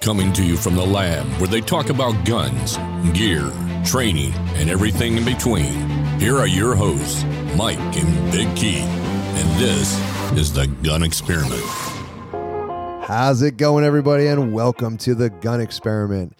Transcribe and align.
Coming 0.00 0.32
to 0.32 0.42
you 0.42 0.56
from 0.56 0.76
the 0.76 0.86
lab 0.86 1.26
where 1.38 1.46
they 1.46 1.60
talk 1.60 1.90
about 1.90 2.24
guns, 2.24 2.78
gear, 3.12 3.52
training, 3.84 4.32
and 4.54 4.70
everything 4.70 5.18
in 5.18 5.26
between. 5.26 5.90
Here 6.18 6.38
are 6.38 6.46
your 6.46 6.74
hosts, 6.74 7.22
Mike 7.54 7.76
and 7.78 8.32
Big 8.32 8.48
Keith. 8.56 8.80
And 8.80 9.60
this 9.60 10.00
is 10.38 10.54
the 10.54 10.68
Gun 10.82 11.02
Experiment. 11.02 11.62
How's 13.04 13.42
it 13.42 13.58
going, 13.58 13.84
everybody? 13.84 14.26
And 14.26 14.54
welcome 14.54 14.96
to 14.98 15.14
the 15.14 15.28
Gun 15.28 15.60
Experiment. 15.60 16.34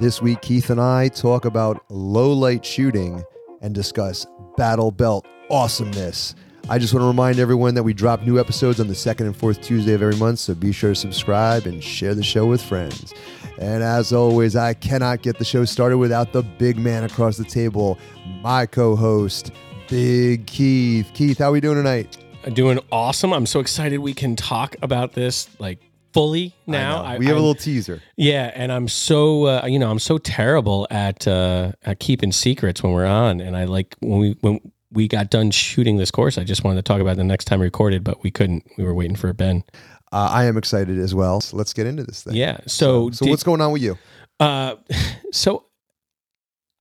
This 0.00 0.20
week, 0.20 0.42
Keith 0.42 0.68
and 0.68 0.80
I 0.80 1.06
talk 1.06 1.44
about 1.44 1.88
low 1.90 2.32
light 2.32 2.64
shooting 2.64 3.22
and 3.62 3.72
discuss 3.72 4.26
battle 4.56 4.90
belt 4.90 5.24
awesomeness. 5.50 6.34
I 6.66 6.78
just 6.78 6.94
want 6.94 7.02
to 7.02 7.06
remind 7.06 7.38
everyone 7.38 7.74
that 7.74 7.82
we 7.82 7.92
drop 7.92 8.22
new 8.22 8.40
episodes 8.40 8.80
on 8.80 8.88
the 8.88 8.94
second 8.94 9.26
and 9.26 9.36
fourth 9.36 9.60
Tuesday 9.60 9.92
of 9.92 10.00
every 10.00 10.16
month, 10.16 10.38
so 10.38 10.54
be 10.54 10.72
sure 10.72 10.92
to 10.92 10.94
subscribe 10.94 11.66
and 11.66 11.84
share 11.84 12.14
the 12.14 12.22
show 12.22 12.46
with 12.46 12.62
friends. 12.62 13.12
And 13.58 13.82
as 13.82 14.14
always, 14.14 14.56
I 14.56 14.72
cannot 14.72 15.20
get 15.20 15.38
the 15.38 15.44
show 15.44 15.66
started 15.66 15.98
without 15.98 16.32
the 16.32 16.42
big 16.42 16.78
man 16.78 17.04
across 17.04 17.36
the 17.36 17.44
table, 17.44 17.98
my 18.40 18.64
co-host, 18.64 19.52
Big 19.90 20.46
Keith. 20.46 21.10
Keith, 21.12 21.36
how 21.36 21.50
are 21.50 21.52
we 21.52 21.60
doing 21.60 21.76
tonight? 21.76 22.16
I'm 22.46 22.54
doing 22.54 22.78
awesome. 22.90 23.34
I'm 23.34 23.46
so 23.46 23.60
excited 23.60 23.98
we 23.98 24.14
can 24.14 24.34
talk 24.34 24.74
about 24.80 25.12
this 25.12 25.48
like 25.58 25.80
fully 26.14 26.54
now. 26.66 27.02
I 27.02 27.12
know. 27.14 27.18
we 27.18 27.26
have 27.26 27.36
a 27.36 27.40
little 27.40 27.54
teaser. 27.54 28.00
Yeah, 28.16 28.50
and 28.54 28.72
I'm 28.72 28.88
so 28.88 29.44
uh, 29.44 29.66
you 29.66 29.78
know 29.78 29.90
I'm 29.90 29.98
so 29.98 30.16
terrible 30.16 30.86
at 30.90 31.28
uh, 31.28 31.72
at 31.84 32.00
keeping 32.00 32.32
secrets 32.32 32.82
when 32.82 32.92
we're 32.92 33.04
on, 33.04 33.42
and 33.42 33.54
I 33.54 33.64
like 33.64 33.96
when 34.00 34.18
we 34.18 34.36
when 34.40 34.60
we 34.94 35.08
got 35.08 35.30
done 35.30 35.50
shooting 35.50 35.96
this 35.96 36.10
course. 36.10 36.38
I 36.38 36.44
just 36.44 36.64
wanted 36.64 36.76
to 36.76 36.82
talk 36.82 37.00
about 37.00 37.12
it 37.12 37.16
the 37.16 37.24
next 37.24 37.46
time 37.46 37.60
we 37.60 37.66
recorded, 37.66 38.04
but 38.04 38.22
we 38.22 38.30
couldn't. 38.30 38.64
We 38.78 38.84
were 38.84 38.94
waiting 38.94 39.16
for 39.16 39.32
Ben. 39.32 39.64
Uh, 40.12 40.28
I 40.30 40.44
am 40.44 40.56
excited 40.56 40.98
as 40.98 41.14
well. 41.14 41.40
So 41.40 41.56
let's 41.56 41.72
get 41.72 41.86
into 41.86 42.04
this 42.04 42.22
thing. 42.22 42.34
Yeah. 42.34 42.60
So, 42.66 43.10
so, 43.10 43.24
did, 43.24 43.30
what's 43.30 43.42
going 43.42 43.60
on 43.60 43.72
with 43.72 43.82
you? 43.82 43.98
Uh, 44.38 44.76
so 45.32 45.66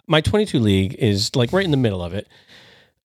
my 0.07 0.21
22 0.21 0.59
league 0.59 0.95
is 0.95 1.35
like 1.35 1.51
right 1.51 1.65
in 1.65 1.71
the 1.71 1.77
middle 1.77 2.03
of 2.03 2.13
it, 2.13 2.27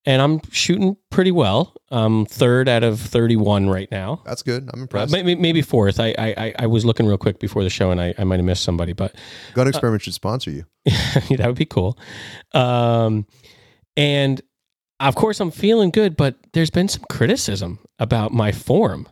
and 0.04 0.20
I'm 0.20 0.40
shooting 0.50 0.96
pretty 1.10 1.30
well. 1.30 1.74
I'm 1.90 2.26
third 2.26 2.68
out 2.68 2.82
of 2.82 3.00
31 3.00 3.70
right 3.70 3.90
now. 3.90 4.20
That's 4.26 4.42
good. 4.42 4.68
I'm 4.72 4.82
impressed. 4.82 5.14
Uh, 5.14 5.16
maybe, 5.16 5.34
maybe, 5.34 5.62
fourth. 5.62 5.98
I, 5.98 6.14
I 6.18 6.54
I 6.58 6.66
was 6.66 6.84
looking 6.84 7.06
real 7.06 7.18
quick 7.18 7.40
before 7.40 7.62
the 7.62 7.70
show, 7.70 7.90
and 7.90 8.00
I, 8.00 8.14
I 8.18 8.24
might 8.24 8.36
have 8.36 8.44
missed 8.44 8.64
somebody, 8.64 8.92
but 8.92 9.14
Gun 9.54 9.66
uh, 9.66 9.70
Experiment 9.70 10.02
uh, 10.02 10.04
should 10.04 10.14
sponsor 10.14 10.50
you. 10.50 10.66
that 10.84 11.44
would 11.46 11.56
be 11.56 11.64
cool. 11.64 11.98
Um, 12.52 13.26
and 13.96 14.40
of 15.00 15.14
course, 15.14 15.40
I'm 15.40 15.50
feeling 15.50 15.90
good, 15.90 16.16
but 16.16 16.36
there's 16.52 16.70
been 16.70 16.88
some 16.88 17.04
criticism 17.10 17.78
about 17.98 18.32
my 18.32 18.52
form. 18.52 19.08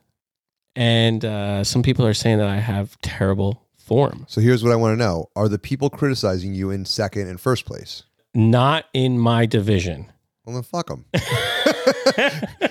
And 0.75 1.25
uh, 1.25 1.65
some 1.65 1.83
people 1.83 2.07
are 2.07 2.15
saying 2.15 2.39
that 2.39 2.49
I 2.49 2.57
have 2.57 3.01
terrible 3.01 3.63
form. 3.79 4.27
So 4.29 4.41
here's 4.41 4.63
what 4.63 4.73
I 4.73 4.77
want 4.77 4.93
to 4.93 5.03
know 5.03 5.31
Are 5.37 5.49
the 5.49 5.59
people 5.59 5.89
criticizing 5.89 6.55
you 6.55 6.71
in 6.71 6.85
second 6.85 7.29
and 7.29 7.41
first 7.41 7.65
place? 7.65 8.03
Not 8.35 8.85
in 8.93 9.19
my 9.19 9.47
division. 9.47 10.13
Well, 10.45 10.55
then 10.55 10.63
fuck 10.63 10.89
them. 10.89 11.07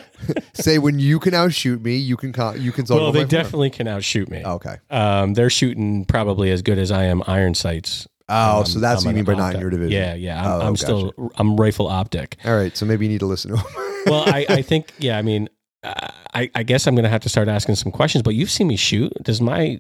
Say 0.54 0.78
when 0.78 1.00
you 1.00 1.20
can 1.20 1.34
outshoot 1.34 1.82
me, 1.82 1.98
you 1.98 2.16
can 2.16 2.30
you 2.60 2.72
can. 2.72 2.86
Well, 2.90 3.12
they 3.12 3.26
deform. 3.26 3.70
can 3.72 3.88
outshoot 3.88 4.30
me. 4.30 4.44
Okay. 4.46 4.78
Um, 4.90 5.34
they're 5.34 5.50
shooting 5.50 6.06
probably 6.06 6.52
as 6.52 6.62
good 6.62 6.78
as 6.78 6.92
I 6.92 7.06
am 7.06 7.22
iron 7.28 7.54
sights 7.54 8.08
Oh, 8.28 8.60
um, 8.60 8.66
so 8.66 8.80
that's 8.80 9.02
I'm 9.02 9.06
what 9.06 9.12
you 9.12 9.16
mean 9.18 9.26
by 9.26 9.36
not 9.36 9.56
in 9.56 9.62
your 9.62 9.70
division. 9.70 9.92
Yeah, 9.92 10.16
yeah. 10.16 10.42
I'm, 10.42 10.62
oh, 10.62 10.68
I'm 10.68 10.76
still 10.76 11.32
I'm 11.36 11.56
rifle 11.58 11.88
optic. 11.88 12.38
All 12.44 12.56
right, 12.56 12.76
so 12.76 12.86
maybe 12.86 13.06
you 13.06 13.12
need 13.12 13.20
to 13.20 13.28
listen 13.28 13.52
to 13.52 13.58
him. 13.58 13.66
well, 14.08 14.24
I, 14.26 14.46
I 14.50 14.62
think 14.62 14.92
yeah. 14.98 15.18
I 15.18 15.22
mean, 15.22 15.48
uh, 15.84 16.08
I 16.34 16.50
I 16.56 16.64
guess 16.64 16.88
I'm 16.88 16.96
gonna 16.96 17.10
have 17.10 17.22
to 17.22 17.30
start 17.30 17.48
asking 17.48 17.76
some 17.76 17.92
questions. 17.92 18.24
But 18.24 18.34
you've 18.34 18.50
seen 18.50 18.68
me 18.68 18.78
shoot. 18.78 19.14
Does 19.22 19.42
my 19.42 19.80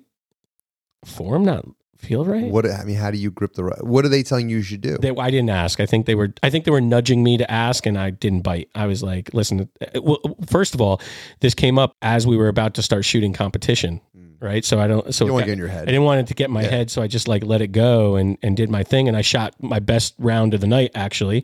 form 1.04 1.44
not 1.44 1.66
feel 2.06 2.26
right? 2.26 2.46
What 2.46 2.70
I 2.70 2.84
mean, 2.84 2.96
how 2.96 3.12
do 3.12 3.18
you 3.18 3.32
grip 3.32 3.54
the? 3.54 3.64
What 3.82 4.06
are 4.06 4.10
they 4.10 4.24
telling 4.24 4.50
you 4.50 4.58
you 4.58 4.64
should 4.64 4.82
do? 4.82 4.98
They, 4.98 5.10
I 5.10 5.32
didn't 5.32 5.50
ask. 5.50 5.80
I 5.80 5.86
think 5.86 6.06
they 6.06 6.16
were. 6.16 6.34
I 6.44 6.50
think 6.50 6.66
they 6.66 6.72
were 6.72 6.82
nudging 6.82 7.24
me 7.24 7.38
to 7.38 7.50
ask, 7.52 7.86
and 7.86 7.98
I 7.98 8.12
didn't 8.12 8.42
bite. 8.42 8.70
I 8.76 8.86
was 8.86 9.04
like, 9.04 9.34
listen. 9.34 9.70
Uh, 9.82 10.02
well, 10.02 10.20
first 10.48 10.74
of 10.74 10.82
all, 10.82 11.02
this 11.42 11.54
came 11.54 11.78
up 11.80 11.96
as 12.02 12.26
we 12.26 12.38
were 12.38 12.48
about 12.48 12.76
to 12.76 12.82
start 12.82 13.06
shooting 13.06 13.34
competition 13.34 14.02
right? 14.42 14.64
So 14.64 14.80
I 14.80 14.88
don't. 14.88 15.14
So 15.14 15.26
you 15.26 15.32
don't 15.32 15.40
get 15.40 15.50
in 15.50 15.60
your 15.60 15.68
head. 15.68 15.84
I 15.84 15.86
didn't 15.86 16.04
want 16.04 16.20
it 16.20 16.28
to 16.28 16.34
get 16.34 16.46
in 16.46 16.54
my 16.54 16.64
yeah. 16.64 16.70
head, 16.70 16.92
so 16.92 17.02
I 17.02 17.08
just 17.08 17.28
like 17.28 17.44
let 17.44 17.62
it 17.62 17.70
go 17.70 18.16
and 18.16 18.38
and 18.42 18.56
did 18.56 18.70
my 18.70 18.84
thing, 18.84 19.08
and 19.08 19.18
I 19.18 19.22
shot 19.22 19.56
my 19.62 19.80
best 19.80 20.14
round 20.20 20.54
of 20.54 20.62
the 20.62 20.68
night 20.68 20.92
actually. 20.96 21.44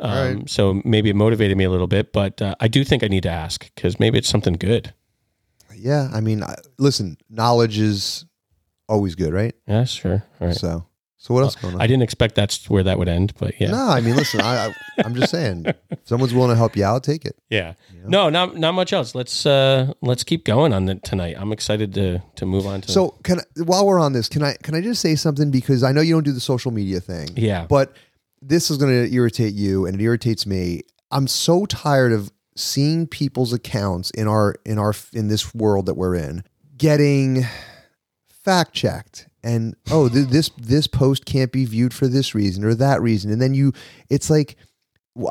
Um, 0.00 0.38
right. 0.38 0.50
So 0.50 0.82
maybe 0.84 1.10
it 1.10 1.16
motivated 1.16 1.56
me 1.56 1.64
a 1.64 1.70
little 1.70 1.86
bit, 1.86 2.12
but 2.12 2.40
uh, 2.42 2.54
I 2.60 2.68
do 2.68 2.84
think 2.84 3.02
I 3.02 3.08
need 3.08 3.22
to 3.22 3.30
ask 3.30 3.72
because 3.74 3.98
maybe 3.98 4.18
it's 4.18 4.28
something 4.28 4.54
good. 4.54 4.92
Yeah, 5.74 6.10
I 6.12 6.20
mean, 6.20 6.42
listen, 6.78 7.16
knowledge 7.28 7.78
is 7.78 8.24
always 8.88 9.14
good, 9.14 9.32
right? 9.32 9.54
Yeah, 9.66 9.84
sure. 9.84 10.24
All 10.40 10.48
right. 10.48 10.56
So 10.56 10.86
so 11.26 11.34
what 11.34 11.42
else 11.42 11.56
going 11.56 11.74
on? 11.74 11.80
I 11.80 11.88
didn't 11.88 12.02
expect 12.02 12.36
that's 12.36 12.70
where 12.70 12.84
that 12.84 12.98
would 12.98 13.08
end, 13.08 13.32
but 13.38 13.60
yeah. 13.60 13.72
No, 13.72 13.88
I 13.88 14.00
mean, 14.00 14.14
listen, 14.14 14.40
I, 14.40 14.66
I 14.66 14.74
am 15.04 15.14
just 15.16 15.32
saying, 15.32 15.66
if 15.90 15.98
someone's 16.04 16.32
willing 16.32 16.50
to 16.50 16.56
help 16.56 16.76
you 16.76 16.84
out, 16.84 17.02
take 17.02 17.24
it. 17.24 17.36
Yeah. 17.50 17.74
You 17.92 18.02
know? 18.02 18.08
No, 18.08 18.30
not 18.30 18.56
not 18.56 18.72
much 18.72 18.92
else. 18.92 19.12
Let's 19.14 19.44
uh 19.44 19.92
let's 20.02 20.22
keep 20.22 20.44
going 20.44 20.72
on 20.72 20.86
the, 20.86 20.94
tonight. 20.96 21.34
I'm 21.36 21.50
excited 21.52 21.94
to 21.94 22.22
to 22.36 22.46
move 22.46 22.64
on 22.66 22.82
to. 22.82 22.92
So 22.92 23.18
can 23.24 23.40
I, 23.40 23.62
while 23.64 23.84
we're 23.86 23.98
on 23.98 24.12
this, 24.12 24.28
can 24.28 24.44
I 24.44 24.54
can 24.62 24.76
I 24.76 24.80
just 24.80 25.00
say 25.00 25.16
something 25.16 25.50
because 25.50 25.82
I 25.82 25.90
know 25.90 26.00
you 26.00 26.14
don't 26.14 26.24
do 26.24 26.32
the 26.32 26.40
social 26.40 26.70
media 26.70 27.00
thing. 27.00 27.30
Yeah. 27.34 27.66
But 27.68 27.96
this 28.40 28.70
is 28.70 28.76
going 28.76 28.92
to 28.92 29.12
irritate 29.12 29.54
you, 29.54 29.86
and 29.86 30.00
it 30.00 30.04
irritates 30.04 30.46
me. 30.46 30.82
I'm 31.10 31.26
so 31.26 31.66
tired 31.66 32.12
of 32.12 32.30
seeing 32.54 33.08
people's 33.08 33.52
accounts 33.52 34.10
in 34.10 34.28
our 34.28 34.54
in 34.64 34.78
our 34.78 34.94
in 35.12 35.26
this 35.26 35.54
world 35.54 35.86
that 35.86 35.94
we're 35.94 36.14
in 36.14 36.44
getting 36.76 37.46
fact 38.46 38.72
checked 38.72 39.26
and 39.42 39.74
oh 39.90 40.08
th- 40.08 40.28
this 40.28 40.50
this 40.56 40.86
post 40.86 41.26
can't 41.26 41.50
be 41.50 41.64
viewed 41.64 41.92
for 41.92 42.06
this 42.06 42.32
reason 42.32 42.64
or 42.64 42.74
that 42.74 43.02
reason. 43.02 43.32
And 43.32 43.42
then 43.42 43.54
you 43.54 43.72
it's 44.08 44.30
like 44.30 44.56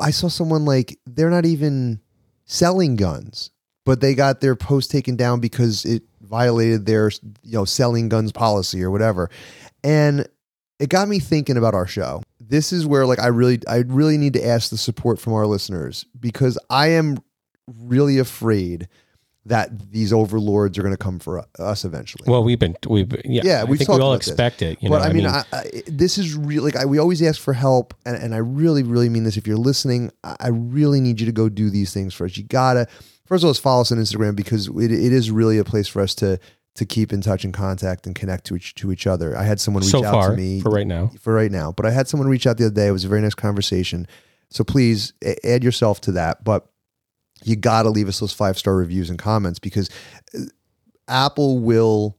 i 0.02 0.10
saw 0.10 0.28
someone 0.28 0.64
like 0.64 0.98
they're 1.06 1.30
not 1.30 1.46
even 1.46 2.00
selling 2.44 2.96
guns 2.96 3.50
but 3.86 4.00
they 4.00 4.14
got 4.14 4.40
their 4.40 4.56
post 4.56 4.90
taken 4.90 5.16
down 5.16 5.40
because 5.40 5.86
it 5.86 6.02
violated 6.20 6.84
their 6.84 7.10
you 7.42 7.52
know 7.52 7.64
selling 7.64 8.10
guns 8.10 8.32
policy 8.32 8.82
or 8.82 8.90
whatever. 8.90 9.30
And 9.82 10.28
it 10.78 10.90
got 10.90 11.08
me 11.08 11.20
thinking 11.20 11.56
about 11.56 11.74
our 11.74 11.86
show. 11.86 12.22
This 12.40 12.72
is 12.72 12.84
where 12.86 13.06
like 13.06 13.20
i 13.20 13.28
really 13.28 13.60
i 13.66 13.78
really 13.86 14.18
need 14.18 14.34
to 14.34 14.46
ask 14.46 14.70
the 14.70 14.76
support 14.76 15.18
from 15.18 15.32
our 15.32 15.46
listeners 15.46 16.04
because 16.20 16.58
i 16.68 16.88
am 16.88 17.18
really 17.66 18.18
afraid 18.18 18.88
that 19.46 19.92
these 19.92 20.12
overlords 20.12 20.76
are 20.76 20.82
going 20.82 20.94
to 20.94 20.98
come 20.98 21.18
for 21.18 21.44
us 21.58 21.84
eventually. 21.84 22.24
Well, 22.26 22.42
we've 22.42 22.58
been 22.58 22.76
we've 22.88 23.10
yeah, 23.24 23.42
yeah 23.44 23.64
we 23.64 23.78
think 23.78 23.88
we 23.88 24.00
all 24.00 24.14
expect 24.14 24.58
this. 24.58 24.72
it. 24.72 24.82
You 24.82 24.90
but 24.90 24.98
know, 24.98 25.04
I 25.04 25.12
mean, 25.12 25.26
I 25.26 25.32
mean 25.32 25.44
I, 25.52 25.82
this 25.86 26.18
is 26.18 26.34
really 26.34 26.72
like 26.72 26.76
I, 26.76 26.84
we 26.84 26.98
always 26.98 27.22
ask 27.22 27.40
for 27.40 27.54
help, 27.54 27.94
and, 28.04 28.16
and 28.16 28.34
I 28.34 28.38
really 28.38 28.82
really 28.82 29.08
mean 29.08 29.24
this. 29.24 29.36
If 29.36 29.46
you're 29.46 29.56
listening, 29.56 30.10
I 30.24 30.48
really 30.48 31.00
need 31.00 31.20
you 31.20 31.26
to 31.26 31.32
go 31.32 31.48
do 31.48 31.70
these 31.70 31.94
things 31.94 32.12
for 32.12 32.26
us. 32.26 32.36
You 32.36 32.44
gotta 32.44 32.88
first 33.24 33.44
of 33.44 33.48
all, 33.48 33.54
follow 33.54 33.82
us 33.82 33.92
on 33.92 33.98
Instagram 33.98 34.34
because 34.34 34.68
it, 34.68 34.90
it 34.90 35.12
is 35.12 35.30
really 35.30 35.58
a 35.58 35.64
place 35.64 35.88
for 35.88 36.02
us 36.02 36.14
to 36.16 36.38
to 36.74 36.84
keep 36.84 37.12
in 37.12 37.20
touch 37.20 37.44
and 37.44 37.54
contact 37.54 38.06
and 38.06 38.14
connect 38.14 38.44
to 38.46 38.56
each 38.56 38.74
to 38.76 38.90
each 38.90 39.06
other. 39.06 39.36
I 39.36 39.44
had 39.44 39.60
someone 39.60 39.82
reach 39.82 39.92
so 39.92 40.04
out 40.04 40.12
far, 40.12 40.30
to 40.30 40.36
me 40.36 40.60
for 40.60 40.70
right 40.70 40.86
now. 40.86 41.10
For 41.20 41.32
right 41.32 41.52
now, 41.52 41.72
but 41.72 41.86
I 41.86 41.90
had 41.90 42.08
someone 42.08 42.28
reach 42.28 42.46
out 42.46 42.58
the 42.58 42.66
other 42.66 42.74
day. 42.74 42.88
It 42.88 42.92
was 42.92 43.04
a 43.04 43.08
very 43.08 43.20
nice 43.20 43.34
conversation. 43.34 44.08
So 44.50 44.64
please 44.64 45.12
add 45.44 45.64
yourself 45.64 46.00
to 46.02 46.12
that. 46.12 46.44
But 46.44 46.66
you 47.44 47.56
got 47.56 47.82
to 47.82 47.90
leave 47.90 48.08
us 48.08 48.20
those 48.20 48.32
five 48.32 48.58
star 48.58 48.76
reviews 48.76 49.10
and 49.10 49.18
comments 49.18 49.58
because 49.58 49.90
uh, 50.34 50.40
Apple 51.08 51.58
will 51.58 52.18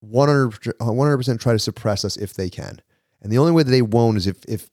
100 0.00 1.16
percent 1.16 1.40
try 1.40 1.52
to 1.52 1.58
suppress 1.58 2.04
us 2.04 2.16
if 2.16 2.34
they 2.34 2.48
can, 2.48 2.80
and 3.20 3.32
the 3.32 3.38
only 3.38 3.52
way 3.52 3.62
that 3.62 3.70
they 3.70 3.82
won't 3.82 4.16
is 4.16 4.26
if 4.26 4.44
if 4.46 4.68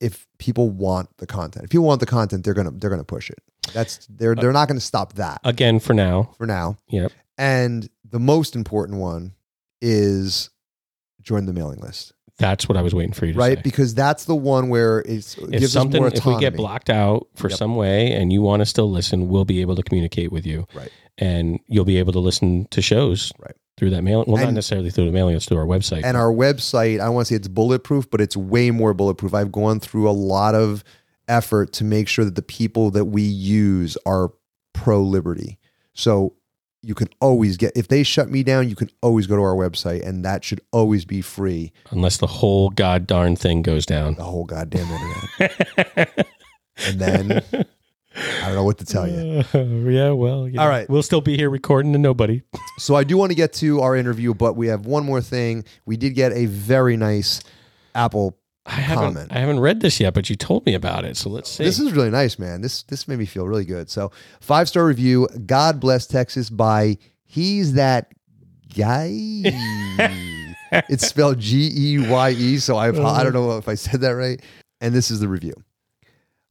if 0.00 0.26
people 0.38 0.70
want 0.70 1.08
the 1.18 1.26
content. 1.26 1.64
If 1.64 1.70
people 1.70 1.86
want 1.86 2.00
the 2.00 2.06
content, 2.06 2.44
they're 2.44 2.54
gonna 2.54 2.72
they're 2.72 2.90
gonna 2.90 3.04
push 3.04 3.30
it. 3.30 3.38
That's 3.72 4.06
they're 4.08 4.34
they're 4.34 4.52
not 4.52 4.68
gonna 4.68 4.80
stop 4.80 5.14
that 5.14 5.40
again 5.44 5.80
for 5.80 5.94
now. 5.94 6.34
For 6.38 6.46
now, 6.46 6.78
yep. 6.88 7.12
And 7.38 7.88
the 8.08 8.20
most 8.20 8.56
important 8.56 8.98
one 8.98 9.34
is 9.80 10.50
join 11.22 11.46
the 11.46 11.52
mailing 11.52 11.80
list. 11.80 12.12
That's 12.40 12.68
what 12.68 12.76
I 12.76 12.82
was 12.82 12.94
waiting 12.94 13.12
for 13.12 13.26
you 13.26 13.34
to 13.34 13.38
say. 13.38 13.48
right? 13.50 13.58
say. 13.58 13.62
Because 13.62 13.94
that's 13.94 14.24
the 14.24 14.34
one 14.34 14.68
where 14.70 15.00
it's 15.00 15.36
if 15.38 15.50
gives 15.50 15.72
something, 15.72 16.02
us 16.04 16.12
more 16.24 16.34
if 16.34 16.38
we 16.38 16.40
get 16.40 16.56
blocked 16.56 16.90
out 16.90 17.28
for 17.36 17.48
Yep. 17.48 17.58
some 17.58 17.76
way 17.76 18.12
and 18.12 18.32
you 18.32 18.42
want 18.42 18.60
to 18.60 18.66
still 18.66 18.90
listen, 18.90 19.28
we'll 19.28 19.44
be 19.44 19.60
able 19.60 19.76
to 19.76 19.82
communicate 19.82 20.32
with 20.32 20.44
you, 20.46 20.66
Right. 20.74 20.90
and 21.18 21.60
you'll 21.68 21.84
be 21.84 21.98
able 21.98 22.12
to 22.14 22.18
listen 22.18 22.66
to 22.70 22.82
shows 22.82 23.32
Right. 23.38 23.54
through 23.76 23.90
that 23.90 24.02
mailing. 24.02 24.24
Well, 24.26 24.38
not 24.38 24.48
And- 24.48 24.54
necessarily 24.54 24.90
through 24.90 25.06
the 25.06 25.12
mailing; 25.12 25.36
it's 25.36 25.46
through 25.46 25.58
our 25.58 25.66
website. 25.66 26.00
And 26.04 26.16
our 26.16 26.32
website, 26.32 26.98
I 27.00 27.08
want 27.10 27.26
to 27.28 27.32
say 27.34 27.36
it's 27.36 27.48
bulletproof, 27.48 28.10
but 28.10 28.20
it's 28.20 28.36
way 28.36 28.70
more 28.70 28.94
bulletproof. 28.94 29.34
I've 29.34 29.52
gone 29.52 29.78
through 29.78 30.08
a 30.08 30.12
lot 30.12 30.54
of 30.54 30.82
effort 31.28 31.72
to 31.74 31.84
make 31.84 32.08
sure 32.08 32.24
that 32.24 32.34
the 32.34 32.42
people 32.42 32.90
that 32.90 33.04
we 33.04 33.22
use 33.22 33.96
are 34.06 34.32
pro 34.72 35.00
liberty. 35.02 35.58
So 35.94 36.34
you 36.82 36.94
can 36.94 37.08
always 37.20 37.56
get 37.56 37.72
if 37.76 37.88
they 37.88 38.02
shut 38.02 38.30
me 38.30 38.42
down, 38.42 38.68
you 38.68 38.76
can 38.76 38.90
always 39.02 39.26
go 39.26 39.36
to 39.36 39.42
our 39.42 39.54
website, 39.54 40.06
and 40.06 40.24
that 40.24 40.44
should 40.44 40.60
always 40.72 41.04
be 41.04 41.20
free. 41.20 41.72
Unless 41.90 42.18
the 42.18 42.26
whole 42.26 42.70
god 42.70 43.06
darn 43.06 43.36
thing 43.36 43.62
goes 43.62 43.86
down. 43.86 44.14
The 44.14 44.24
whole 44.24 44.44
goddamn 44.44 44.86
internet. 44.90 46.26
and 46.86 47.00
then 47.00 47.42
I 48.16 48.46
don't 48.46 48.54
know 48.54 48.64
what 48.64 48.78
to 48.78 48.84
tell 48.84 49.06
you. 49.06 49.44
Uh, 49.54 49.58
yeah, 49.90 50.10
well, 50.10 50.48
you 50.48 50.60
All 50.60 50.68
right. 50.68 50.88
we'll 50.88 51.02
still 51.02 51.20
be 51.20 51.36
here 51.36 51.50
recording 51.50 51.92
to 51.92 51.98
nobody. 51.98 52.42
So 52.78 52.94
I 52.94 53.04
do 53.04 53.18
want 53.18 53.30
to 53.30 53.36
get 53.36 53.52
to 53.54 53.82
our 53.82 53.94
interview, 53.94 54.32
but 54.32 54.56
we 54.56 54.68
have 54.68 54.86
one 54.86 55.04
more 55.04 55.20
thing. 55.20 55.64
We 55.84 55.98
did 55.98 56.14
get 56.14 56.32
a 56.32 56.46
very 56.46 56.96
nice 56.96 57.42
Apple. 57.94 58.38
I 58.66 58.72
haven't, 58.72 59.14
Comment. 59.14 59.32
I 59.32 59.38
haven't 59.38 59.60
read 59.60 59.80
this 59.80 60.00
yet, 60.00 60.14
but 60.14 60.28
you 60.28 60.36
told 60.36 60.66
me 60.66 60.74
about 60.74 61.04
it, 61.04 61.16
so 61.16 61.30
let's 61.30 61.50
see. 61.50 61.64
This 61.64 61.80
is 61.80 61.92
really 61.92 62.10
nice, 62.10 62.38
man. 62.38 62.60
This 62.60 62.82
this 62.84 63.08
made 63.08 63.18
me 63.18 63.24
feel 63.24 63.48
really 63.48 63.64
good. 63.64 63.90
So 63.90 64.12
five 64.40 64.68
star 64.68 64.84
review. 64.84 65.28
God 65.46 65.80
bless 65.80 66.06
Texas 66.06 66.50
by 66.50 66.98
he's 67.24 67.72
that 67.74 68.12
guy. 68.76 69.10
it's 70.72 71.06
spelled 71.06 71.38
G 71.38 71.70
E 71.74 72.08
Y 72.08 72.30
E. 72.30 72.58
So 72.58 72.76
I 72.76 72.88
I 72.88 73.22
don't 73.24 73.32
know 73.32 73.56
if 73.56 73.68
I 73.68 73.74
said 73.74 74.02
that 74.02 74.10
right. 74.10 74.40
And 74.80 74.94
this 74.94 75.10
is 75.10 75.20
the 75.20 75.28
review. 75.28 75.54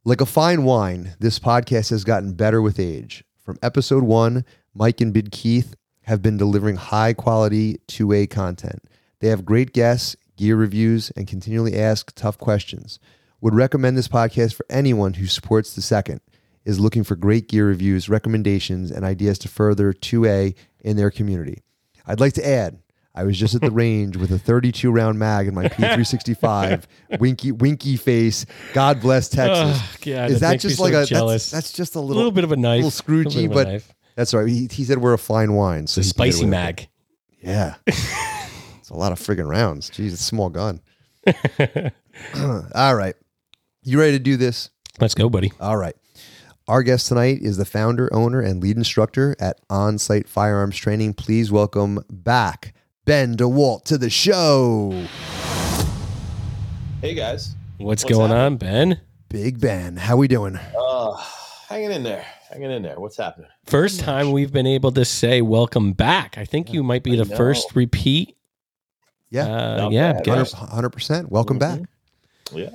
Like 0.06 0.22
a 0.22 0.26
fine 0.26 0.64
wine, 0.64 1.16
this 1.20 1.40
podcast 1.40 1.90
has 1.92 2.04
gotten 2.04 2.34
better 2.34 2.62
with 2.62 2.80
age. 2.80 3.24
From 3.44 3.58
episode 3.62 4.04
one, 4.04 4.46
Mike 4.74 5.02
and 5.02 5.14
Bid 5.14 5.32
Keith 5.32 5.76
have 6.04 6.22
been 6.22 6.38
delivering 6.38 6.78
high 6.78 7.14
quality 7.14 7.80
2A 7.88 8.30
content. 8.30 8.82
They 9.20 9.28
have 9.28 9.46
great 9.46 9.74
guests, 9.74 10.16
gear 10.40 10.56
reviews, 10.56 11.12
and 11.18 11.28
continually 11.28 11.78
ask 11.78 12.14
tough 12.16 12.38
questions. 12.38 12.98
Would 13.42 13.54
recommend 13.54 13.98
this 13.98 14.08
podcast 14.08 14.54
for 14.54 14.66
anyone 14.70 15.16
who 15.16 15.28
supports 15.28 15.76
the 15.76 15.82
second, 15.82 16.22
is 16.64 16.80
looking 16.80 17.04
for 17.04 17.18
great 17.18 17.50
gear 17.50 17.68
reviews, 17.68 18.08
recommendations, 18.08 18.90
and 18.90 19.04
ideas 19.04 19.38
to 19.40 19.50
further 19.50 19.92
2A 19.92 20.56
in 20.80 20.96
their 20.96 21.12
community. 21.12 21.62
I'd 22.08 22.22
like 22.22 22.34
to 22.34 22.48
add, 22.48 22.80
I 23.14 23.26
was 23.26 23.38
just 23.38 23.54
at 23.54 23.60
the 23.60 23.70
range 23.86 24.16
with 24.16 24.32
a 24.32 24.40
32 24.40 24.90
round 24.90 25.20
mag 25.20 25.48
in 25.48 25.54
my 25.54 25.68
P365, 25.68 26.86
winky 27.20 27.52
winky 27.52 27.98
face. 27.98 28.46
God 28.74 29.02
bless 29.02 29.28
Texas. 29.28 29.78
Oh, 29.78 29.96
God, 30.06 30.32
Is 30.32 30.40
that 30.40 30.48
that 30.48 30.52
makes 30.52 30.64
me 30.64 30.70
just 30.70 30.78
so 30.78 30.84
like 30.84 30.94
a 30.94 31.06
jealous. 31.06 31.52
That's, 31.52 31.68
that's 31.68 31.74
just 31.74 31.96
a 31.96 32.00
a 32.00 32.02
little, 32.02 32.16
little 32.16 32.32
bit 32.32 32.46
of 32.46 32.54
a 32.54 32.58
knife, 32.58 32.84
little 32.84 32.92
Scroogey, 32.92 33.50
little 33.50 33.56
bit 33.56 33.68
of 33.68 33.68
a 33.68 33.86
but 33.88 33.96
that's 34.16 34.34
right. 34.34 34.48
He, 34.48 34.70
he 34.72 34.86
said 34.86 35.00
we're 35.00 35.14
a 35.14 35.18
fine 35.18 35.54
wine. 35.54 35.88
So 35.88 36.00
it's 36.00 36.12
a 36.12 36.12
he 36.12 36.14
can 36.14 36.26
get 36.26 36.34
spicy 36.34 36.46
it. 36.46 36.50
mag. 36.50 36.88
Yeah. 37.42 37.76
it's 38.90 38.96
a 38.96 39.00
lot 39.00 39.12
of 39.12 39.20
friggin' 39.20 39.48
rounds. 39.48 39.92
Jeez, 39.92 40.14
it's 40.14 40.22
a 40.22 40.24
small 40.24 40.50
gun. 40.50 40.82
All 42.74 42.96
right. 42.96 43.14
You 43.84 44.00
ready 44.00 44.14
to 44.14 44.20
do 44.20 44.36
this? 44.36 44.72
Let's 45.00 45.14
go, 45.14 45.30
buddy. 45.30 45.52
All 45.60 45.78
right. 45.78 45.96
Our 46.68 46.82
guest 46.82 47.08
tonight 47.08 47.38
is 47.44 47.58
the 47.58 47.66
founder, 47.66 48.12
owner, 48.12 48.42
and 48.42 48.64
lead 48.64 48.78
instructor 48.78 49.36
at 49.40 49.60
On 49.70 50.00
Sight 50.00 50.28
Firearms 50.28 50.76
Training. 50.76 51.14
Please 51.14 51.52
welcome 51.52 52.04
back 52.10 52.74
Ben 53.06 53.38
DeWalt 53.38 53.84
to 53.86 54.00
the 54.00 54.10
show. 54.10 55.06
Hey 57.02 57.14
guys. 57.14 57.56
What's, 57.78 58.04
What's 58.04 58.12
going 58.12 58.32
happening? 58.32 58.46
on, 58.46 58.58
Ben? 58.58 59.02
Big 59.30 59.60
Ben. 59.60 59.98
How 59.98 60.18
we 60.18 60.28
doing? 60.28 60.58
Uh 60.76 61.16
hanging 61.68 61.92
in 61.92 62.02
there. 62.02 62.26
Hanging 62.50 62.72
in 62.72 62.82
there. 62.82 63.00
What's 63.00 63.18
happening? 63.18 63.50
First 63.68 64.00
time 64.00 64.32
we've 64.32 64.52
been 64.52 64.66
able 64.66 64.92
to 64.94 65.06
say 65.06 65.44
welcome 65.44 65.94
back. 65.94 66.40
I 66.40 66.46
think 66.46 66.74
you 66.74 66.82
might 66.82 67.04
be 67.04 67.14
I 67.14 67.24
the 67.24 67.36
first 67.36 67.76
repeat. 67.76 68.36
Yeah. 69.30 69.46
Uh, 69.46 69.90
yeah, 69.92 70.14
bad, 70.14 70.24
get 70.24 70.32
right? 70.32 70.42
us- 70.42 70.54
100%. 70.54 71.30
Welcome 71.30 71.60
back. 71.60 71.82
Yeah. 72.52 72.70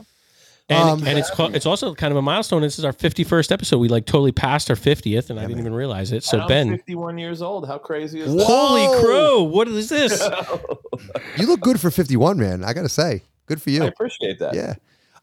And, 0.70 0.88
Um, 0.88 1.06
and 1.06 1.18
it's 1.18 1.30
called, 1.30 1.54
it's 1.54 1.66
also 1.66 1.94
kind 1.94 2.10
of 2.10 2.16
a 2.16 2.22
milestone. 2.22 2.62
This 2.62 2.78
is 2.78 2.86
our 2.86 2.92
51st 2.92 3.52
episode. 3.52 3.78
We 3.78 3.88
like 3.88 4.06
totally 4.06 4.32
passed 4.32 4.70
our 4.70 4.76
50th, 4.76 5.28
and 5.28 5.38
I 5.38 5.42
didn't 5.42 5.56
man. 5.56 5.66
even 5.66 5.74
realize 5.74 6.10
it. 6.10 6.24
So 6.24 6.40
I'm 6.40 6.48
Ben, 6.48 6.70
51 6.70 7.18
years 7.18 7.42
old. 7.42 7.66
How 7.66 7.76
crazy 7.76 8.20
is 8.20 8.32
Whoa. 8.32 8.44
holy 8.44 9.02
crow, 9.02 9.42
what 9.42 9.68
is 9.68 9.88
this? 9.90 10.26
You 11.36 11.46
look 11.48 11.60
good 11.60 11.80
for 11.80 11.90
51, 11.90 12.38
man. 12.38 12.64
I 12.64 12.72
got 12.72 12.82
to 12.82 12.88
say. 12.88 13.24
Good 13.46 13.60
for 13.60 13.70
you. 13.70 13.82
I 13.82 13.86
appreciate 13.88 14.38
that. 14.38 14.54
Yeah. 14.54 14.74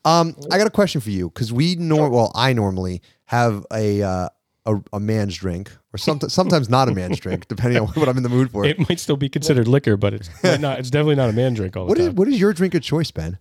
Um, 0.05 0.35
I 0.51 0.57
got 0.57 0.67
a 0.67 0.71
question 0.71 0.99
for 1.01 1.09
you 1.09 1.29
because 1.29 1.51
we 1.53 1.75
nor 1.75 2.09
well, 2.09 2.31
I 2.35 2.53
normally 2.53 3.01
have 3.25 3.65
a 3.73 4.01
uh, 4.03 4.29
a, 4.65 4.75
a 4.93 4.99
man's 4.99 5.35
drink 5.37 5.71
or 5.93 5.97
sometimes 5.97 6.33
sometimes 6.33 6.69
not 6.69 6.87
a 6.89 6.93
man's 6.93 7.19
drink 7.19 7.47
depending 7.47 7.81
on 7.81 7.87
what 7.95 8.07
I'm 8.07 8.17
in 8.17 8.23
the 8.23 8.29
mood 8.29 8.51
for. 8.51 8.65
It 8.65 8.77
might 8.89 8.99
still 8.99 9.17
be 9.17 9.29
considered 9.29 9.67
liquor, 9.67 9.97
but 9.97 10.13
it's 10.13 10.29
not. 10.59 10.79
It's 10.79 10.89
definitely 10.89 11.15
not 11.15 11.29
a 11.29 11.33
man 11.33 11.53
drink 11.53 11.75
all 11.75 11.85
the 11.85 11.89
What 11.89 11.97
is 11.99 12.07
time. 12.07 12.15
what 12.15 12.27
is 12.27 12.39
your 12.39 12.53
drink 12.53 12.73
of 12.75 12.81
choice, 12.81 13.11
Ben? 13.11 13.37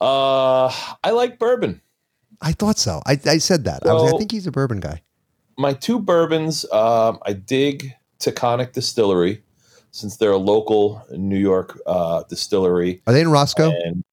Uh 0.00 0.66
I 1.02 1.10
like 1.12 1.38
bourbon. 1.38 1.80
I 2.42 2.52
thought 2.52 2.78
so. 2.78 3.00
I, 3.06 3.18
I 3.26 3.38
said 3.38 3.64
that. 3.64 3.86
I 3.86 3.92
was. 3.94 4.02
like, 4.02 4.14
I 4.14 4.18
think 4.18 4.30
he's 4.32 4.46
a 4.46 4.52
bourbon 4.52 4.78
guy. 4.80 5.00
My 5.56 5.72
two 5.72 5.98
bourbons, 5.98 6.70
um, 6.70 7.18
I 7.24 7.32
dig 7.32 7.94
Taconic 8.20 8.72
Distillery 8.74 9.42
since 9.90 10.18
they're 10.18 10.32
a 10.32 10.36
local 10.36 11.02
New 11.12 11.38
York 11.38 11.80
uh, 11.86 12.24
distillery. 12.28 13.00
Are 13.06 13.14
they 13.14 13.22
in 13.22 13.30
Roscoe? 13.30 13.70
And 13.70 14.04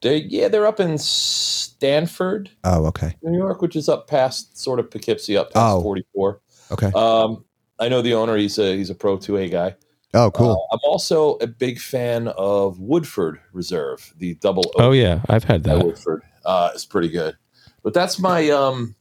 they 0.00 0.18
yeah, 0.22 0.48
they're 0.48 0.66
up 0.66 0.80
in 0.80 0.96
Stanford, 0.96 2.48
Oh, 2.64 2.86
okay. 2.86 3.14
New 3.22 3.36
York, 3.36 3.60
which 3.60 3.76
is 3.76 3.90
up 3.90 4.08
past 4.08 4.56
sort 4.58 4.80
of 4.80 4.90
Poughkeepsie, 4.90 5.36
up 5.36 5.52
past 5.52 5.74
Oh. 5.76 5.82
44. 5.82 6.40
Okay. 6.70 6.90
Um, 6.92 7.44
I 7.78 7.88
know 7.88 8.02
the 8.02 8.14
owner. 8.14 8.36
He's 8.36 8.58
a 8.58 8.76
he's 8.76 8.90
a 8.90 8.94
pro 8.94 9.16
two 9.16 9.36
A 9.36 9.48
guy. 9.48 9.76
Oh, 10.14 10.30
cool. 10.30 10.66
Uh, 10.70 10.74
I'm 10.74 10.80
also 10.84 11.36
a 11.36 11.46
big 11.46 11.78
fan 11.78 12.28
of 12.28 12.78
Woodford 12.80 13.38
Reserve. 13.52 14.14
The 14.18 14.34
double 14.36 14.62
oak 14.68 14.80
Oh 14.80 14.92
yeah, 14.92 15.20
I've 15.28 15.44
had 15.44 15.64
that. 15.64 15.84
Woodford 15.84 16.22
uh, 16.44 16.70
is 16.74 16.86
pretty 16.86 17.08
good. 17.08 17.36
But 17.82 17.94
that's 17.94 18.18
my 18.18 18.48
um, 18.50 18.94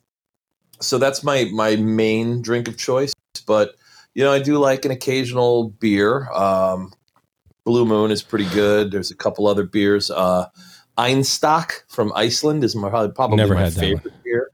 so 0.79 0.97
that's 0.97 1.23
my 1.23 1.49
my 1.53 1.75
main 1.77 2.41
drink 2.41 2.67
of 2.67 2.77
choice. 2.77 3.13
But 3.47 3.75
you 4.13 4.23
know, 4.23 4.31
I 4.31 4.39
do 4.39 4.57
like 4.57 4.85
an 4.85 4.91
occasional 4.91 5.69
beer. 5.69 6.29
Um, 6.31 6.93
Blue 7.63 7.85
Moon 7.85 8.11
is 8.11 8.21
pretty 8.21 8.47
good. 8.49 8.91
There's 8.91 9.11
a 9.11 9.15
couple 9.15 9.47
other 9.47 9.63
beers. 9.63 10.11
Uh, 10.11 10.47
Einstök 10.97 11.83
from 11.89 12.13
Iceland 12.15 12.63
is 12.63 12.75
my 12.75 12.89
probably, 12.89 13.13
probably 13.13 13.37
Never 13.37 13.55
my 13.55 13.61
had 13.61 13.73
favorite 13.73 14.13
beer. 14.23 14.51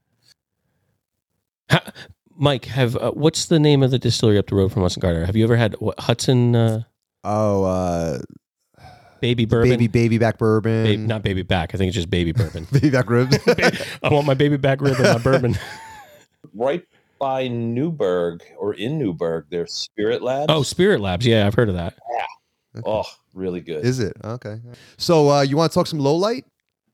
Ha- 2.42 2.44
Mike, 2.44 2.66
have 2.66 2.96
uh, 2.96 3.12
what's 3.12 3.46
the 3.46 3.60
name 3.60 3.84
of 3.84 3.92
the 3.92 4.00
distillery 4.00 4.38
up 4.38 4.48
the 4.48 4.56
road 4.56 4.72
from 4.72 4.84
us 4.84 4.96
in 4.96 5.00
Gardiner? 5.02 5.26
Have 5.26 5.36
you 5.36 5.44
ever 5.44 5.56
had 5.56 5.76
what, 5.80 6.00
Hudson 6.00 6.56
uh, 6.56 6.84
oh, 7.24 7.64
uh, 7.64 8.20
Baby 9.22 9.46
Bourbon? 9.46 9.70
baby 9.70 9.88
baby 9.88 10.18
back 10.18 10.38
bourbon. 10.38 10.84
Ba- 10.84 10.98
not 11.08 11.22
Baby 11.24 11.44
Back. 11.44 11.74
I 11.74 11.78
think 11.78 11.90
it's 11.90 11.96
just 11.96 12.10
Baby 12.10 12.32
Bourbon. 12.32 12.68
baby 12.72 12.90
back 12.90 13.10
ribs. 13.10 13.38
I 14.04 14.10
want 14.10 14.26
my 14.26 14.34
Baby 14.34 14.58
Back 14.58 14.82
rib 14.82 14.98
and 14.98 15.04
my 15.04 15.18
bourbon. 15.20 15.58
Right 16.54 16.84
by 17.20 17.48
Newburgh 17.48 18.44
or 18.58 18.74
in 18.74 18.98
Newburgh, 18.98 19.46
there's 19.50 19.74
Spirit 19.74 20.22
Labs. 20.22 20.48
Oh, 20.50 20.64
Spirit 20.64 21.00
Labs. 21.00 21.26
Yeah, 21.26 21.48
I've 21.48 21.54
heard 21.54 21.70
of 21.70 21.76
that. 21.76 21.98
Yeah. 22.76 22.82
oh, 22.86 23.04
really 23.34 23.62
good. 23.62 23.86
Is 23.86 24.00
it 24.00 24.18
okay? 24.22 24.60
So 24.98 25.30
uh, 25.30 25.42
you 25.44 25.56
want 25.56 25.72
to 25.72 25.76
talk 25.76 25.88
some 25.88 26.00
low 26.00 26.16
light? 26.16 26.46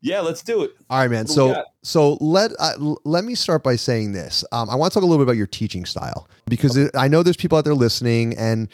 Yeah, 0.07 0.21
let's 0.21 0.42
do 0.42 0.63
it. 0.63 0.71
All 0.89 1.00
right, 1.00 1.09
man. 1.12 1.25
What 1.25 1.30
So 1.30 1.63
so 1.83 2.13
let 2.21 2.51
uh, 2.59 2.74
let 3.06 3.24
me 3.24 3.36
start 3.36 3.63
by 3.63 3.75
saying 3.75 4.13
this. 4.13 4.44
Um, 4.51 4.69
I 4.69 4.75
want 4.75 4.92
to 4.92 4.95
talk 5.00 5.04
a 5.04 5.06
little 5.06 5.24
bit 5.24 5.30
about 5.30 5.38
your 5.38 5.48
teaching 5.48 5.86
style 5.86 6.27
because 6.48 6.75
it, 6.77 6.92
I 6.95 7.07
know 7.07 7.24
there's 7.24 7.38
people 7.38 7.57
out 7.57 7.65
there 7.65 7.74
listening, 7.75 8.36
and 8.38 8.69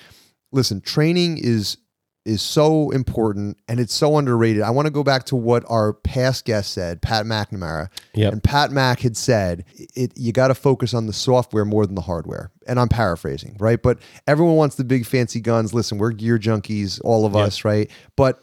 listen, 0.52 0.82
training 0.82 1.38
is 1.40 1.78
is 2.26 2.42
so 2.42 2.90
important 2.92 3.58
and 3.68 3.82
it's 3.82 3.94
so 3.94 4.18
underrated. 4.18 4.62
I 4.62 4.70
want 4.70 4.86
to 4.86 4.92
go 4.92 5.04
back 5.04 5.26
to 5.26 5.36
what 5.36 5.66
our 5.68 5.92
past 5.92 6.46
guest 6.46 6.72
said, 6.72 7.02
Pat 7.02 7.26
McNamara, 7.26 7.90
Yep. 8.14 8.32
and 8.32 8.42
Pat 8.42 8.72
Mac 8.72 9.02
had 9.02 9.18
said 9.18 9.66
it. 9.94 10.14
You 10.16 10.32
got 10.32 10.48
to 10.48 10.56
focus 10.56 10.94
on 10.94 11.06
the 11.06 11.12
software 11.12 11.66
more 11.66 11.86
than 11.86 11.96
the 11.96 12.02
hardware. 12.02 12.50
And 12.66 12.80
I'm 12.80 12.88
paraphrasing, 12.88 13.58
right? 13.60 13.82
But 13.82 14.00
everyone 14.26 14.56
wants 14.56 14.76
the 14.78 14.86
big 14.86 15.06
fancy 15.06 15.42
guns. 15.42 15.74
Listen, 15.74 15.98
we're 15.98 16.12
gear 16.12 16.40
junkies, 16.40 17.02
all 17.04 17.26
of 17.26 17.34
Yep. 17.34 17.46
us, 17.46 17.66
right? 17.66 17.92
But 18.16 18.42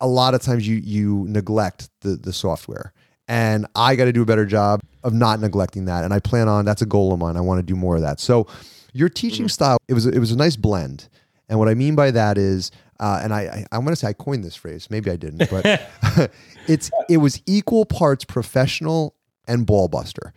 a 0.00 0.06
lot 0.06 0.34
of 0.34 0.42
times 0.42 0.66
you 0.66 0.76
you 0.76 1.26
neglect 1.28 1.88
the 2.00 2.10
the 2.16 2.32
software. 2.32 2.92
And 3.28 3.66
i 3.76 3.94
got 3.94 4.06
to 4.06 4.12
do 4.12 4.22
a 4.22 4.26
better 4.26 4.46
job 4.46 4.80
of 5.04 5.12
not 5.12 5.40
neglecting 5.40 5.84
that. 5.86 6.04
And 6.04 6.12
i 6.12 6.18
plan 6.18 6.48
on 6.48 6.64
that's 6.64 6.82
a 6.82 6.86
goal 6.86 7.12
of 7.12 7.20
mine. 7.20 7.36
I 7.36 7.40
want 7.40 7.58
to 7.58 7.62
do 7.62 7.76
more 7.76 7.96
of 7.96 8.02
that. 8.02 8.20
So 8.20 8.46
your 8.92 9.08
teaching 9.08 9.48
style 9.48 9.78
it 9.88 9.94
was 9.94 10.06
it 10.06 10.18
was 10.18 10.32
a 10.32 10.36
nice 10.36 10.56
blend. 10.56 11.08
And 11.48 11.58
what 11.58 11.68
i 11.68 11.74
mean 11.74 11.94
by 11.94 12.10
that 12.10 12.38
is 12.38 12.70
uh, 12.98 13.20
and 13.22 13.32
i 13.32 13.42
i, 13.42 13.66
I 13.72 13.78
want 13.78 13.90
to 13.90 13.96
say 13.96 14.08
i 14.08 14.12
coined 14.12 14.44
this 14.44 14.56
phrase. 14.56 14.90
Maybe 14.90 15.10
i 15.10 15.16
didn't 15.16 15.48
but 15.50 15.64
it's 16.66 16.90
it 17.08 17.18
was 17.18 17.40
equal 17.46 17.84
parts 17.84 18.24
professional 18.24 19.14
and 19.46 19.66
ballbuster. 19.66 20.32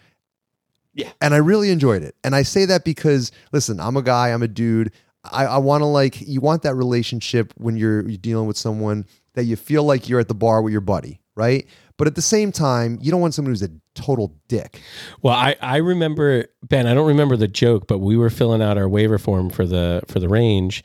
Yeah. 0.96 1.10
and 1.22 1.34
i 1.34 1.38
really 1.38 1.72
enjoyed 1.72 2.04
it. 2.04 2.16
And 2.24 2.36
i 2.36 2.44
say 2.44 2.66
that 2.66 2.84
because 2.84 3.32
listen 3.52 3.80
i'm 3.80 3.98
a 3.98 4.04
guy 4.04 4.30
i'm 4.30 4.44
a 4.44 4.48
dude. 4.48 4.92
I, 5.24 5.46
I 5.46 5.58
want 5.58 5.82
to 5.82 5.86
like 5.86 6.20
you 6.22 6.42
want 6.42 6.64
that 6.64 6.76
relationship 6.76 7.54
when 7.56 7.78
you're, 7.78 8.02
you're 8.08 8.18
dealing 8.18 8.46
with 8.46 8.58
someone 8.58 9.06
that 9.36 9.46
you 9.46 9.56
feel 9.56 9.84
like 9.84 10.08
you're 10.10 10.20
at 10.20 10.28
the 10.28 10.36
bar 10.36 10.62
with 10.62 10.72
your 10.72 10.82
buddy 10.82 11.20
right 11.36 11.66
but 11.98 12.08
at 12.08 12.16
the 12.16 12.22
same 12.22 12.52
time 12.52 12.98
you 13.02 13.12
don't 13.12 13.22
want 13.22 13.34
someone 13.34 13.52
who's 13.52 13.62
a 13.64 13.70
total 13.96 14.36
dick 14.48 14.82
Well, 15.22 15.36
I, 15.36 15.56
I 15.62 15.78
remember 15.78 16.46
Ben. 16.64 16.88
I 16.88 16.94
don't 16.96 17.08
remember 17.08 17.38
the 17.38 17.48
joke, 17.48 17.88
but 17.88 18.00
we 18.00 18.18
were 18.18 18.32
filling 18.32 18.62
out 18.62 18.78
our 18.78 18.90
waiver 18.90 19.20
form 19.20 19.52
for 19.52 19.68
the 19.68 20.02
for 20.08 20.20
the 20.20 20.28
range, 20.28 20.84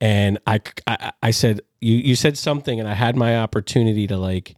and 0.00 0.38
I 0.46 0.60
I, 0.86 1.12
I 1.20 1.30
said 1.32 1.62
you 1.80 1.96
you 1.96 2.14
said 2.14 2.38
something, 2.38 2.78
and 2.78 2.88
I 2.88 2.94
had 2.94 3.16
my 3.16 3.38
opportunity 3.38 4.06
to 4.06 4.16
like 4.16 4.54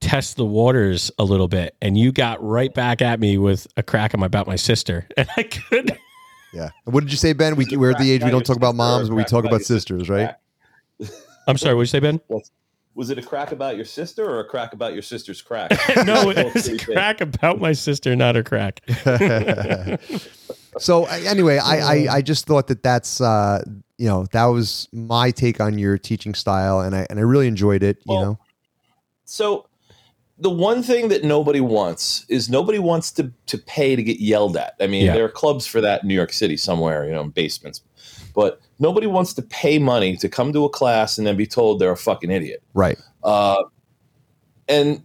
test 0.00 0.36
the 0.36 0.44
waters 0.44 1.10
a 1.18 1.24
little 1.24 1.48
bit, 1.48 1.74
and 1.82 1.98
you 1.98 2.12
got 2.12 2.40
right 2.42 2.72
back 2.72 3.02
at 3.02 3.18
me 3.18 3.36
with 3.36 3.66
a 3.76 3.82
crack 3.82 4.14
about 4.14 4.46
my 4.46 4.56
sister, 4.56 5.08
and 5.16 5.28
I 5.36 5.42
could. 5.42 5.98
yeah 6.52 6.70
what 6.84 7.00
did 7.00 7.10
you 7.10 7.18
say 7.18 7.32
ben 7.32 7.56
we, 7.56 7.66
we're 7.72 7.90
at 7.90 7.98
the 7.98 8.12
age 8.12 8.22
we 8.22 8.30
don't 8.30 8.46
talk 8.46 8.56
about 8.56 8.76
moms 8.76 9.08
but 9.08 9.16
we 9.16 9.24
talk 9.24 9.44
about 9.44 9.60
sisters 9.62 10.08
right 10.08 10.36
I'm 11.48 11.58
sorry. 11.58 11.74
What 11.74 11.82
did 11.82 11.88
you 11.88 11.98
say, 11.98 12.00
Ben? 12.00 12.20
Was 12.94 13.10
it 13.10 13.18
a 13.18 13.22
crack 13.22 13.50
about 13.50 13.76
your 13.76 13.84
sister 13.84 14.24
or 14.24 14.40
a 14.40 14.44
crack 14.44 14.72
about 14.72 14.92
your 14.92 15.02
sister's 15.02 15.42
crack? 15.42 15.70
no, 16.06 16.32
Both 16.32 16.54
it's 16.56 16.68
a 16.68 16.78
crack 16.78 17.20
about 17.20 17.60
my 17.60 17.72
sister, 17.72 18.14
not 18.14 18.36
her 18.36 18.42
crack. 18.44 18.80
so 20.78 21.04
anyway, 21.06 21.58
I, 21.58 21.78
I 21.78 22.06
I 22.16 22.22
just 22.22 22.46
thought 22.46 22.68
that 22.68 22.82
that's 22.82 23.20
uh 23.20 23.62
you 23.98 24.06
know 24.08 24.26
that 24.32 24.44
was 24.46 24.88
my 24.92 25.30
take 25.30 25.60
on 25.60 25.78
your 25.78 25.98
teaching 25.98 26.34
style, 26.34 26.80
and 26.80 26.94
I 26.94 27.06
and 27.10 27.18
I 27.18 27.22
really 27.22 27.48
enjoyed 27.48 27.82
it. 27.82 27.98
You 28.06 28.14
Well, 28.14 28.24
know, 28.24 28.38
So 29.24 29.66
the 30.38 30.50
one 30.50 30.82
thing 30.82 31.08
that 31.08 31.22
nobody 31.24 31.60
wants 31.60 32.26
is 32.28 32.48
nobody 32.50 32.78
wants 32.78 33.12
to 33.12 33.32
to 33.46 33.58
pay 33.58 33.96
to 33.96 34.02
get 34.02 34.20
yelled 34.20 34.56
at. 34.56 34.74
I 34.80 34.86
mean, 34.86 35.06
Yeah. 35.06 35.14
there 35.14 35.24
are 35.24 35.28
clubs 35.30 35.66
for 35.66 35.80
that 35.80 36.02
in 36.02 36.08
New 36.08 36.14
York 36.14 36.32
City 36.32 36.56
somewhere, 36.56 37.06
you 37.06 37.12
know, 37.12 37.22
in 37.22 37.30
basements. 37.30 37.80
But 38.34 38.60
nobody 38.78 39.06
wants 39.06 39.32
to 39.34 39.42
pay 39.42 39.78
money 39.78 40.16
to 40.16 40.28
come 40.28 40.52
to 40.52 40.64
a 40.64 40.68
class 40.68 41.18
and 41.18 41.26
then 41.26 41.36
be 41.36 41.46
told 41.46 41.78
they're 41.80 41.92
a 41.92 41.96
fucking 41.96 42.30
idiot. 42.30 42.62
right? 42.74 42.98
Uh, 43.22 43.62
and 44.68 45.04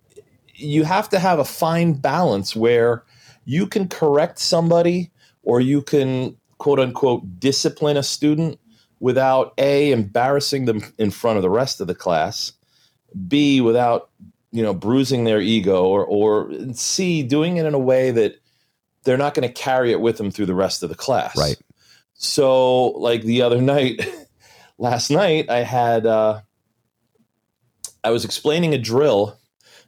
you 0.56 0.84
have 0.84 1.10
to 1.10 1.20
have 1.20 1.40
a 1.40 1.46
fine 1.46 1.94
balance 1.94 2.56
where 2.56 3.04
you 3.46 3.66
can 3.66 3.88
correct 3.88 4.40
somebody 4.40 5.12
or 5.44 5.62
you 5.62 5.82
can 5.82 6.36
quote 6.58 6.80
unquote 6.80 7.40
discipline 7.40 7.98
a 7.98 8.04
student 8.04 8.60
without 9.00 9.54
a 9.58 9.92
embarrassing 9.92 10.66
them 10.66 10.84
in 10.98 11.10
front 11.12 11.38
of 11.38 11.42
the 11.42 11.50
rest 11.50 11.80
of 11.80 11.88
the 11.88 11.96
class 11.96 12.52
b 13.28 13.62
without 13.62 14.10
you 14.52 14.62
know 14.62 14.74
bruising 14.74 15.24
their 15.24 15.40
ego 15.40 15.86
or 15.86 16.06
or 16.06 16.52
c 16.74 17.24
doing 17.24 17.56
it 17.58 17.66
in 17.66 17.74
a 17.74 17.80
way 17.80 18.12
that 18.12 18.36
they're 19.04 19.18
not 19.18 19.34
going 19.34 19.48
to 19.48 19.54
carry 19.54 19.92
it 19.94 20.02
with 20.02 20.18
them 20.18 20.30
through 20.30 20.46
the 20.46 20.54
rest 20.54 20.84
of 20.84 20.90
the 20.90 20.96
class 20.96 21.36
Right. 21.38 21.56
So 22.20 22.90
like 22.90 23.24
the 23.24 23.42
other 23.42 23.62
night 23.74 24.08
last 24.78 25.10
night 25.10 25.50
i 25.50 25.64
had 25.64 26.06
uh 26.06 26.40
i 28.04 28.12
was 28.12 28.24
explaining 28.24 28.74
a 28.74 28.78
drill 28.78 29.40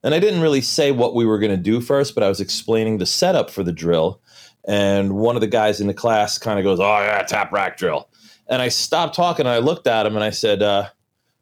and 0.04 0.16
I 0.16 0.20
didn't 0.20 0.42
really 0.42 0.62
say 0.62 0.92
what 0.92 1.14
we 1.14 1.26
were 1.26 1.38
going 1.38 1.52
to 1.52 1.58
do 1.58 1.80
first, 1.80 2.16
but 2.16 2.24
I 2.24 2.30
was 2.30 2.40
explaining 2.40 2.98
the 2.98 3.06
setup 3.06 3.50
for 3.50 3.64
the 3.64 3.72
drill. 3.72 4.20
And 4.66 5.14
one 5.14 5.36
of 5.36 5.42
the 5.42 5.48
guys 5.48 5.80
in 5.80 5.88
the 5.88 5.94
class 5.94 6.38
kind 6.38 6.60
of 6.60 6.64
goes, 6.64 6.80
"Oh 6.80 6.84
yeah, 6.84 7.22
tap 7.24 7.52
rack 7.52 7.78
drill." 7.78 8.10
And 8.48 8.62
I 8.62 8.68
stopped 8.70 9.16
talking 9.16 9.46
and 9.46 9.54
I 9.54 9.60
looked 9.60 9.88
at 9.88 10.06
him 10.06 10.16
and 10.16 10.24
I 10.24 10.30
said, 10.30 10.62
uh, 10.62 10.90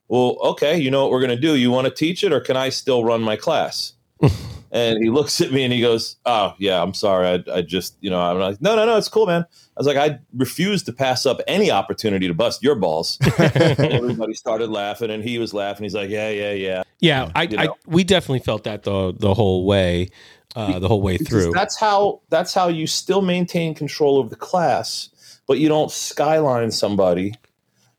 "Well, 0.08 0.38
okay, 0.42 0.78
you 0.78 0.90
know 0.90 1.04
what 1.04 1.12
we're 1.12 1.20
going 1.20 1.36
to 1.36 1.42
do? 1.42 1.56
You 1.56 1.72
want 1.72 1.86
to 1.86 1.92
teach 1.92 2.24
it, 2.24 2.32
or 2.32 2.40
can 2.40 2.56
I 2.56 2.70
still 2.70 3.04
run 3.04 3.22
my 3.22 3.36
class?" 3.36 3.94
and 4.72 5.04
he 5.04 5.10
looks 5.10 5.42
at 5.42 5.52
me 5.52 5.64
and 5.64 5.74
he 5.74 5.82
goes, 5.82 6.18
"Oh 6.26 6.54
yeah, 6.60 6.82
I'm 6.82 6.94
sorry. 6.94 7.28
I, 7.48 7.58
I 7.58 7.62
just, 7.62 7.96
you 8.02 8.10
know, 8.10 8.20
I'm 8.20 8.40
like, 8.40 8.62
no, 8.62 8.76
no, 8.76 8.86
no, 8.86 8.98
it's 8.98 9.10
cool, 9.10 9.26
man." 9.26 9.42
I 9.44 9.80
was 9.80 9.88
like, 9.88 9.98
I 9.98 10.20
refuse 10.36 10.84
to 10.84 10.94
pass 10.94 11.26
up 11.26 11.40
any 11.48 11.72
opportunity 11.72 12.28
to 12.28 12.34
bust 12.34 12.62
your 12.62 12.76
balls. 12.76 13.18
Everybody 13.40 14.34
started 14.34 14.70
laughing, 14.70 15.10
and 15.10 15.24
he 15.24 15.38
was 15.38 15.54
laughing. 15.54 15.84
He's 15.84 15.96
like, 15.96 16.10
"Yeah, 16.10 16.30
yeah, 16.30 16.52
yeah." 16.52 16.84
Yeah, 17.00 17.32
I, 17.34 17.44
You 17.44 17.58
I 17.58 17.70
we 17.88 18.04
definitely 18.04 18.40
felt 18.40 18.66
that 18.66 18.84
the 18.84 19.14
the 19.18 19.34
whole 19.34 19.66
way, 19.66 20.10
uh, 20.56 20.80
the 20.80 20.88
whole 20.88 21.02
way 21.02 21.18
Because 21.18 21.46
through. 21.46 21.54
That's 21.54 21.78
how 21.80 22.22
that's 22.30 22.54
how 22.54 22.68
you 22.68 22.88
still 22.88 23.22
maintain 23.22 23.74
control 23.74 24.20
of 24.20 24.30
the 24.30 24.36
class, 24.36 25.10
but 25.48 25.60
you 25.60 25.70
don't 25.70 25.92
skyline 25.92 26.72
somebody, 26.72 27.36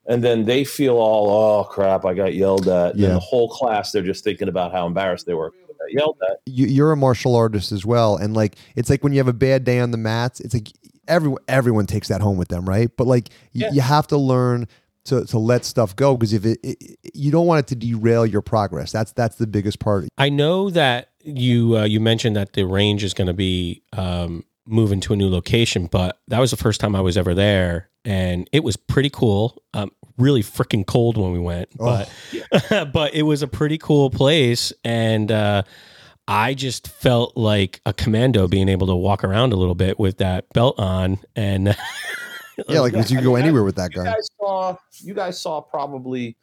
and 0.07 0.23
then 0.23 0.45
they 0.45 0.65
feel 0.65 0.97
all 0.99 1.31
oh 1.31 1.65
crap, 1.65 2.05
I 2.05 2.13
got 2.13 2.35
yelled 2.35 2.69
at. 2.69 2.93
And 2.93 3.01
Yeah. 3.01 3.09
the 3.15 3.21
whole 3.21 3.49
class 3.49 3.91
they're 3.93 4.03
just 4.03 4.23
thinking 4.23 4.49
about 4.49 4.73
how 4.73 4.87
embarrassed 4.87 5.25
they 5.25 5.35
were. 5.35 5.53
They 5.87 5.95
got 5.95 6.01
yelled 6.01 6.19
at. 6.31 6.39
you, 6.47 6.67
you're 6.67 6.93
a 6.93 6.97
martial 6.97 7.35
artist 7.35 7.73
as 7.73 7.85
well, 7.87 8.17
and 8.17 8.35
like 8.35 8.57
it's 8.77 8.91
like 8.91 9.03
when 9.03 9.13
you 9.13 9.19
have 9.19 9.29
a 9.29 9.33
bad 9.33 9.65
day 9.65 9.81
on 9.81 9.91
the 9.91 9.99
mats, 9.99 10.41
it's 10.41 10.55
like 10.55 10.69
everyone 11.09 11.41
everyone 11.49 11.87
takes 11.87 12.09
that 12.09 12.21
home 12.21 12.37
with 12.37 12.49
them, 12.49 12.69
right? 12.69 12.91
But 12.97 13.07
like 13.07 13.31
you, 13.53 13.67
Yeah. 13.67 13.73
you 13.73 13.81
have 13.81 14.07
to 14.09 14.17
learn 14.17 14.69
to 15.07 15.25
to 15.27 15.39
let 15.39 15.65
stuff 15.65 15.97
go 15.97 16.17
because 16.17 16.33
if 16.35 16.45
it, 16.45 16.59
it 16.63 16.99
you 17.15 17.31
don't 17.31 17.47
want 17.47 17.61
it 17.61 17.67
to 17.69 17.75
derail 17.75 18.27
your 18.27 18.43
progress. 18.43 18.93
That's 18.93 19.13
that's 19.13 19.37
the 19.37 19.47
biggest 19.47 19.79
part. 19.81 20.07
I 20.19 20.29
know 20.29 20.69
that 20.71 21.09
you 21.25 21.77
uh, 21.79 21.85
you 21.85 22.01
mentioned 22.01 22.37
that 22.37 22.53
the 22.53 22.65
range 22.65 23.03
is 23.03 23.15
going 23.15 23.27
to 23.27 23.33
be 23.35 23.83
um, 23.95 24.45
moving 24.71 25.01
to 25.01 25.13
a 25.13 25.17
new 25.17 25.29
location, 25.29 25.87
but 25.87 26.19
that 26.29 26.39
was 26.39 26.51
the 26.51 26.57
first 26.57 26.81
time 26.81 26.95
I 26.97 27.01
was 27.01 27.17
ever 27.17 27.35
there, 27.35 27.89
and 28.05 28.49
it 28.53 28.65
was 28.65 28.77
pretty 28.77 29.11
cool. 29.11 29.63
Um, 29.75 29.91
really 30.19 30.43
freaking 30.43 30.87
cold 30.87 31.17
when 31.17 31.33
we 31.33 31.39
went, 31.39 31.69
Oh. 31.79 32.05
but 32.71 32.93
but 32.93 33.15
it 33.15 33.23
was 33.23 33.43
a 33.43 33.49
pretty 33.49 33.79
cool 33.79 34.11
place, 34.11 34.73
and 34.85 35.31
uh, 35.33 35.63
I 36.29 36.55
just 36.55 36.89
felt 36.89 37.37
like 37.37 37.81
a 37.87 37.93
commando 37.93 38.47
being 38.49 38.69
able 38.69 38.87
to 38.89 38.95
walk 38.97 39.25
around 39.25 39.53
a 39.53 39.57
little 39.57 39.75
bit 39.75 39.99
with 39.99 40.19
that 40.19 40.49
belt 40.53 40.79
on, 40.79 41.19
and 41.37 41.77
Yeah, 42.69 42.81
like 42.81 42.93
you 42.93 42.99
I 42.99 43.03
can 43.05 43.23
go 43.25 43.37
anywhere 43.37 43.65
with 43.65 43.77
that 43.77 43.91
You 43.95 44.05
guy. 44.05 44.13
guys 44.13 44.29
saw 44.39 44.77
you 45.01 45.15
guys 45.15 45.41
saw 45.41 45.61
probably 45.63 46.37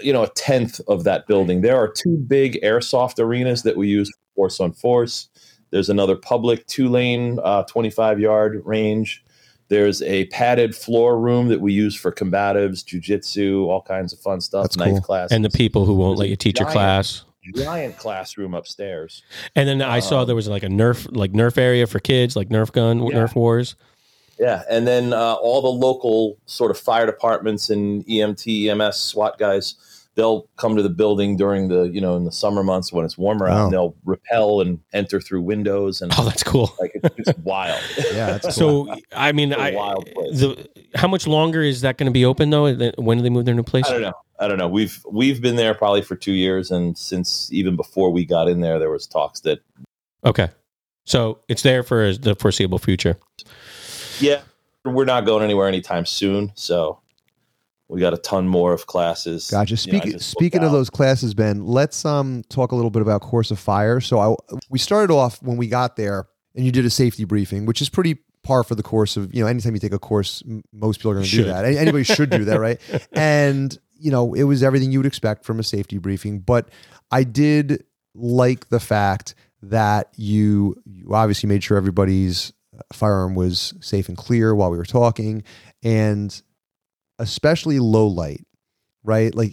you 0.00 0.12
know 0.12 0.22
a 0.24 0.28
tenth 0.30 0.80
of 0.88 1.04
that 1.04 1.26
building. 1.26 1.60
There 1.62 1.76
are 1.76 1.88
two 1.88 2.16
big 2.16 2.60
airsoft 2.62 3.18
arenas 3.18 3.62
that 3.64 3.76
we 3.76 3.88
use 3.88 4.08
for 4.10 4.20
force 4.36 4.60
on 4.60 4.72
force. 4.72 5.28
There's 5.74 5.90
another 5.90 6.14
public 6.14 6.68
two 6.68 6.88
lane, 6.88 7.40
uh, 7.42 7.64
25 7.64 8.20
yard 8.20 8.62
range. 8.64 9.24
There's 9.70 10.02
a 10.02 10.26
padded 10.26 10.72
floor 10.76 11.18
room 11.18 11.48
that 11.48 11.60
we 11.60 11.72
use 11.72 11.96
for 11.96 12.12
combatives, 12.12 12.84
jujitsu, 12.84 13.66
all 13.66 13.82
kinds 13.82 14.12
of 14.12 14.20
fun 14.20 14.40
stuff, 14.40 14.62
That's 14.62 14.76
knife 14.76 14.90
cool. 14.92 15.00
classes. 15.00 15.34
and 15.34 15.44
the 15.44 15.50
people 15.50 15.84
who 15.84 15.94
won't 15.94 16.12
There's 16.16 16.20
let 16.20 16.28
you 16.28 16.36
teach 16.36 16.60
your 16.60 16.70
class. 16.70 17.24
giant 17.56 17.98
classroom 17.98 18.54
upstairs. 18.54 19.24
And 19.56 19.68
then 19.68 19.82
I 19.82 19.98
saw 19.98 20.20
Um, 20.20 20.26
there 20.28 20.36
was 20.36 20.46
like 20.46 20.62
a 20.62 20.68
Nerf, 20.68 21.08
like 21.10 21.32
Nerf 21.32 21.58
area 21.58 21.88
for 21.88 21.98
kids, 21.98 22.36
like 22.36 22.50
Nerf 22.50 22.70
gun, 22.70 23.02
Yeah. 23.02 23.16
Nerf 23.16 23.34
wars. 23.34 23.74
Yeah, 24.38 24.62
and 24.70 24.86
then 24.86 25.12
uh, 25.12 25.32
all 25.34 25.60
the 25.60 25.68
local 25.86 26.36
sort 26.46 26.70
of 26.70 26.78
fire 26.78 27.04
departments 27.06 27.68
and 27.68 28.06
EMT, 28.06 28.68
EMS, 28.68 28.96
SWAT 28.96 29.38
guys, 29.38 29.74
they'll 30.16 30.48
come 30.56 30.76
to 30.76 30.82
the 30.82 30.88
building 30.88 31.36
during 31.36 31.68
the 31.68 31.84
you 31.84 32.00
know 32.00 32.16
in 32.16 32.24
the 32.24 32.32
summer 32.32 32.62
months 32.62 32.92
when 32.92 33.04
it's 33.04 33.18
warmer 33.18 33.48
out, 33.48 33.64
and 33.64 33.72
they'll 33.72 33.94
rappel 34.04 34.60
and 34.60 34.78
enter 34.92 35.20
through 35.20 35.42
windows 35.42 36.00
and 36.02 36.12
Oh, 36.18 36.24
that's 36.24 36.42
cool. 36.42 36.72
like 36.78 36.92
it's 36.94 37.16
just 37.26 37.38
wild. 37.40 37.80
Yeah, 38.12 38.38
that's 38.38 38.56
cool. 38.58 38.86
So 38.86 38.96
I 39.14 39.32
mean, 39.32 39.52
It's 39.52 39.60
a 39.60 39.64
I, 39.64 39.74
wild 39.74 40.06
place. 40.14 40.40
the 40.40 40.68
how 40.94 41.08
much 41.08 41.26
longer 41.26 41.62
is 41.62 41.80
that 41.80 41.98
going 41.98 42.06
to 42.06 42.12
be 42.12 42.24
open 42.24 42.50
though? 42.50 42.72
When 42.96 43.18
do 43.18 43.22
they 43.22 43.30
move 43.30 43.44
their 43.44 43.54
new 43.54 43.62
place? 43.64 43.86
I 43.88 43.92
don't 43.92 44.02
know. 44.02 44.12
I 44.38 44.48
don't 44.48 44.58
know. 44.58 44.68
We've 44.68 45.00
we've 45.10 45.40
been 45.40 45.56
there 45.56 45.74
probably 45.74 46.02
for 46.02 46.16
two 46.16 46.32
years, 46.32 46.70
and 46.70 46.96
since 46.98 47.52
even 47.52 47.76
before 47.76 48.10
we 48.10 48.24
got 48.24 48.48
in 48.48 48.60
there, 48.60 48.78
there 48.78 48.90
was 48.90 49.06
talks 49.06 49.40
that 49.40 49.60
Okay, 50.24 50.48
so 51.04 51.38
it's 51.48 51.62
there 51.62 51.82
for 51.82 52.12
the 52.14 52.34
foreseeable 52.34 52.78
future. 52.78 53.16
yeah, 54.20 54.40
we're 54.84 55.04
not 55.04 55.24
going 55.26 55.42
anywhere 55.44 55.68
anytime 55.68 56.04
soon. 56.06 56.50
So 56.54 56.98
we 57.88 58.00
got 58.00 58.14
a 58.14 58.18
ton 58.18 58.48
more 58.48 58.72
of 58.72 58.86
classes. 58.86 59.48
Gotcha. 59.50 59.76
You 59.76 60.12
know, 60.12 60.18
Speaking 60.18 60.62
of 60.62 60.68
out. 60.70 60.72
those 60.72 60.90
classes, 60.90 61.34
Ben, 61.34 61.66
let's 61.66 62.04
um 62.04 62.42
talk 62.48 62.72
a 62.72 62.76
little 62.76 62.90
bit 62.90 63.02
about 63.02 63.20
Course 63.20 63.50
of 63.50 63.58
Fire. 63.58 64.00
So 64.00 64.18
I 64.18 64.56
we 64.70 64.78
started 64.78 65.12
off 65.12 65.42
when 65.42 65.56
we 65.56 65.68
got 65.68 65.96
there, 65.96 66.26
and 66.54 66.64
you 66.64 66.72
did 66.72 66.84
a 66.84 66.90
safety 66.90 67.24
briefing, 67.24 67.66
which 67.66 67.82
is 67.82 67.88
pretty 67.88 68.18
par 68.42 68.62
for 68.62 68.74
the 68.74 68.82
course 68.82 69.16
of 69.16 69.34
you 69.34 69.42
know 69.42 69.46
anytime 69.48 69.74
you 69.74 69.80
take 69.80 69.92
a 69.92 69.98
course, 69.98 70.42
most 70.72 70.98
people 70.98 71.10
are 71.12 71.14
going 71.14 71.26
to 71.26 71.30
do 71.30 71.44
that. 71.44 71.64
Anybody 71.64 72.04
should 72.04 72.30
do 72.30 72.44
that, 72.46 72.60
right? 72.60 72.80
And 73.12 73.76
you 73.96 74.10
know 74.10 74.34
it 74.34 74.44
was 74.44 74.62
everything 74.62 74.90
you 74.90 74.98
would 74.98 75.06
expect 75.06 75.44
from 75.44 75.60
a 75.60 75.62
safety 75.62 75.98
briefing, 75.98 76.40
but 76.40 76.68
I 77.10 77.24
did 77.24 77.84
like 78.14 78.68
the 78.68 78.80
fact 78.80 79.34
that 79.62 80.08
you 80.16 80.76
you 80.84 81.14
obviously 81.14 81.48
made 81.48 81.62
sure 81.62 81.76
everybody's 81.76 82.52
uh, 82.76 82.82
firearm 82.92 83.34
was 83.34 83.74
safe 83.80 84.08
and 84.08 84.16
clear 84.16 84.54
while 84.54 84.70
we 84.70 84.78
were 84.78 84.84
talking, 84.84 85.42
and 85.82 86.40
especially 87.18 87.78
low 87.78 88.06
light, 88.06 88.46
right? 89.02 89.34
Like 89.34 89.52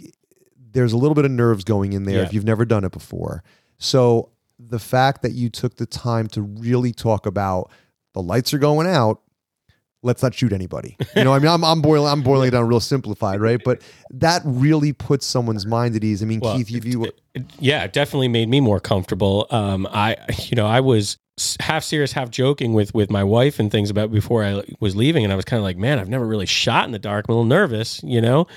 there's 0.73 0.93
a 0.93 0.97
little 0.97 1.15
bit 1.15 1.25
of 1.25 1.31
nerves 1.31 1.63
going 1.63 1.93
in 1.93 2.03
there 2.03 2.17
Yeah. 2.19 2.23
if 2.23 2.33
you've 2.33 2.45
never 2.45 2.65
done 2.65 2.83
it 2.83 2.91
before. 2.91 3.43
So 3.77 4.29
the 4.59 4.79
fact 4.79 5.21
that 5.23 5.31
you 5.33 5.49
took 5.49 5.75
the 5.75 5.85
time 5.85 6.27
to 6.29 6.41
really 6.41 6.93
talk 6.93 7.25
about 7.25 7.71
the 8.13 8.21
lights 8.21 8.53
are 8.53 8.57
going 8.59 8.87
out, 8.87 9.21
let's 10.03 10.23
not 10.23 10.33
shoot 10.33 10.51
anybody. 10.53 10.97
You 11.15 11.23
know, 11.23 11.33
I 11.33 11.39
mean, 11.39 11.47
I'm, 11.47 11.63
I'm 11.63 11.81
boiling, 11.81 12.11
I'm 12.11 12.21
boiling 12.23 12.47
it 12.47 12.51
down 12.51 12.67
real 12.67 12.79
simplified, 12.79 13.39
right? 13.41 13.59
But 13.63 13.81
that 14.11 14.41
really 14.45 14.93
puts 14.93 15.25
someone's 15.25 15.65
mind 15.65 15.95
at 15.95 16.03
ease. 16.03 16.21
I 16.23 16.25
mean, 16.25 16.39
Well, 16.39 16.57
Keith, 16.57 16.73
if 16.75 16.85
you, 16.85 17.05
It- 17.33 17.45
yeah, 17.59 17.83
it 17.83 17.93
definitely 17.93 18.27
made 18.27 18.49
me 18.49 18.59
more 18.59 18.79
comfortable. 18.79 19.47
Um, 19.51 19.87
I, 19.91 20.15
you 20.47 20.55
know, 20.55 20.67
I 20.67 20.79
was 20.81 21.17
half 21.59 21.83
serious, 21.83 22.11
half 22.11 22.29
joking 22.29 22.73
with 22.73 22.93
with 22.93 23.09
my 23.09 23.23
wife 23.23 23.59
and 23.59 23.71
things 23.71 23.89
about 23.89 24.11
before 24.11 24.43
I 24.43 24.63
was 24.79 24.95
leaving, 24.95 25.23
and 25.23 25.31
I 25.33 25.35
was 25.35 25.45
kind 25.45 25.57
of 25.59 25.63
like, 25.63 25.77
man, 25.77 25.99
I've 25.99 26.09
never 26.09 26.25
really 26.25 26.45
shot 26.45 26.85
in 26.85 26.91
the 26.91 26.99
dark. 26.99 27.25
I'm 27.27 27.33
a 27.33 27.35
little 27.35 27.45
nervous, 27.45 28.01
you 28.03 28.21
know. 28.21 28.47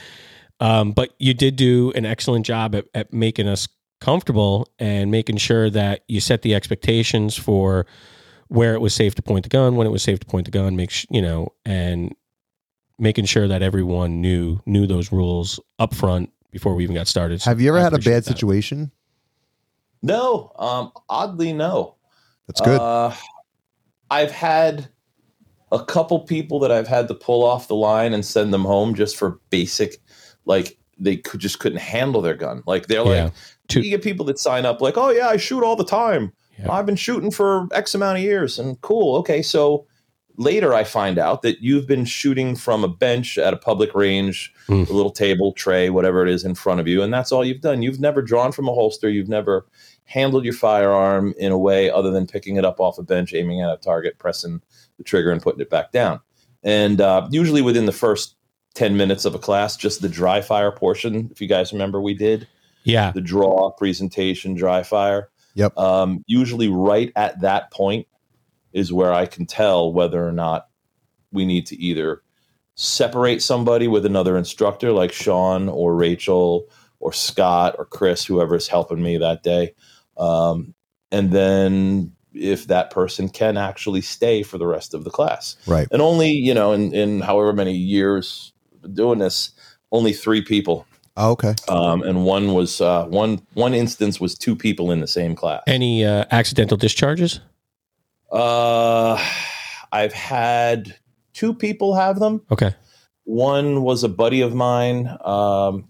Um, 0.60 0.92
but 0.92 1.14
you 1.18 1.34
did 1.34 1.56
do 1.56 1.92
an 1.94 2.06
excellent 2.06 2.46
job 2.46 2.74
at, 2.74 2.86
at 2.94 3.12
making 3.12 3.48
us 3.48 3.68
comfortable 4.00 4.68
and 4.78 5.10
making 5.10 5.36
sure 5.38 5.70
that 5.70 6.04
you 6.08 6.20
set 6.20 6.42
the 6.42 6.54
expectations 6.54 7.36
for 7.36 7.86
where 8.48 8.74
it 8.74 8.80
was 8.80 8.94
safe 8.94 9.14
to 9.16 9.22
point 9.22 9.42
the 9.42 9.48
gun, 9.48 9.76
when 9.76 9.86
it 9.86 9.90
was 9.90 10.02
safe 10.02 10.20
to 10.20 10.26
point 10.26 10.44
the 10.44 10.50
gun, 10.50 10.76
make 10.76 10.90
sh- 10.90 11.06
you 11.10 11.22
know, 11.22 11.52
and 11.64 12.14
making 12.98 13.24
sure 13.24 13.48
that 13.48 13.62
everyone 13.62 14.20
knew 14.20 14.60
knew 14.66 14.86
those 14.86 15.10
rules 15.10 15.58
up 15.78 15.94
front 15.94 16.30
before 16.50 16.74
we 16.74 16.84
even 16.84 16.94
got 16.94 17.08
started. 17.08 17.40
So 17.42 17.50
have 17.50 17.60
you 17.60 17.68
ever 17.70 17.78
I 17.78 17.82
had 17.82 17.94
a 17.94 17.98
bad 17.98 18.22
that. 18.22 18.24
situation? 18.24 18.92
no, 20.02 20.52
um, 20.56 20.92
oddly 21.08 21.52
no. 21.52 21.96
That's 22.46 22.60
good. 22.60 22.80
Uh, 22.80 23.12
I've 24.10 24.30
had 24.30 24.88
a 25.72 25.84
couple 25.84 26.20
people 26.20 26.58
that 26.60 26.70
I've 26.70 26.86
had 26.88 27.08
to 27.08 27.14
pull 27.14 27.44
off 27.44 27.68
the 27.68 27.74
line 27.74 28.12
and 28.12 28.24
send 28.24 28.52
them 28.52 28.64
home 28.64 28.94
just 28.94 29.16
for 29.16 29.40
basic, 29.50 29.96
like 30.44 30.78
they 30.98 31.16
could 31.16 31.40
just 31.40 31.58
couldn't 31.58 31.78
handle 31.78 32.22
their 32.22 32.34
gun. 32.36 32.62
Like 32.66 32.86
they're 32.86 33.04
Yeah. 33.04 33.24
like 33.24 33.32
you 33.74 33.90
get 33.90 34.02
people 34.02 34.24
that 34.26 34.38
sign 34.38 34.66
up 34.66 34.80
like, 34.80 34.96
oh 34.96 35.10
yeah, 35.10 35.28
I 35.28 35.36
shoot 35.36 35.64
all 35.64 35.74
the 35.76 35.84
time. 35.84 36.32
Yeah. 36.58 36.70
I've 36.70 36.86
been 36.86 36.94
shooting 36.96 37.30
for 37.32 37.66
X 37.72 37.94
amount 37.94 38.18
of 38.18 38.22
years, 38.22 38.58
and 38.60 38.80
cool. 38.82 39.16
Okay, 39.16 39.42
so 39.42 39.86
later 40.36 40.72
I 40.74 40.84
find 40.84 41.18
out 41.18 41.42
that 41.42 41.60
you've 41.60 41.86
been 41.88 42.04
shooting 42.04 42.54
from 42.54 42.84
a 42.84 42.88
bench 42.88 43.38
at 43.38 43.52
a 43.54 43.56
public 43.56 43.92
range, 43.94 44.52
Mm. 44.68 44.88
a 44.88 44.92
little 44.92 45.10
table, 45.10 45.52
tray, 45.52 45.90
whatever 45.90 46.22
it 46.24 46.28
is 46.30 46.44
in 46.44 46.54
front 46.54 46.78
of 46.80 46.86
you, 46.86 47.02
and 47.02 47.12
that's 47.12 47.32
all 47.32 47.44
you've 47.44 47.60
done. 47.60 47.82
You've 47.82 48.00
never 48.00 48.22
drawn 48.22 48.52
from 48.52 48.68
a 48.68 48.72
holster. 48.72 49.08
You've 49.08 49.28
never 49.28 49.66
handled 50.04 50.44
your 50.44 50.54
firearm 50.54 51.34
in 51.38 51.50
a 51.52 51.58
way 51.58 51.90
other 51.90 52.10
than 52.10 52.26
picking 52.26 52.56
it 52.56 52.64
up 52.64 52.80
off 52.80 52.98
a 52.98 53.02
bench, 53.02 53.34
aiming 53.34 53.60
at 53.62 53.72
a 53.72 53.76
target, 53.78 54.18
pressing 54.18 54.60
the 54.98 55.04
trigger, 55.04 55.30
and 55.32 55.42
putting 55.42 55.60
it 55.60 55.70
back 55.70 55.92
down. 55.92 56.20
And 56.62 57.00
uh, 57.00 57.26
usually 57.30 57.62
within 57.62 57.86
the 57.86 57.92
first 57.92 58.36
10 58.74 58.96
minutes 58.96 59.24
of 59.24 59.34
a 59.34 59.38
class, 59.38 59.76
just 59.76 60.02
the 60.02 60.08
dry 60.08 60.40
fire 60.40 60.72
portion, 60.72 61.28
if 61.30 61.40
you 61.40 61.46
guys 61.48 61.72
remember, 61.72 62.00
we 62.00 62.14
did 62.14 62.46
Yeah. 62.84 63.12
the 63.12 63.20
draw 63.20 63.70
presentation, 63.70 64.54
dry 64.54 64.82
fire. 64.82 65.30
Yep. 65.54 65.76
Um, 65.78 66.24
usually, 66.26 66.68
right 66.68 67.12
at 67.16 67.40
that 67.40 67.70
point 67.70 68.06
is 68.72 68.92
where 68.92 69.12
I 69.12 69.26
can 69.26 69.46
tell 69.46 69.92
whether 69.92 70.26
or 70.26 70.32
not 70.32 70.68
we 71.32 71.44
need 71.44 71.66
to 71.66 71.76
either 71.80 72.22
separate 72.74 73.40
somebody 73.40 73.86
with 73.86 74.04
another 74.04 74.36
instructor 74.36 74.90
like 74.90 75.12
Sean 75.12 75.68
or 75.68 75.94
Rachel 75.94 76.66
or 76.98 77.12
Scott 77.12 77.76
or 77.78 77.84
Chris, 77.84 78.24
whoever 78.24 78.56
is 78.56 78.66
helping 78.66 79.00
me 79.02 79.16
that 79.18 79.42
day. 79.44 79.74
Um, 80.16 80.74
and 81.10 81.30
then 81.30 82.12
if 82.32 82.66
that 82.66 82.90
person 82.90 83.28
can 83.28 83.56
actually 83.56 84.00
stay 84.00 84.42
for 84.42 84.58
the 84.58 84.66
rest 84.66 84.92
of 84.94 85.04
the 85.04 85.10
class. 85.10 85.56
Right. 85.66 85.86
And 85.92 86.02
only, 86.02 86.30
you 86.32 86.52
know, 86.52 86.72
in, 86.72 86.92
in 86.92 87.20
however 87.20 87.52
many 87.52 87.74
years 87.74 88.52
doing 88.92 89.20
this, 89.20 89.52
only 89.92 90.12
three 90.12 90.42
people 90.42 90.86
Oh, 91.16 91.30
okay. 91.32 91.54
um, 91.68 92.02
and 92.02 92.24
one 92.24 92.54
was 92.54 92.80
uh, 92.80 93.04
one 93.04 93.40
one 93.54 93.72
instance 93.72 94.20
was 94.20 94.34
two 94.34 94.56
people 94.56 94.90
in 94.90 95.00
the 95.00 95.06
same 95.06 95.36
class. 95.36 95.62
Any 95.66 96.04
uh, 96.04 96.24
accidental 96.32 96.76
discharges? 96.76 97.38
Uh, 98.32 99.24
I've 99.92 100.12
had 100.12 100.96
two 101.32 101.54
people 101.54 101.94
have 101.94 102.18
them. 102.18 102.42
Okay. 102.50 102.74
One 103.22 103.82
was 103.82 104.02
a 104.02 104.08
buddy 104.08 104.40
of 104.40 104.54
mine 104.54 105.16
um, 105.24 105.86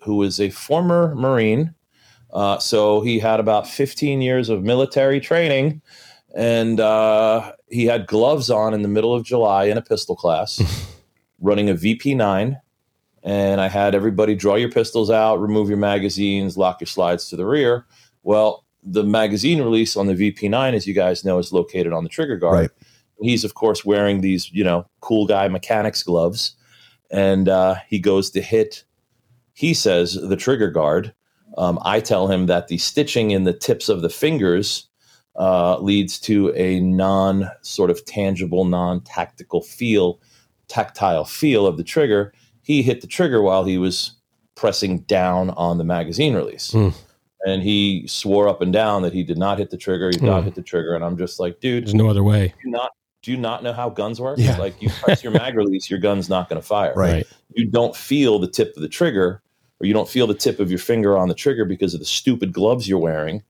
who 0.00 0.16
was 0.16 0.40
a 0.40 0.48
former 0.48 1.14
Marine. 1.14 1.74
Uh, 2.32 2.58
so 2.58 3.00
he 3.02 3.18
had 3.18 3.40
about 3.40 3.68
15 3.68 4.22
years 4.22 4.48
of 4.48 4.62
military 4.62 5.20
training, 5.20 5.82
and 6.34 6.80
uh, 6.80 7.52
he 7.68 7.84
had 7.84 8.06
gloves 8.06 8.50
on 8.50 8.72
in 8.72 8.82
the 8.82 8.88
middle 8.88 9.14
of 9.14 9.24
July 9.24 9.64
in 9.64 9.76
a 9.76 9.82
pistol 9.82 10.16
class, 10.16 10.60
running 11.40 11.68
a 11.68 11.74
VP9. 11.74 12.58
And 13.24 13.60
I 13.60 13.68
had 13.68 13.94
everybody 13.94 14.34
draw 14.34 14.56
your 14.56 14.70
pistols 14.70 15.10
out, 15.10 15.36
remove 15.36 15.68
your 15.68 15.78
magazines, 15.78 16.56
lock 16.56 16.80
your 16.80 16.88
slides 16.88 17.28
to 17.28 17.36
the 17.36 17.46
rear. 17.46 17.86
Well, 18.22 18.64
the 18.82 19.04
magazine 19.04 19.60
release 19.62 19.96
on 19.96 20.06
the 20.06 20.14
VP9, 20.14 20.74
as 20.74 20.86
you 20.86 20.94
guys 20.94 21.24
know, 21.24 21.38
is 21.38 21.52
located 21.52 21.92
on 21.92 22.02
the 22.02 22.08
trigger 22.08 22.36
guard. 22.36 22.58
Right. 22.58 22.70
He's, 23.20 23.44
of 23.44 23.54
course, 23.54 23.84
wearing 23.84 24.20
these, 24.20 24.50
you 24.50 24.64
know, 24.64 24.86
cool 25.00 25.26
guy 25.26 25.46
mechanics 25.48 26.02
gloves. 26.02 26.56
And 27.10 27.48
uh, 27.48 27.76
he 27.86 28.00
goes 28.00 28.30
to 28.30 28.40
hit, 28.40 28.84
he 29.52 29.74
says, 29.74 30.14
the 30.14 30.36
trigger 30.36 30.70
guard. 30.70 31.14
Um, 31.58 31.78
I 31.82 32.00
tell 32.00 32.28
him 32.28 32.46
that 32.46 32.68
the 32.68 32.78
stitching 32.78 33.30
in 33.30 33.44
the 33.44 33.52
tips 33.52 33.88
of 33.88 34.02
the 34.02 34.08
fingers 34.08 34.88
uh, 35.36 35.78
leads 35.78 36.18
to 36.20 36.52
a 36.54 36.80
non 36.80 37.50
sort 37.62 37.90
of 37.90 38.04
tangible, 38.04 38.64
non 38.64 39.00
tactical 39.02 39.62
feel, 39.62 40.20
tactile 40.68 41.24
feel 41.24 41.66
of 41.66 41.76
the 41.76 41.84
trigger. 41.84 42.32
He 42.62 42.82
hit 42.82 43.00
the 43.00 43.06
trigger 43.06 43.42
while 43.42 43.64
he 43.64 43.78
was 43.78 44.12
pressing 44.54 45.00
down 45.00 45.50
on 45.50 45.78
the 45.78 45.84
magazine 45.84 46.34
release. 46.34 46.72
Hmm. 46.72 46.90
And 47.44 47.62
he 47.62 48.06
swore 48.06 48.46
up 48.46 48.60
and 48.60 48.72
down 48.72 49.02
that 49.02 49.12
he 49.12 49.24
did 49.24 49.36
not 49.36 49.58
hit 49.58 49.70
the 49.70 49.76
trigger. 49.76 50.06
He 50.08 50.12
did 50.12 50.22
not 50.22 50.40
Hmm. 50.40 50.44
hit 50.46 50.54
the 50.54 50.62
trigger. 50.62 50.94
And 50.94 51.04
I'm 51.04 51.16
just 51.18 51.40
like, 51.40 51.58
dude, 51.60 51.84
There's 51.86 51.94
no 51.94 52.08
other 52.08 52.22
way. 52.22 52.48
do 52.48 52.54
you 52.68 52.70
not 52.70 52.90
do 53.22 53.30
you 53.30 53.36
not 53.36 53.62
know 53.62 53.72
how 53.72 53.88
guns 53.88 54.20
work? 54.20 54.36
Yeah. 54.38 54.56
Like 54.58 54.80
you 54.82 54.90
press 55.00 55.22
your 55.22 55.32
mag 55.32 55.54
release, 55.56 55.88
your 55.88 56.00
gun's 56.00 56.28
not 56.28 56.48
going 56.48 56.60
to 56.60 56.66
fire. 56.66 56.92
Right. 56.96 57.24
You 57.54 57.66
don't 57.66 57.94
feel 57.94 58.38
the 58.40 58.48
tip 58.48 58.74
of 58.76 58.82
the 58.82 58.88
trigger, 58.88 59.40
or 59.82 59.86
you 59.86 59.92
don't 59.92 60.08
feel 60.08 60.26
the 60.26 60.34
tip 60.34 60.60
of 60.60 60.70
your 60.70 60.78
finger 60.78 61.18
on 61.18 61.28
the 61.28 61.34
trigger 61.34 61.64
because 61.64 61.92
of 61.92 62.00
the 62.00 62.06
stupid 62.06 62.52
gloves 62.52 62.88
you're 62.88 62.98
wearing. 62.98 63.42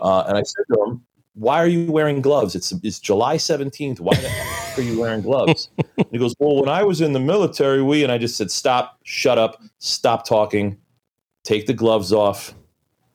Uh, 0.00 0.24
and 0.28 0.36
I 0.36 0.42
said 0.42 0.64
to 0.72 0.82
him, 0.84 1.04
"Why 1.34 1.58
are 1.58 1.66
you 1.66 1.90
wearing 1.90 2.20
gloves? 2.20 2.54
It's 2.54 2.70
it's 2.84 3.00
July 3.00 3.36
17th. 3.36 3.98
Why 3.98 4.14
the 4.14 4.28
heck 4.28 4.78
are 4.78 4.82
you 4.82 5.00
wearing 5.00 5.22
gloves?" 5.22 5.70
And 5.96 6.06
he 6.12 6.18
goes, 6.18 6.34
"Well, 6.38 6.56
when 6.56 6.68
I 6.68 6.82
was 6.82 7.00
in 7.00 7.12
the 7.12 7.20
military, 7.20 7.82
we." 7.82 8.02
And 8.02 8.12
I 8.12 8.18
just 8.18 8.36
said, 8.36 8.50
"Stop, 8.50 8.98
shut 9.04 9.38
up, 9.38 9.62
stop 9.78 10.26
talking, 10.26 10.78
take 11.44 11.66
the 11.66 11.74
gloves 11.74 12.12
off, 12.12 12.54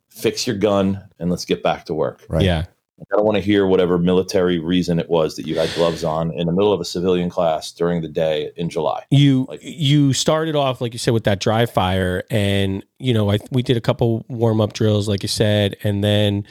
fix 0.09 0.47
your 0.47 0.55
gun, 0.55 1.03
and 1.19 1.29
let's 1.29 1.45
get 1.45 1.61
back 1.61 1.85
to 1.85 1.93
work." 1.93 2.25
Right. 2.27 2.43
Yeah. 2.43 2.65
I 2.99 3.03
don't 3.15 3.25
want 3.25 3.35
to 3.35 3.41
hear 3.41 3.67
whatever 3.67 3.97
military 3.97 4.57
reason 4.57 4.99
it 4.99 5.09
was 5.09 5.35
that 5.35 5.45
you 5.45 5.57
had 5.57 5.69
gloves 5.75 6.03
on 6.05 6.31
in 6.31 6.47
the 6.47 6.53
middle 6.53 6.71
of 6.71 6.79
a 6.79 6.85
civilian 6.85 7.29
class 7.29 7.71
during 7.71 8.01
the 8.01 8.07
day 8.07 8.51
in 8.55 8.69
July. 8.69 9.03
You 9.11 9.45
Like- 9.49 9.59
you 9.61 10.13
started 10.13 10.55
off 10.55 10.79
like 10.79 10.93
you 10.93 10.99
said 10.99 11.13
with 11.13 11.25
that 11.25 11.39
dry 11.41 11.65
fire, 11.65 12.23
and 12.29 12.85
you 12.99 13.13
know 13.13 13.29
I 13.31 13.39
we 13.51 13.61
did 13.63 13.75
a 13.75 13.81
couple 13.81 14.25
warm 14.29 14.61
up 14.61 14.73
drills 14.73 15.09
like 15.09 15.23
you 15.23 15.29
said, 15.29 15.75
and 15.83 16.03
then 16.03 16.45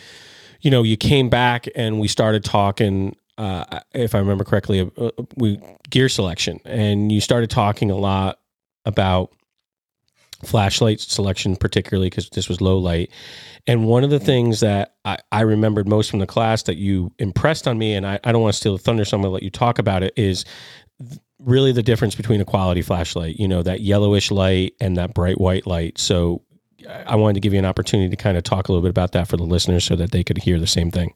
you 0.60 0.70
know 0.70 0.82
you 0.82 0.96
came 0.98 1.28
back 1.30 1.66
and 1.74 1.98
we 1.98 2.08
started 2.08 2.44
talking. 2.44 3.16
Uh, 3.36 3.80
if 3.94 4.14
I 4.14 4.18
remember 4.18 4.44
correctly, 4.44 4.88
uh, 4.96 5.10
we 5.36 5.58
gear 5.90 6.08
selection, 6.08 6.60
and 6.64 7.10
you 7.10 7.20
started 7.20 7.50
talking 7.50 7.90
a 7.90 7.96
lot 7.96 8.38
about 8.84 9.32
flashlight 10.44 11.00
selection, 11.00 11.56
particularly 11.56 12.08
because 12.10 12.28
this 12.30 12.48
was 12.48 12.60
low 12.60 12.78
light. 12.78 13.10
And 13.66 13.86
one 13.86 14.04
of 14.04 14.10
the 14.10 14.20
things 14.20 14.60
that 14.60 14.94
I, 15.04 15.18
I 15.32 15.40
remembered 15.40 15.88
most 15.88 16.10
from 16.10 16.18
the 16.18 16.26
class 16.26 16.64
that 16.64 16.76
you 16.76 17.12
impressed 17.18 17.66
on 17.66 17.78
me, 17.78 17.94
and 17.94 18.06
I, 18.06 18.20
I 18.22 18.32
don't 18.32 18.42
want 18.42 18.52
to 18.52 18.58
steal 18.58 18.76
the 18.76 18.82
thunder, 18.82 19.04
so 19.04 19.16
I'm 19.16 19.22
going 19.22 19.30
to 19.30 19.34
let 19.34 19.42
you 19.42 19.50
talk 19.50 19.78
about 19.78 20.02
it, 20.02 20.12
is 20.16 20.44
th- 21.00 21.20
really 21.38 21.72
the 21.72 21.82
difference 21.82 22.14
between 22.14 22.40
a 22.40 22.44
quality 22.44 22.82
flashlight, 22.82 23.36
you 23.36 23.48
know, 23.48 23.62
that 23.62 23.80
yellowish 23.80 24.30
light 24.30 24.74
and 24.80 24.96
that 24.96 25.14
bright 25.14 25.40
white 25.40 25.66
light. 25.66 25.98
So 25.98 26.42
I 27.06 27.16
wanted 27.16 27.34
to 27.34 27.40
give 27.40 27.52
you 27.52 27.58
an 27.58 27.64
opportunity 27.64 28.10
to 28.10 28.16
kind 28.16 28.36
of 28.36 28.44
talk 28.44 28.68
a 28.68 28.72
little 28.72 28.82
bit 28.82 28.90
about 28.90 29.12
that 29.12 29.28
for 29.28 29.36
the 29.36 29.44
listeners 29.44 29.84
so 29.84 29.96
that 29.96 30.10
they 30.10 30.22
could 30.22 30.38
hear 30.38 30.60
the 30.60 30.66
same 30.66 30.90
thing. 30.90 31.14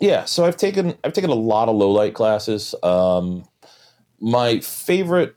Yeah, 0.00 0.26
so 0.26 0.44
I've 0.44 0.56
taken 0.56 0.96
I've 1.02 1.12
taken 1.12 1.30
a 1.30 1.34
lot 1.34 1.68
of 1.68 1.76
low 1.76 1.90
light 1.90 2.14
classes. 2.14 2.74
Um, 2.82 3.44
my 4.20 4.60
favorite 4.60 5.34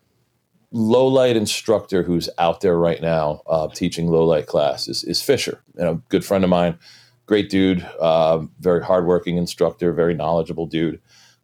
low 0.71 1.05
light 1.07 1.35
instructor 1.35 2.03
who's 2.03 2.29
out 2.37 2.61
there 2.61 2.77
right 2.77 3.01
now 3.01 3.41
uh, 3.47 3.67
teaching 3.67 4.07
low 4.07 4.25
light 4.25 4.47
class 4.47 4.87
is, 4.87 5.03
is 5.03 5.21
Fisher, 5.21 5.61
you 5.75 5.83
know, 5.83 6.01
good 6.09 6.23
friend 6.23 6.43
of 6.43 6.49
mine, 6.49 6.77
great 7.25 7.49
dude, 7.49 7.85
uh, 7.99 8.39
very 8.59 8.83
hardworking 8.83 9.37
instructor, 9.37 9.91
very 9.91 10.13
knowledgeable 10.13 10.65
dude. 10.65 11.01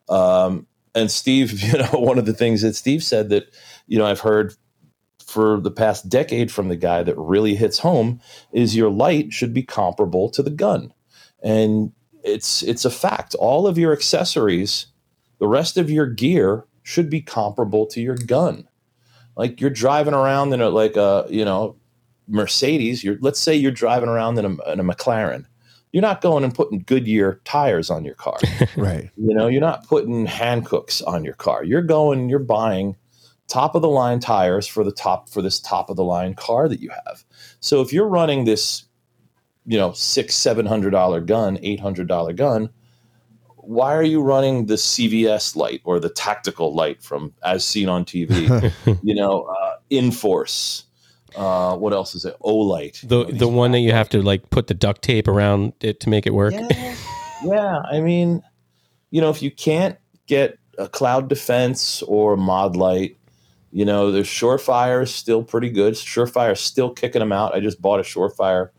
Um, 0.09 0.67
and 0.95 1.11
Steve, 1.11 1.61
you 1.63 1.77
know, 1.77 1.99
one 1.99 2.17
of 2.17 2.25
the 2.25 2.33
things 2.33 2.61
that 2.61 2.75
Steve 2.75 3.03
said 3.03 3.29
that 3.29 3.53
you 3.87 3.97
know 3.97 4.05
I've 4.05 4.21
heard 4.21 4.53
for 5.25 5.59
the 5.59 5.71
past 5.71 6.07
decade 6.07 6.51
from 6.51 6.69
the 6.69 6.75
guy 6.77 7.03
that 7.03 7.17
really 7.17 7.55
hits 7.55 7.79
home 7.79 8.21
is 8.53 8.75
your 8.75 8.89
light 8.89 9.33
should 9.33 9.53
be 9.53 9.63
comparable 9.63 10.29
to 10.29 10.41
the 10.41 10.49
gun, 10.49 10.93
and 11.43 11.91
it's 12.23 12.63
it's 12.63 12.85
a 12.85 12.89
fact. 12.89 13.35
All 13.35 13.67
of 13.67 13.77
your 13.77 13.93
accessories, 13.93 14.87
the 15.39 15.47
rest 15.47 15.77
of 15.77 15.89
your 15.89 16.07
gear 16.07 16.65
should 16.83 17.09
be 17.09 17.21
comparable 17.21 17.85
to 17.87 18.01
your 18.01 18.15
gun. 18.15 18.66
Like 19.37 19.61
you're 19.61 19.69
driving 19.69 20.13
around 20.13 20.51
in 20.53 20.61
a 20.61 20.69
like 20.69 20.97
a 20.97 21.25
you 21.29 21.45
know 21.45 21.77
Mercedes. 22.27 23.03
You're 23.03 23.17
let's 23.21 23.39
say 23.39 23.55
you're 23.55 23.71
driving 23.71 24.09
around 24.09 24.37
in 24.37 24.45
a, 24.45 24.71
in 24.71 24.79
a 24.79 24.83
McLaren. 24.83 25.45
You're 25.93 26.01
not 26.01 26.21
going 26.21 26.43
and 26.43 26.53
putting 26.53 26.79
Goodyear 26.79 27.39
tires 27.45 27.89
on 27.89 28.03
your 28.03 28.15
car. 28.15 28.37
Right. 28.75 29.09
You 29.15 29.33
know, 29.33 29.47
you're 29.47 29.61
not 29.61 29.87
putting 29.87 30.27
Hankooks 30.27 31.01
on 31.07 31.23
your 31.23 31.33
car. 31.33 31.63
You're 31.63 31.81
going, 31.81 32.29
you're 32.29 32.37
buying 32.37 32.95
top 33.47 33.73
of 33.73 33.81
the 33.81 33.87
line 33.87 34.19
tires 34.19 34.67
for 34.67 34.83
the 34.83 34.91
top 34.91 35.29
for 35.29 35.41
this 35.41 35.59
top 35.59 35.89
of 35.89 35.95
the 35.95 36.03
line 36.03 36.35
car 36.35 36.67
that 36.67 36.81
you 36.81 36.89
have. 36.89 37.23
So 37.59 37.81
if 37.81 37.91
you're 37.91 38.07
running 38.07 38.43
this, 38.43 38.83
you 39.65 39.77
know, 39.77 39.93
six, 39.93 40.35
seven 40.35 40.65
hundred 40.65 40.91
dollar 40.91 41.21
gun, 41.21 41.57
eight 41.61 41.79
hundred 41.79 42.07
dollar 42.07 42.33
gun, 42.33 42.69
why 43.67 43.93
are 43.93 44.03
you 44.03 44.21
running 44.21 44.67
the 44.67 44.75
CVS 44.75 45.55
light 45.55 45.81
or 45.83 45.99
the 45.99 46.09
tactical 46.09 46.73
light 46.73 47.03
from 47.03 47.33
as 47.43 47.65
seen 47.65 47.89
on 47.89 48.05
TV? 48.05 48.71
you 49.03 49.13
know, 49.13 49.43
uh, 49.43 49.75
Inforce. 49.89 50.83
Uh, 51.35 51.75
what 51.75 51.93
else 51.93 52.15
is 52.15 52.25
it? 52.25 52.35
Olight. 52.41 53.07
The 53.07 53.25
the 53.25 53.47
one 53.47 53.71
that 53.71 53.79
you 53.79 53.91
have 53.91 54.09
to 54.09 54.21
like 54.21 54.49
put 54.49 54.67
the 54.67 54.73
duct 54.73 55.01
tape 55.01 55.27
around 55.27 55.73
it 55.81 55.99
to 56.01 56.09
make 56.09 56.25
it 56.25 56.33
work. 56.33 56.53
Yeah, 56.53 56.95
yeah. 57.43 57.79
I 57.91 57.99
mean, 57.99 58.41
you 59.11 59.21
know, 59.21 59.29
if 59.29 59.41
you 59.41 59.51
can't 59.51 59.97
get 60.25 60.57
a 60.77 60.87
cloud 60.87 61.27
defense 61.27 62.01
or 62.03 62.37
Modlite, 62.37 63.17
you 63.71 63.85
know, 63.85 64.11
the 64.11 64.21
Surefire 64.21 65.03
is 65.03 65.13
still 65.13 65.43
pretty 65.43 65.69
good. 65.69 65.93
Surefire 65.95 66.53
is 66.53 66.61
still 66.61 66.89
kicking 66.89 67.19
them 67.19 67.33
out. 67.33 67.53
I 67.53 67.59
just 67.59 67.81
bought 67.81 67.99
a 67.99 68.03
Surefire 68.03 68.69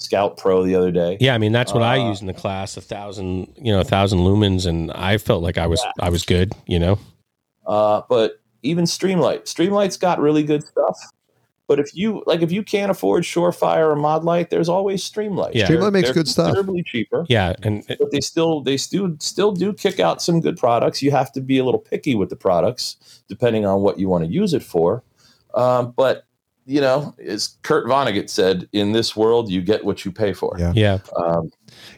Scout 0.00 0.38
Pro 0.38 0.64
the 0.64 0.74
other 0.74 0.90
day. 0.90 1.18
Yeah, 1.20 1.34
I 1.34 1.38
mean 1.38 1.52
that's 1.52 1.74
what 1.74 1.82
I 1.82 1.98
Uh, 1.98 2.08
use 2.08 2.20
in 2.20 2.26
the 2.26 2.34
class, 2.34 2.76
a 2.76 2.80
thousand, 2.80 3.52
you 3.56 3.70
know, 3.72 3.80
a 3.80 3.84
thousand 3.84 4.20
lumens, 4.20 4.66
and 4.66 4.90
I 4.92 5.18
felt 5.18 5.42
like 5.42 5.58
I 5.58 5.66
was 5.66 5.84
I 6.00 6.08
was 6.08 6.24
good, 6.24 6.52
you 6.66 6.78
know. 6.78 6.98
Uh, 7.66 8.02
but 8.08 8.40
even 8.62 8.84
Streamlight, 8.84 9.42
Streamlight's 9.44 9.96
got 9.96 10.18
really 10.18 10.42
good 10.42 10.64
stuff. 10.64 10.98
But 11.66 11.78
if 11.78 11.94
you 11.94 12.24
like, 12.26 12.42
if 12.42 12.50
you 12.50 12.64
can't 12.64 12.90
afford 12.90 13.22
Surefire 13.22 13.92
or 13.92 13.96
Modlite, 13.96 14.50
there's 14.50 14.68
always 14.68 15.08
Streamlight. 15.08 15.54
Yeah. 15.54 15.68
Streamlight 15.68 15.92
makes 15.92 16.08
They're 16.08 16.14
good 16.14 16.28
stuff. 16.28 16.46
Considerably 16.46 16.82
cheaper, 16.82 17.24
Yeah, 17.28 17.54
and 17.62 17.84
but 17.86 18.10
they 18.10 18.20
still 18.20 18.60
they 18.60 18.76
still 18.76 19.14
still 19.20 19.52
do 19.52 19.72
kick 19.72 20.00
out 20.00 20.20
some 20.20 20.40
good 20.40 20.56
products. 20.56 21.00
You 21.00 21.12
have 21.12 21.30
to 21.32 21.40
be 21.40 21.58
a 21.58 21.64
little 21.64 21.78
picky 21.78 22.16
with 22.16 22.28
the 22.28 22.36
products 22.36 23.22
depending 23.28 23.66
on 23.66 23.82
what 23.82 24.00
you 24.00 24.08
want 24.08 24.24
to 24.24 24.30
use 24.30 24.52
it 24.52 24.62
for. 24.64 25.04
Um, 25.54 25.92
but 25.96 26.24
you 26.70 26.80
know, 26.80 27.14
as 27.26 27.56
Kurt 27.62 27.86
Vonnegut 27.86 28.30
said, 28.30 28.68
in 28.72 28.92
this 28.92 29.16
world, 29.16 29.50
you 29.50 29.60
get 29.60 29.84
what 29.84 30.04
you 30.04 30.12
pay 30.12 30.32
for. 30.32 30.54
Yeah. 30.56 30.72
yeah, 30.76 30.98
Um, 31.16 31.50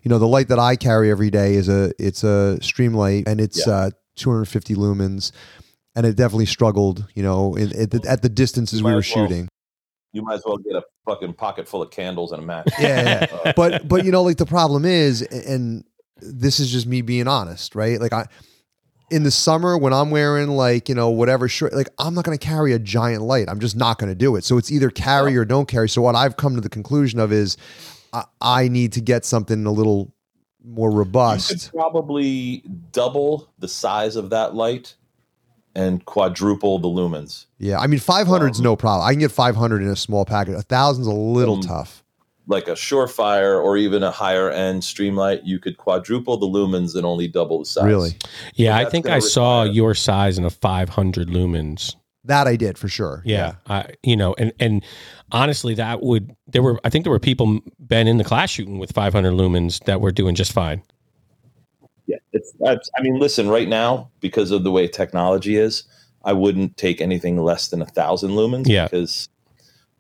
You 0.02 0.08
know, 0.08 0.18
the 0.18 0.26
light 0.26 0.48
that 0.48 0.58
I 0.58 0.76
carry 0.76 1.11
every 1.11 1.30
day 1.30 1.54
is 1.54 1.68
a 1.68 1.92
it's 1.98 2.24
a 2.24 2.56
Streamlight, 2.61 3.28
and 3.28 3.38
it's 3.40 3.66
Yeah. 3.66 3.72
uh, 3.74 3.90
250 4.16 4.74
lumens, 4.74 5.30
and 5.94 6.06
it 6.06 6.16
definitely 6.16 6.46
struggled. 6.46 7.06
You 7.14 7.22
know, 7.22 7.54
in, 7.54 7.68
at, 7.78 7.90
the, 7.90 8.00
at 8.08 8.22
the 8.22 8.28
distances 8.30 8.82
we 8.82 8.92
were 8.92 8.98
as 9.00 9.12
well. 9.14 9.26
shooting. 9.28 9.48
you 10.14 10.22
might 10.22 10.35
as 10.37 10.42
well 10.46 10.56
get 10.56 10.74
a 10.76 10.82
fucking 11.04 11.35
pocket 11.35 11.68
full 11.68 11.82
of 11.82 11.90
candles 11.90 12.32
and 12.32 12.42
a 12.42 12.46
match. 12.46 12.70
Yeah, 12.80 13.26
Uh, 13.44 13.52
but 13.54 13.87
but 13.87 14.04
you 14.06 14.11
know 14.12 14.22
like 14.22 14.38
the 14.38 14.46
problem 14.46 14.85
is 14.87 15.20
and 15.22 15.85
this 16.20 16.61
is 16.61 16.70
just 16.70 16.87
me 16.87 17.02
being 17.02 17.26
honest 17.26 17.74
right 17.74 18.00
like 18.00 18.12
i 18.12 18.24
in 19.12 19.22
the 19.22 19.31
summer 19.31 19.77
when 19.79 19.92
i'm 19.92 20.11
wearing 20.11 20.48
like 20.48 20.88
you 20.88 20.94
know 20.94 21.11
whatever 21.11 21.46
shirt 21.48 21.72
like 21.75 21.88
i'm 21.98 22.14
not 22.14 22.25
going 22.25 22.37
to 22.37 22.44
carry 22.44 22.72
a 22.72 22.79
giant 22.79 23.22
light. 23.22 23.48
I'm 23.48 23.61
just 23.61 23.77
not 23.77 23.98
going 23.98 24.11
to 24.11 24.14
do 24.16 24.35
it. 24.37 24.44
So 24.44 24.59
it's 24.59 24.72
either 24.72 24.90
carry 24.90 25.37
or 25.37 25.44
don't 25.44 25.68
carry. 25.68 25.88
So 25.88 26.03
what 26.03 26.14
i've 26.14 26.37
come 26.37 26.55
to 26.55 26.61
the 26.61 26.68
conclusion 26.68 27.20
of 27.20 27.31
is 27.33 27.57
i, 28.12 28.25
I 28.40 28.68
need 28.68 28.92
to 28.94 29.01
get 29.01 29.25
something 29.25 29.64
a 29.66 29.70
little 29.70 30.12
more 30.64 30.88
you 30.88 30.92
could 30.94 30.98
robust 30.98 31.70
probably 31.72 32.64
double 32.92 33.48
the 33.59 33.68
size 33.68 34.16
of 34.16 34.31
that 34.31 34.55
light 34.55 34.94
and 35.75 36.05
quadruple 36.05 36.79
the 36.79 36.88
lumens. 36.88 37.46
yeah 37.59 37.79
i 37.81 37.87
mean 37.87 37.98
500 38.01 38.51
is 38.53 38.59
Um, 38.61 38.64
no 38.64 38.77
problem. 38.77 39.07
I 39.09 39.12
can 39.12 39.20
get 39.20 39.33
500 39.33 39.83
in 39.83 39.88
a 39.88 39.96
small 39.96 40.25
package. 40.25 40.55
A 40.55 40.62
thousand's 40.62 41.09
a 41.09 41.12
little 41.12 41.55
Um, 41.57 41.61
tough 41.62 42.05
Like 42.48 42.66
a 42.66 42.72
Surefire 42.72 43.62
or 43.62 43.76
even 43.76 44.02
a 44.02 44.11
higher 44.11 44.50
end 44.50 44.83
Streamlight, 44.83 45.42
you 45.44 45.59
could 45.61 45.76
quadruple 45.78 46.37
the 46.37 46.46
lumens 46.46 46.96
and 46.96 47.07
only 47.07 47.28
double 47.28 47.61
the 47.61 47.64
size. 47.66 47.85
really 47.85 48.16
yeah. 48.55 48.76
I 48.76 48.85
think 48.85 49.05
gonna 49.07 49.16
I 49.16 49.20
saw 49.20 49.62
require- 49.62 49.74
your 49.74 49.94
size 49.94 50.38
in 50.38 50.44
a 50.44 50.50
500 50.50 51.28
lumens. 51.28 51.94
that 52.24 52.46
i 52.48 52.57
did 52.57 52.78
for 52.78 52.88
sure 52.88 53.22
Yeah, 53.24 53.55
I 53.68 53.94
you 54.02 54.16
know, 54.16 54.35
and 54.38 54.52
and 54.59 54.85
honestly, 55.31 55.74
that 55.76 56.02
would 56.02 56.35
there 56.48 56.62
were 56.62 56.81
I 56.85 56.90
think 56.90 57.05
there 57.05 57.12
were 57.12 57.20
people 57.20 57.61
been 57.87 58.09
in 58.09 58.18
the 58.18 58.24
class 58.24 58.50
shooting 58.50 58.78
with 58.78 58.90
500 58.92 59.33
lumens 59.33 59.83
that 59.85 60.00
were 60.00 60.11
doing 60.12 60.35
just 60.35 60.52
fine. 60.52 60.83
Yeah, 62.07 62.16
it's. 62.33 62.52
That's, 62.59 62.90
I 62.98 63.02
mean, 63.02 63.18
listen. 63.20 63.48
Right 63.48 63.68
now, 63.68 64.11
because 64.20 64.50
of 64.50 64.64
the 64.64 64.70
way 64.72 64.88
technology 64.88 65.57
is, 65.57 65.85
I 66.24 66.33
wouldn't 66.33 66.76
take 66.76 67.00
anything 67.00 67.37
less 67.38 67.68
than 67.68 67.81
a 67.81 67.87
thousand 67.87 68.33
lumens. 68.33 68.66
Yeah. 68.66 68.85
because 68.88 69.28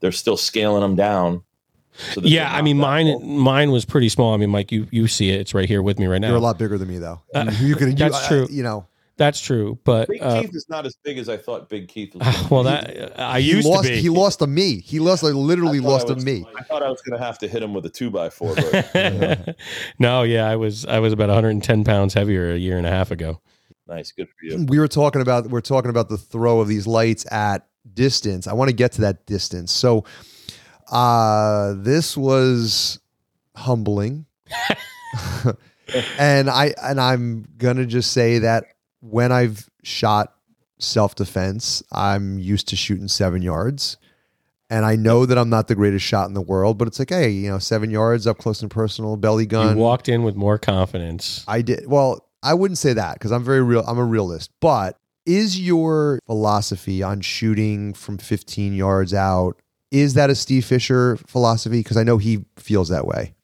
they're 0.00 0.10
still 0.12 0.36
scaling 0.36 0.82
them 0.82 0.96
down. 0.96 1.44
So 1.92 2.20
Yeah, 2.24 2.54
I 2.54 2.62
mean 2.62 2.78
mine 2.78 3.06
full. 3.06 3.20
mine 3.20 3.70
was 3.70 3.84
pretty 3.84 4.08
small. 4.08 4.34
I 4.34 4.36
mean, 4.36 4.50
Mike, 4.50 4.72
you 4.72 4.86
you 4.90 5.06
see 5.08 5.30
it; 5.30 5.40
it's 5.40 5.54
right 5.54 5.68
here 5.68 5.82
with 5.82 5.98
me 5.98 6.06
right 6.06 6.20
now. 6.20 6.28
you're 6.28 6.36
a 6.36 6.40
lot 6.40 6.58
bigger 6.58 6.78
than 6.78 6.88
me 6.88 6.98
though 6.98 7.20
Uh, 7.34 7.50
you, 7.60 7.68
you 7.68 7.76
can 7.76 7.90
you, 7.90 7.96
that's 7.96 8.24
I- 8.24 8.28
true. 8.28 8.46
you 8.50 8.62
know 8.62 8.86
That's 9.18 9.40
true, 9.40 9.78
but 9.84 10.08
Big 10.08 10.22
uh, 10.22 10.40
Keith 10.40 10.54
is 10.56 10.66
not 10.70 10.86
as 10.86 10.96
big 11.04 11.18
as 11.18 11.28
I 11.28 11.36
thought. 11.36 11.68
Big 11.68 11.86
Keith 11.86 12.14
was. 12.14 12.22
gonna 12.26 12.48
well, 12.50 12.62
be. 12.64 12.70
that 12.70 13.20
I 13.20 13.38
used 13.38 13.68
lost, 13.68 13.84
to 13.84 13.90
be. 13.94 14.00
He 14.00 14.08
lost 14.08 14.38
to 14.38 14.46
me. 14.46 14.80
He 14.80 14.98
lost, 15.00 15.22
like, 15.22 15.34
literally 15.34 15.78
I 15.78 15.82
lost 15.82 16.10
I 16.10 16.14
to 16.14 16.20
me. 16.20 16.46
I 16.58 16.62
thought 16.62 16.82
I 16.82 16.88
was 16.88 17.02
going 17.02 17.18
to 17.18 17.24
have 17.24 17.38
to 17.40 17.46
hit 17.46 17.62
him 17.62 17.74
with 17.74 17.84
a 17.86 17.90
two 17.90 18.10
by 18.10 18.30
four. 18.30 18.54
But 18.56 19.56
no, 19.98 20.22
yeah, 20.22 20.48
I 20.48 20.56
was 20.56 20.86
I 20.86 20.98
was 20.98 21.12
about 21.12 21.28
110 21.28 21.84
pounds 21.84 22.14
heavier 22.14 22.52
a 22.52 22.56
year 22.56 22.78
and 22.78 22.86
a 22.86 22.90
half 22.90 23.10
ago. 23.10 23.38
nice, 23.86 24.10
good 24.12 24.28
for 24.28 24.46
you. 24.46 24.64
We 24.66 24.78
were 24.78 24.88
talking 24.88 25.20
about 25.20 25.50
we're 25.50 25.60
talking 25.60 25.90
about 25.90 26.08
the 26.08 26.16
throw 26.18 26.60
of 26.60 26.66
these 26.68 26.86
lights 26.86 27.30
at 27.30 27.66
distance. 27.94 28.46
I 28.46 28.54
want 28.54 28.70
to 28.70 28.74
get 28.76 28.92
to 28.92 29.02
that 29.02 29.26
distance. 29.26 29.70
So, 29.72 30.04
uh, 30.92 31.74
this 31.76 32.16
was 32.16 33.00
humbling, 33.56 34.26
and 36.18 36.48
I 36.48 36.74
and 36.82 37.00
I'm 37.00 37.46
gonna 37.56 37.86
just 37.86 38.12
say 38.12 38.38
that 38.40 38.66
when 39.00 39.32
I've 39.32 39.68
shot 39.82 40.34
self 40.78 41.14
defense, 41.14 41.82
I'm 41.90 42.38
used 42.38 42.68
to 42.68 42.76
shooting 42.76 43.08
seven 43.08 43.42
yards. 43.42 43.96
And 44.70 44.86
I 44.86 44.96
know 44.96 45.26
that 45.26 45.36
I'm 45.36 45.50
not 45.50 45.68
the 45.68 45.74
greatest 45.74 46.02
shot 46.02 46.28
in 46.28 46.34
the 46.34 46.40
world, 46.40 46.78
but 46.78 46.88
it's 46.88 46.98
like, 46.98 47.10
hey, 47.10 47.28
you 47.28 47.50
know, 47.50 47.58
seven 47.58 47.90
yards 47.90 48.26
up 48.26 48.38
close 48.38 48.62
and 48.62 48.70
personal, 48.70 49.16
belly 49.18 49.44
gun. 49.44 49.76
You 49.76 49.82
walked 49.82 50.08
in 50.08 50.22
with 50.22 50.34
more 50.34 50.56
confidence. 50.56 51.44
I 51.46 51.60
did. 51.60 51.86
Well, 51.86 52.26
I 52.42 52.54
wouldn't 52.54 52.78
say 52.78 52.94
that 52.94 53.14
because 53.14 53.32
I'm 53.32 53.44
very 53.44 53.62
real. 53.62 53.84
I'm 53.86 53.98
a 53.98 54.04
realist. 54.04 54.50
But 54.60 54.96
is 55.26 55.60
your 55.60 56.20
philosophy 56.24 57.02
on 57.02 57.20
shooting 57.20 57.92
from 57.92 58.16
15 58.16 58.72
yards 58.72 59.12
out? 59.12 59.60
Is 59.92 60.14
that 60.14 60.30
a 60.30 60.34
Steve 60.34 60.64
Fisher 60.64 61.16
philosophy? 61.26 61.78
Because 61.80 61.96
I 61.98 62.02
know 62.02 62.16
he 62.18 62.44
feels 62.56 62.88
that 62.88 63.06
way. 63.06 63.34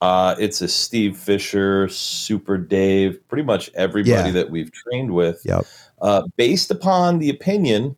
Uh, 0.00 0.34
it's 0.38 0.62
a 0.62 0.68
Steve 0.68 1.16
Fisher, 1.16 1.88
Super 1.88 2.56
Dave, 2.56 3.18
pretty 3.28 3.42
much 3.42 3.70
everybody 3.74 4.10
Yeah. 4.10 4.30
that 4.30 4.50
we've 4.50 4.70
trained 4.72 5.10
with, 5.12 5.42
Yep. 5.44 5.66
uh, 6.00 6.22
based 6.36 6.70
upon 6.70 7.18
the 7.18 7.28
opinion, 7.28 7.96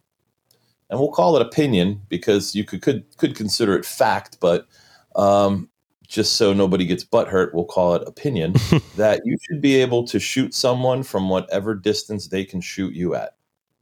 and 0.91 0.99
we'll 0.99 1.13
call 1.13 1.37
it 1.37 1.43
opinion 1.43 2.01
because 2.09 2.57
you 2.57 2.65
could 2.65 2.83
could, 2.83 3.05
could 3.19 3.37
consider 3.37 3.77
it 3.77 3.85
fact, 3.85 4.39
but 4.41 4.67
um, 5.15 5.69
just 6.09 6.33
so 6.35 6.53
nobody 6.53 6.85
gets 6.87 7.05
butthurt, 7.05 7.55
we'll 7.55 7.65
call 7.67 7.95
it 7.95 8.03
opinion 8.09 8.55
that 8.97 9.21
you 9.25 9.37
should 9.43 9.61
be 9.61 9.77
able 9.77 10.05
to 10.09 10.19
shoot 10.19 10.55
someone 10.55 11.03
from 11.03 11.29
whatever 11.29 11.75
distance 11.75 12.27
they 12.29 12.45
can 12.45 12.61
shoot 12.61 12.95
you 12.95 13.15
at. 13.15 13.37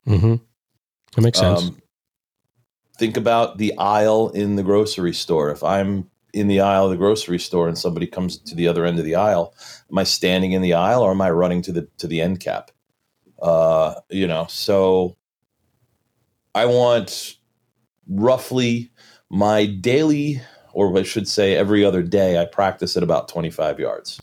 Mm-hmm. 0.07 0.35
That 1.15 1.21
makes 1.23 1.39
sense. 1.39 1.63
Um, 1.63 1.81
think 3.01 3.17
about 3.17 3.57
the 3.57 3.77
aisle 3.79 4.29
in 4.29 4.57
the 4.57 4.63
grocery 4.63 5.15
store. 5.15 5.51
If 5.51 5.65
I'm 5.65 6.11
in 6.35 6.49
the 6.49 6.61
aisle 6.61 6.85
of 6.85 6.91
the 6.91 6.99
grocery 6.99 7.39
store 7.39 7.67
and 7.67 7.77
somebody 7.77 8.07
comes 8.07 8.37
to 8.37 8.55
the 8.55 8.69
other 8.69 8.85
end 8.85 8.99
of 8.99 9.07
the 9.07 9.15
aisle, 9.15 9.55
am 9.91 9.97
I 9.97 10.05
standing 10.05 10.53
in 10.53 10.61
the 10.61 10.75
aisle 10.75 11.01
or 11.01 11.11
am 11.11 11.23
I 11.23 11.31
running 11.31 11.63
to 11.63 11.73
the 11.73 11.89
to 11.97 12.07
the 12.07 12.21
end 12.21 12.41
cap? 12.41 12.71
Uh, 13.41 13.95
you 14.11 14.27
know, 14.27 14.47
so 14.51 15.17
I 16.55 16.67
want 16.67 17.39
roughly 18.07 18.93
my 19.31 19.65
daily, 19.65 20.43
or 20.75 20.97
I 20.99 21.03
should 21.03 21.27
say 21.27 21.57
every 21.57 21.83
other 21.83 22.03
day, 22.03 22.39
I 22.39 22.45
practice 22.45 22.99
at 22.99 23.03
about 23.03 23.29
25 23.29 23.81
yards. 23.81 24.21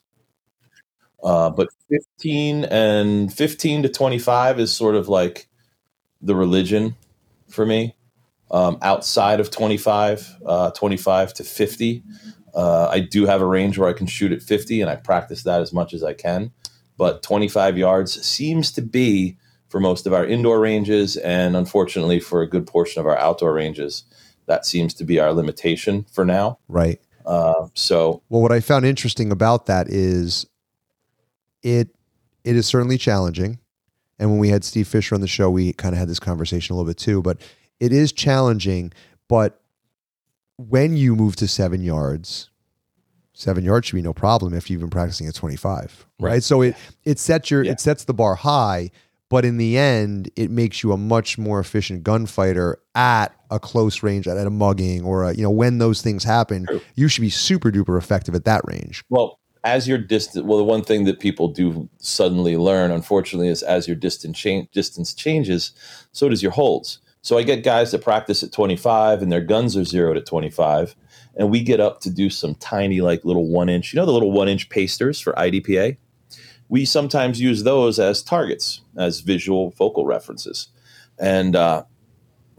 Uh, 1.24 1.50
but 1.50 1.68
15 1.90 2.66
and 2.66 3.34
15 3.34 3.84
to 3.84 3.90
25 3.90 4.60
is 4.60 4.72
sort 4.72 4.94
of 4.94 5.10
like 5.10 5.50
the 6.22 6.36
religion 6.36 6.96
for 7.50 7.66
me. 7.66 7.97
Um, 8.50 8.78
outside 8.82 9.40
of 9.40 9.52
25, 9.52 10.38
uh, 10.46 10.72
25 10.72 11.34
to 11.34 11.44
50, 11.44 12.04
uh, 12.56 12.88
I 12.88 13.00
do 13.00 13.26
have 13.26 13.42
a 13.42 13.46
range 13.46 13.78
where 13.78 13.90
I 13.90 13.94
can 13.94 14.08
shoot 14.08 14.32
at 14.32 14.42
50, 14.42 14.82
and 14.82 14.90
I 14.90 14.96
practice 14.96 15.44
that 15.44 15.62
as 15.62 15.74
much 15.74 15.94
as 15.94 16.04
I 16.04 16.14
can. 16.14 16.52
But 16.98 17.22
25 17.22 17.78
yards 17.78 18.26
seems 18.26 18.72
to 18.72 18.82
be 18.82 19.38
for 19.70 19.80
most 19.80 20.08
of 20.08 20.14
our 20.14 20.26
indoor 20.26 20.60
ranges, 20.60 21.18
and 21.18 21.56
unfortunately 21.56 22.20
for 22.20 22.42
a 22.42 22.50
good 22.50 22.66
portion 22.66 23.00
of 23.00 23.06
our 23.06 23.18
outdoor 23.18 23.54
ranges, 23.54 24.06
that 24.46 24.66
seems 24.66 24.94
to 24.96 25.04
be 25.04 25.20
our 25.20 25.34
limitation 25.34 26.06
for 26.12 26.26
now. 26.26 26.58
Right. 26.68 27.00
Uh, 27.26 27.68
so, 27.74 28.24
Well, 28.30 28.42
what 28.42 28.54
I 28.54 28.62
found 28.62 28.86
interesting 28.86 29.32
about 29.32 29.66
that 29.66 29.90
is 29.90 30.46
it 31.62 31.90
it 32.46 32.56
is 32.56 32.66
certainly 32.66 32.98
challenging. 32.98 33.60
And 34.18 34.32
when 34.32 34.40
we 34.40 34.50
had 34.50 34.64
Steve 34.64 34.88
Fisher 34.88 35.14
on 35.14 35.22
the 35.22 35.28
show, 35.28 35.50
we 35.50 35.74
kind 35.74 35.94
of 35.94 36.00
had 36.00 36.08
this 36.08 36.20
conversation 36.20 36.74
a 36.74 36.78
little 36.78 36.90
bit 36.90 36.98
too. 36.98 37.22
But 37.22 37.42
it 37.80 37.92
is 37.92 38.12
challenging. 38.12 38.92
But 39.28 39.60
when 40.58 40.96
you 40.96 41.16
move 41.16 41.36
to 41.38 41.48
seven 41.48 41.82
yards, 41.82 42.50
seven 43.34 43.64
yards 43.64 43.88
should 43.88 43.96
be 43.96 44.02
no 44.02 44.14
problem 44.14 44.54
if 44.54 44.70
you've 44.70 44.82
been 44.82 44.90
practicing 44.90 45.28
at 45.28 45.36
25. 45.36 46.06
Right. 46.20 46.30
Right. 46.32 46.44
So 46.44 46.62
it 46.62 46.76
it 47.06 47.20
sets 47.20 47.52
your 47.52 47.64
Yeah. 47.64 47.74
it 47.74 47.80
sets 47.80 48.06
the 48.06 48.14
bar 48.14 48.36
high, 48.36 48.90
but 49.30 49.46
in 49.46 49.58
the 49.58 49.78
end, 49.78 50.30
it 50.36 50.50
makes 50.50 50.82
you 50.84 50.92
a 50.94 50.98
much 50.98 51.38
more 51.38 51.60
efficient 51.60 52.04
gunfighter 52.04 52.80
at 52.96 53.28
a 53.52 53.60
close 53.60 54.02
range, 54.04 54.28
at, 54.28 54.38
at 54.38 54.48
a 54.48 54.50
mugging 54.50 55.04
or 55.06 55.24
a, 55.24 55.34
you 55.34 55.44
know, 55.44 55.52
when 55.52 55.78
those 55.78 56.02
things 56.02 56.24
happen, 56.24 56.66
True. 56.66 56.82
you 56.96 57.08
should 57.08 57.22
be 57.22 57.30
super 57.30 57.72
duper 57.72 57.98
effective 57.98 58.34
at 58.36 58.46
that 58.46 58.62
range. 58.66 59.04
well, 59.10 59.40
as 59.64 59.86
your 59.88 59.98
distance, 59.98 60.46
well, 60.46 60.58
the 60.58 60.64
one 60.64 60.82
thing 60.82 61.04
that 61.06 61.20
people 61.20 61.50
do 61.50 61.90
suddenly 61.98 62.56
learn, 62.56 62.90
unfortunately, 62.90 63.50
is 63.50 63.64
as 63.64 63.86
your 63.86 63.98
distance 63.98 64.38
change, 64.38 64.70
distance 64.72 65.14
changes, 65.14 65.72
so 66.14 66.30
does 66.30 66.42
your 66.42 66.54
holds. 66.54 67.00
So 67.28 67.38
I 67.38 67.44
get 67.44 67.62
guys 67.62 67.92
that 67.92 68.02
practice 68.02 68.42
at 68.42 68.54
25 68.54 69.22
and 69.22 69.30
their 69.30 69.42
guns 69.42 69.76
are 69.76 69.84
zeroed 69.84 70.16
at 70.16 70.26
25, 70.26 70.96
and 71.36 71.52
we 71.52 71.62
get 71.62 71.82
up 71.82 72.00
to 72.04 72.10
do 72.10 72.30
some 72.30 72.56
tiny, 72.56 73.02
like 73.02 73.26
little 73.26 73.50
one 73.50 73.68
inch, 73.68 73.92
you 73.92 74.00
know, 74.00 74.06
the 74.06 74.14
little 74.14 74.32
one 74.32 74.48
inch 74.48 74.70
pasters 74.70 75.20
for 75.20 75.34
IDPA. 75.34 75.98
We 76.70 76.86
sometimes 76.86 77.42
use 77.42 77.64
those 77.64 78.00
as 78.00 78.24
targets, 78.24 78.80
as 78.96 79.20
visual 79.20 79.72
focal 79.72 80.06
references, 80.06 80.70
and 81.20 81.54
uh, 81.54 81.84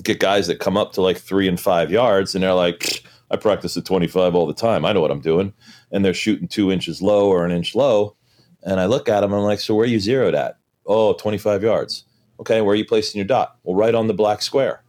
get 0.02 0.20
guys 0.20 0.48
that 0.48 0.60
come 0.60 0.76
up 0.76 0.92
to 0.92 1.00
like 1.00 1.16
three 1.16 1.48
and 1.48 1.58
five 1.58 1.90
yards, 1.90 2.34
and 2.34 2.44
they're 2.44 2.52
like, 2.52 3.04
I 3.30 3.36
practice 3.36 3.74
at 3.78 3.86
25 3.86 4.34
all 4.34 4.46
the 4.46 4.52
time. 4.52 4.84
I 4.84 4.92
know 4.92 5.00
what 5.00 5.10
I'm 5.10 5.22
doing. 5.22 5.54
And 5.90 6.04
they're 6.04 6.12
shooting 6.12 6.46
two 6.46 6.70
inches 6.70 7.00
low 7.00 7.30
or 7.30 7.46
an 7.46 7.52
inch 7.52 7.74
low. 7.74 8.16
And 8.64 8.80
I 8.80 8.84
look 8.84 9.08
at 9.08 9.22
them, 9.22 9.32
I'm 9.32 9.44
like, 9.44 9.60
so 9.60 9.74
where 9.74 9.84
are 9.84 9.88
you 9.88 9.98
zeroed 9.98 10.34
at? 10.34 10.58
Oh, 10.84 11.14
25 11.14 11.62
yards. 11.62 12.04
Okay, 12.40 12.60
where 12.60 12.72
are 12.72 12.76
you 12.76 12.84
placing 12.84 13.18
your 13.18 13.26
dot? 13.26 13.56
Well, 13.62 13.76
right 13.76 13.94
on 13.94 14.06
the 14.06 14.14
black 14.14 14.42
square. 14.42 14.82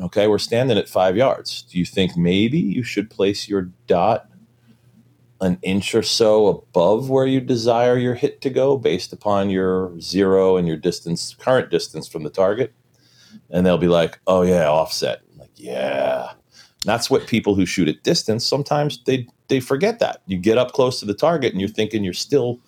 Okay, 0.00 0.26
we're 0.26 0.38
standing 0.38 0.76
at 0.76 0.88
five 0.88 1.16
yards. 1.16 1.62
Do 1.62 1.78
you 1.78 1.84
think 1.84 2.16
maybe 2.16 2.58
you 2.58 2.82
should 2.82 3.10
place 3.10 3.48
your 3.48 3.70
dot 3.86 4.28
an 5.40 5.58
inch 5.62 5.94
or 5.94 6.02
so 6.02 6.46
above 6.46 7.10
where 7.10 7.26
you 7.26 7.40
desire 7.40 7.98
your 7.98 8.14
hit 8.14 8.40
to 8.40 8.50
go 8.50 8.78
based 8.78 9.12
upon 9.12 9.50
your 9.50 9.98
zero 10.00 10.56
and 10.56 10.66
your 10.66 10.76
distance, 10.76 11.34
current 11.38 11.70
distance 11.70 12.08
from 12.08 12.22
the 12.22 12.30
target? 12.30 12.72
And 13.50 13.64
they'll 13.64 13.78
be 13.78 13.88
like, 13.88 14.18
oh, 14.26 14.42
yeah, 14.42 14.66
offset. 14.68 15.20
I'm 15.32 15.38
like, 15.38 15.50
yeah. 15.54 16.32
That's 16.84 17.10
what 17.10 17.26
people 17.26 17.54
who 17.54 17.66
shoot 17.66 17.88
at 17.88 18.02
distance 18.02 18.44
sometimes 18.44 19.02
they 19.04 19.26
they 19.48 19.60
forget 19.60 19.98
that. 19.98 20.22
You 20.26 20.38
get 20.38 20.58
up 20.58 20.72
close 20.72 21.00
to 21.00 21.06
the 21.06 21.14
target 21.14 21.52
and 21.52 21.60
you're 21.60 21.68
thinking 21.68 22.02
you're 22.04 22.12
still 22.12 22.60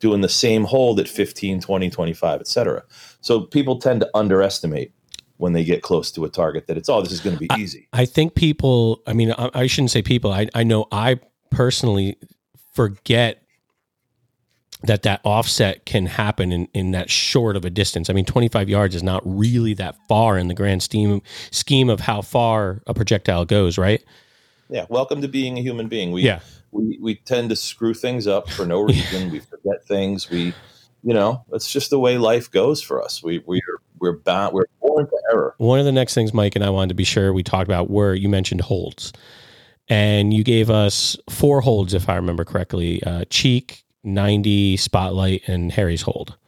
doing 0.00 0.20
the 0.20 0.28
same 0.28 0.64
hold 0.64 1.00
at 1.00 1.08
15, 1.08 1.60
20, 1.60 1.90
25, 1.90 2.40
etc. 2.40 2.82
So 3.24 3.40
people 3.40 3.78
tend 3.78 4.02
to 4.02 4.10
underestimate 4.12 4.92
when 5.38 5.54
they 5.54 5.64
get 5.64 5.80
close 5.80 6.12
to 6.12 6.26
a 6.26 6.28
target 6.28 6.66
that 6.66 6.76
it's 6.76 6.90
oh 6.90 7.00
this 7.00 7.10
is 7.10 7.20
going 7.20 7.38
to 7.38 7.40
be 7.40 7.48
easy. 7.58 7.88
I 7.94 8.04
think 8.04 8.34
people, 8.34 9.00
I 9.06 9.14
mean, 9.14 9.32
I, 9.32 9.50
I 9.54 9.66
shouldn't 9.66 9.92
say 9.92 10.02
people. 10.02 10.30
I, 10.30 10.48
I 10.54 10.62
know 10.62 10.86
I 10.92 11.18
personally 11.50 12.18
forget 12.74 13.42
that 14.82 15.04
that 15.04 15.22
offset 15.24 15.86
can 15.86 16.04
happen 16.04 16.52
in, 16.52 16.68
in 16.74 16.90
that 16.90 17.08
short 17.08 17.56
of 17.56 17.64
a 17.64 17.70
distance. 17.70 18.10
I 18.10 18.12
mean, 18.12 18.26
25 18.26 18.68
yards 18.68 18.94
is 18.94 19.02
not 19.02 19.22
really 19.24 19.72
that 19.72 19.96
far 20.06 20.36
in 20.36 20.48
the 20.48 20.54
grand 20.54 20.82
scheme 20.82 21.22
scheme 21.50 21.88
of 21.88 22.00
how 22.00 22.20
far 22.20 22.82
a 22.86 22.92
projectile 22.92 23.46
goes, 23.46 23.78
right? 23.78 24.04
Yeah. 24.68 24.84
Welcome 24.90 25.22
to 25.22 25.28
being 25.28 25.56
a 25.56 25.62
human 25.62 25.88
being. 25.88 26.12
We 26.12 26.24
Yeah. 26.24 26.40
we, 26.72 26.98
we 27.00 27.14
tend 27.14 27.48
to 27.48 27.56
screw 27.56 27.94
things 27.94 28.26
up 28.26 28.50
for 28.50 28.66
no 28.66 28.82
reason. 28.82 29.30
we 29.32 29.40
forget 29.40 29.86
things. 29.86 30.28
We 30.28 30.52
you 31.04 31.12
know, 31.14 31.44
it's 31.52 31.70
just 31.70 31.90
the 31.90 31.98
way 31.98 32.18
life 32.18 32.50
goes 32.50 32.82
for 32.82 33.02
us. 33.02 33.22
We 33.22 33.42
we're 33.46 33.60
we're 34.00 34.16
bound 34.18 34.54
we're 34.54 34.64
born 34.80 35.06
to 35.06 35.22
error. 35.32 35.54
One 35.58 35.78
of 35.78 35.84
the 35.84 35.92
next 35.92 36.14
things 36.14 36.32
Mike 36.34 36.56
and 36.56 36.64
I 36.64 36.70
wanted 36.70 36.88
to 36.88 36.94
be 36.94 37.04
sure 37.04 37.32
we 37.32 37.42
talked 37.42 37.68
about 37.68 37.90
were 37.90 38.14
you 38.14 38.28
mentioned 38.28 38.62
holds. 38.62 39.12
And 39.88 40.32
you 40.32 40.42
gave 40.42 40.70
us 40.70 41.14
four 41.28 41.60
holds, 41.60 41.92
if 41.92 42.08
I 42.08 42.16
remember 42.16 42.42
correctly 42.42 43.02
uh, 43.04 43.26
cheek, 43.28 43.84
90, 44.02 44.78
spotlight, 44.78 45.42
and 45.46 45.70
Harries 45.70 46.00
hold. 46.00 46.38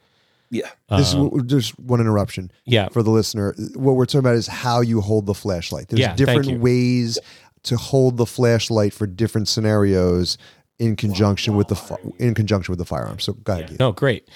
Yeah. 0.49 0.69
This 0.89 1.13
Um, 1.13 1.29
is 1.35 1.43
just 1.43 1.77
one 1.77 1.99
interruption 1.99 2.51
yeah. 2.65 2.89
for 2.89 3.03
the 3.03 3.11
listener. 3.11 3.53
What 3.75 3.95
we're 3.95 4.05
talking 4.05 4.21
about 4.21 4.35
is 4.35 4.47
how 4.47 4.81
you 4.81 5.01
hold 5.01 5.27
the 5.27 5.35
flashlight. 5.35 5.89
There's 5.89 5.99
Yeah, 5.99 6.15
different 6.15 6.61
ways 6.61 7.19
to 7.63 7.77
hold 7.77 8.17
the 8.17 8.25
flashlight 8.25 8.93
for 8.93 9.05
different 9.05 9.47
scenarios 9.47 10.37
in 10.79 10.95
conjunction 10.95 11.55
with 11.55 11.67
the 11.69 11.75
fi- 11.75 11.95
in 12.19 12.33
conjunction 12.33 12.71
with 12.71 12.79
the 12.79 12.85
firearm. 12.85 13.19
So 13.19 13.33
go 13.33 13.53
ahead. 13.53 13.69
Keith. 13.69 13.79
No, 13.79 13.91
great. 13.91 14.27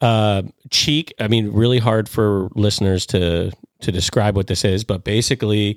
Uh, 0.00 0.42
cheek. 0.70 1.12
I 1.18 1.26
mean, 1.28 1.52
really 1.52 1.78
hard 1.78 2.08
for 2.08 2.48
listeners 2.54 3.04
to 3.06 3.50
to 3.80 3.92
describe 3.92 4.36
what 4.36 4.46
this 4.46 4.64
is, 4.64 4.84
but 4.84 5.04
basically, 5.04 5.76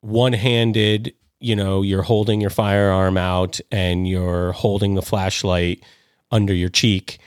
one 0.00 0.32
handed. 0.32 1.14
You 1.38 1.54
know, 1.54 1.82
you're 1.82 2.02
holding 2.02 2.40
your 2.40 2.50
firearm 2.50 3.18
out 3.18 3.60
and 3.70 4.08
you're 4.08 4.52
holding 4.52 4.94
the 4.94 5.02
flashlight 5.02 5.82
under 6.30 6.54
your 6.54 6.70
cheek, 6.70 7.18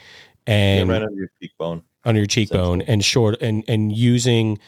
Yeah, 0.48 0.54
and 0.54 0.90
right 0.90 1.00
under 1.02 1.14
your 1.14 1.30
cheekbone. 1.40 1.82
under 2.04 2.18
your 2.20 2.26
cheekbone, 2.26 2.82
and 2.82 3.04
short 3.04 3.40
and 3.40 3.62
and 3.68 3.92
using. 3.92 4.58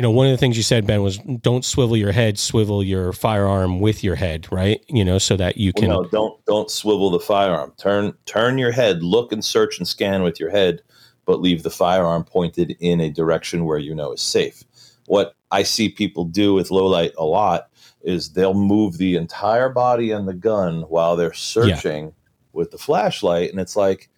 You 0.00 0.02
know, 0.04 0.12
one 0.12 0.28
of 0.28 0.32
the 0.32 0.38
things 0.38 0.56
you 0.56 0.62
said, 0.62 0.86
Ben, 0.86 1.02
was 1.02 1.18
don't 1.18 1.62
swivel 1.62 1.94
your 1.94 2.10
head, 2.10 2.38
swivel 2.38 2.82
your 2.82 3.12
firearm 3.12 3.80
with 3.80 4.02
your 4.02 4.14
head, 4.14 4.50
right? 4.50 4.82
You 4.88 5.04
know, 5.04 5.18
so 5.18 5.36
that 5.36 5.58
you 5.58 5.72
Well, 5.76 5.82
can. 5.82 5.90
no, 5.90 6.04
don't 6.06 6.44
don't 6.46 6.70
swivel 6.70 7.10
the 7.10 7.20
firearm. 7.20 7.74
Turn 7.76 8.14
turn 8.24 8.56
your 8.56 8.72
head, 8.72 9.02
look 9.02 9.30
and 9.30 9.44
search 9.44 9.76
and 9.76 9.86
scan 9.86 10.22
with 10.22 10.40
your 10.40 10.48
head, 10.48 10.80
but 11.26 11.42
leave 11.42 11.64
the 11.64 11.70
firearm 11.70 12.24
pointed 12.24 12.78
in 12.80 12.98
a 12.98 13.10
direction 13.10 13.66
where 13.66 13.76
you 13.76 13.94
know 13.94 14.12
is 14.12 14.22
safe. 14.22 14.64
What 15.04 15.34
I 15.50 15.64
see 15.64 15.90
people 15.90 16.24
do 16.24 16.54
with 16.54 16.70
low 16.70 16.86
light 16.86 17.12
a 17.18 17.26
lot 17.26 17.68
is 18.00 18.30
they'll 18.30 18.54
move 18.54 18.96
the 18.96 19.16
entire 19.16 19.68
body 19.68 20.12
and 20.12 20.26
the 20.26 20.32
gun 20.32 20.80
while 20.88 21.14
they're 21.14 21.34
searching 21.34 22.14
with 22.54 22.70
the 22.70 22.78
flashlight, 22.78 23.50
and 23.50 23.60
it's 23.60 23.76
like, 23.76 24.08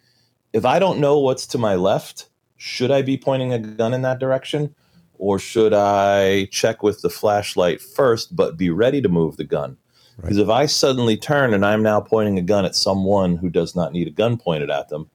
if 0.53 0.63
I 0.63 0.79
don't 0.79 1.01
know 1.01 1.19
what's 1.19 1.45
to 1.47 1.57
my 1.57 1.75
left, 1.75 2.29
should 2.55 2.89
I 2.89 3.01
be 3.01 3.17
pointing 3.17 3.51
a 3.51 3.59
gun 3.59 3.93
in 3.93 4.03
that 4.03 4.19
direction? 4.21 4.73
Or 5.17 5.39
should 5.39 5.73
I 5.73 6.45
check 6.45 6.83
with 6.83 7.01
the 7.01 7.09
flashlight 7.09 7.81
first, 7.81 8.35
but 8.35 8.57
be 8.57 8.69
ready 8.69 9.01
to 9.01 9.09
move 9.09 9.37
the 9.37 9.43
gun? 9.43 9.77
Because 10.17 10.37
if 10.37 10.49
I 10.49 10.65
suddenly 10.67 11.17
turn 11.17 11.53
and 11.53 11.65
I'm 11.65 11.81
now 11.81 11.99
pointing 11.99 12.37
a 12.37 12.41
gun 12.41 12.65
at 12.65 12.75
someone 12.75 13.37
who 13.37 13.49
does 13.49 13.75
not 13.75 13.93
need 13.93 14.07
a 14.07 14.11
gun 14.11 14.37
pointed 14.37 14.69
at 14.69 14.89
them, 14.89 15.09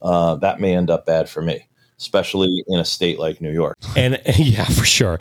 uh, 0.00 0.36
that 0.36 0.60
may 0.60 0.74
end 0.74 0.90
up 0.90 1.06
bad 1.06 1.28
for 1.28 1.42
me, 1.42 1.68
especially 1.98 2.64
in 2.66 2.78
a 2.78 2.84
state 2.84 3.18
like 3.18 3.40
New 3.40 3.52
York. 3.52 3.76
and 3.96 4.20
yeah, 4.36 4.64
for 4.64 4.84
sure. 4.84 5.18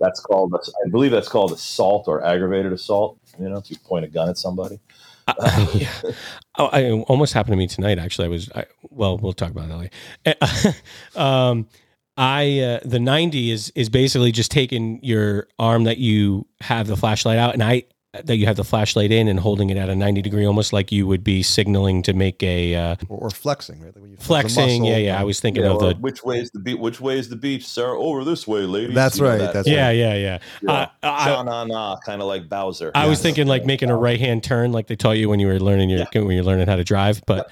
That's 0.00 0.20
called, 0.20 0.54
I 0.54 0.90
believe 0.90 1.10
that's 1.10 1.28
called 1.28 1.52
assault 1.52 2.06
or 2.08 2.24
aggravated 2.24 2.72
assault. 2.72 3.18
You 3.38 3.48
know, 3.48 3.56
if 3.56 3.70
you 3.70 3.78
point 3.78 4.04
a 4.04 4.08
gun 4.08 4.28
at 4.28 4.36
somebody. 4.36 4.80
Uh, 5.26 5.66
yeah. 5.74 5.92
Oh, 6.58 6.70
I 6.72 6.84
it 6.84 6.92
almost 7.08 7.34
happened 7.34 7.52
to 7.52 7.58
me 7.58 7.66
tonight. 7.66 7.98
Actually, 7.98 8.24
I 8.24 8.28
was. 8.28 8.50
I, 8.52 8.64
well, 8.88 9.18
we'll 9.18 9.34
talk 9.34 9.50
about 9.50 9.68
that 9.68 9.76
later. 9.76 10.74
um, 11.14 11.68
I 12.16 12.60
uh, 12.60 12.80
the 12.84 12.98
ninety 13.00 13.50
is 13.50 13.70
is 13.74 13.88
basically 13.88 14.32
just 14.32 14.50
taking 14.50 15.00
your 15.02 15.48
arm 15.58 15.84
that 15.84 15.98
you 15.98 16.46
have 16.60 16.86
the 16.86 16.96
flashlight 16.96 17.38
out, 17.38 17.52
and 17.54 17.62
I 17.62 17.84
that 18.24 18.38
you 18.38 18.46
have 18.46 18.56
the 18.56 18.64
flashlight 18.64 19.12
in 19.12 19.28
and 19.28 19.38
holding 19.38 19.68
it 19.68 19.76
at 19.76 19.90
a 19.90 19.94
ninety 19.94 20.22
degree, 20.22 20.46
almost 20.46 20.72
like 20.72 20.90
you 20.90 21.06
would 21.06 21.22
be 21.22 21.42
signaling 21.42 22.00
to 22.04 22.14
make 22.14 22.42
a 22.42 22.74
uh, 22.74 22.96
Or, 23.10 23.24
or 23.24 23.30
flexing, 23.30 23.80
right? 23.82 23.94
Like 23.94 24.00
when 24.02 24.10
you 24.12 24.16
flex 24.16 24.54
flexing. 24.54 24.84
Yeah, 24.86 24.92
muscle. 24.92 25.04
yeah. 25.04 25.20
I 25.20 25.24
was 25.24 25.40
thinking 25.40 25.64
Yeah, 25.64 25.72
of 25.72 25.80
the. 25.80 25.94
which 25.96 26.24
way 26.24 26.38
is 26.40 26.50
the 26.52 26.60
beach? 26.60 26.78
Which 26.78 26.98
way 26.98 27.18
is 27.18 27.28
the 27.28 27.36
beach, 27.36 27.66
sir? 27.66 27.90
Over 27.94 28.24
this 28.24 28.46
way, 28.46 28.60
ladies. 28.62 28.94
That's 28.94 29.18
You 29.18 29.26
right, 29.26 29.36
that- 29.38 29.52
that's 29.52 29.68
Yeah, 29.68 29.90
yeah, 29.90 30.14
yeah. 30.14 30.38
yeah. 30.62 30.72
Uh, 30.72 30.86
I, 31.02 31.24
Sha 31.26 31.42
na 31.42 31.64
na, 31.64 31.98
kind 32.06 32.22
of 32.22 32.28
like 32.28 32.48
Bowzer. 32.48 32.90
I 32.94 33.06
was 33.06 33.20
thinking 33.20 33.46
like 33.46 33.66
making 33.66 33.90
a 33.90 33.96
right 33.96 34.18
hand 34.18 34.42
turn, 34.42 34.72
like 34.72 34.86
they 34.86 34.96
taught 34.96 35.18
you 35.18 35.28
when 35.28 35.38
you 35.38 35.48
were 35.48 35.60
learning 35.60 35.90
your 35.90 36.06
when 36.14 36.30
you're 36.30 36.44
learning 36.44 36.68
how 36.68 36.76
to 36.76 36.84
drive. 36.84 37.20
But 37.26 37.50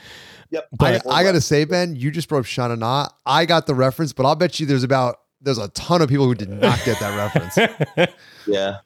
Yep. 0.50 0.68
I, 0.72 0.76
But- 0.76 1.10
I 1.10 1.22
gotta 1.22 1.40
say, 1.40 1.64
Ben, 1.64 1.96
you 1.96 2.10
just 2.10 2.28
brought 2.28 2.40
up 2.40 2.44
Shana 2.46 2.78
Na. 2.78 3.08
I 3.26 3.44
got 3.46 3.66
the 3.66 3.74
reference, 3.74 4.12
but 4.12 4.26
I'll 4.26 4.36
bet 4.36 4.58
you 4.60 4.66
there's 4.66 4.84
about 4.84 5.20
there's 5.40 5.58
a 5.58 5.68
ton 5.68 6.00
of 6.00 6.08
people 6.08 6.24
who 6.26 6.34
did 6.34 6.48
not 6.48 6.82
get 6.84 6.98
that 7.00 7.16
reference. 7.16 7.58
Yeah. 8.46 8.76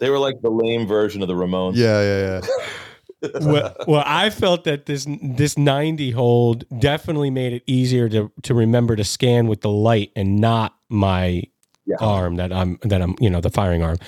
They 0.00 0.10
were 0.10 0.18
like 0.18 0.40
the 0.42 0.50
lame 0.50 0.84
version 0.88 1.22
of 1.22 1.28
the 1.28 1.34
Ramones. 1.34 1.76
Yeah, 1.76 2.02
yeah, 2.02 2.40
yeah. 3.22 3.38
well, 3.46 3.76
well, 3.86 4.02
I 4.04 4.30
felt 4.30 4.64
that 4.64 4.86
this 4.86 5.06
this 5.22 5.56
90 5.56 6.10
hold 6.10 6.64
definitely 6.80 7.30
made 7.30 7.52
it 7.52 7.62
easier 7.68 8.08
to 8.08 8.32
to 8.42 8.52
remember 8.54 8.96
to 8.96 9.04
scan 9.04 9.46
with 9.46 9.60
the 9.60 9.68
light 9.70 10.10
and 10.16 10.40
not 10.40 10.74
my 10.88 11.44
Yeah. 11.86 11.96
arm 12.00 12.34
that 12.36 12.52
I'm 12.52 12.78
that 12.82 13.00
I'm 13.00 13.14
you 13.20 13.30
know 13.30 13.40
the 13.40 13.50
firing 13.50 13.82
arm. 13.84 13.98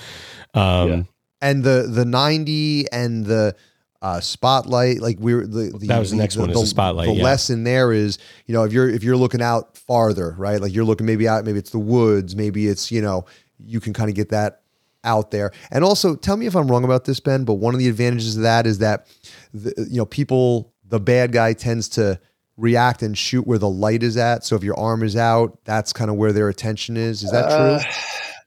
Um, 0.53 0.89
Yeah. 0.89 1.01
And 1.41 1.63
the 1.63 1.87
the 1.89 2.03
90 2.05 2.91
and 2.91 3.25
the 3.25 3.55
uh, 4.03 4.19
spotlight, 4.19 4.99
like 4.99 5.17
we 5.19 5.33
are 5.33 5.47
the, 5.47 5.75
the 5.79 5.87
That 5.87 5.97
was 5.97 6.11
the 6.11 6.17
next 6.17 6.35
one, 6.37 6.49
is 6.51 6.59
the 6.59 6.67
spotlight, 6.67 7.07
The 7.07 7.13
yeah. 7.15 7.23
lesson 7.23 7.63
there 7.63 7.91
is, 7.93 8.19
you 8.45 8.53
know, 8.53 8.63
if 8.65 8.73
you're 8.73 8.89
if 8.89 9.01
you're 9.03 9.15
looking 9.17 9.41
out 9.41 9.77
farther, 9.77 10.35
right? 10.37 10.59
Like 10.61 10.73
you're 10.73 10.83
looking 10.83 11.05
maybe 11.07 11.27
out, 11.27 11.45
maybe 11.45 11.57
it's 11.57 11.71
the 11.71 11.79
woods, 11.79 12.35
maybe 12.35 12.67
it's 12.67 12.91
you 12.91 13.01
know, 13.01 13.25
you 13.65 13.79
can 13.79 13.93
kind 13.93 14.09
of 14.09 14.15
get 14.15 14.29
that 14.29 14.61
out 15.05 15.31
there. 15.31 15.51
And 15.71 15.83
also, 15.83 16.15
tell 16.15 16.37
me 16.37 16.45
if 16.47 16.55
I'm 16.55 16.67
wrong 16.69 16.83
about 16.83 17.05
this, 17.05 17.19
Ben. 17.19 17.45
But 17.45 17.55
one 17.55 17.73
of 17.73 17.79
the 17.79 17.87
advantages 17.89 18.35
of 18.37 18.43
that 18.43 18.67
is 18.67 18.77
that, 18.79 19.07
the, 19.53 19.73
you 19.89 19.97
know, 19.97 20.05
people, 20.05 20.73
the 20.87 20.99
bad 20.99 21.31
guy 21.31 21.53
tends 21.53 21.87
to 21.89 22.19
react 22.57 23.01
and 23.03 23.17
shoot 23.17 23.47
where 23.47 23.57
the 23.57 23.69
light 23.69 24.03
is 24.03 24.15
at. 24.17 24.43
So 24.45 24.55
if 24.55 24.63
your 24.63 24.77
arm 24.77 25.01
is 25.03 25.15
out, 25.15 25.59
that's 25.65 25.91
kind 25.93 26.09
of 26.11 26.17
where 26.17 26.31
their 26.31 26.49
attention 26.49 26.97
is. 26.97 27.23
Is 27.23 27.31
that 27.31 27.45
Uh, 27.45 27.79
true? 27.79 27.91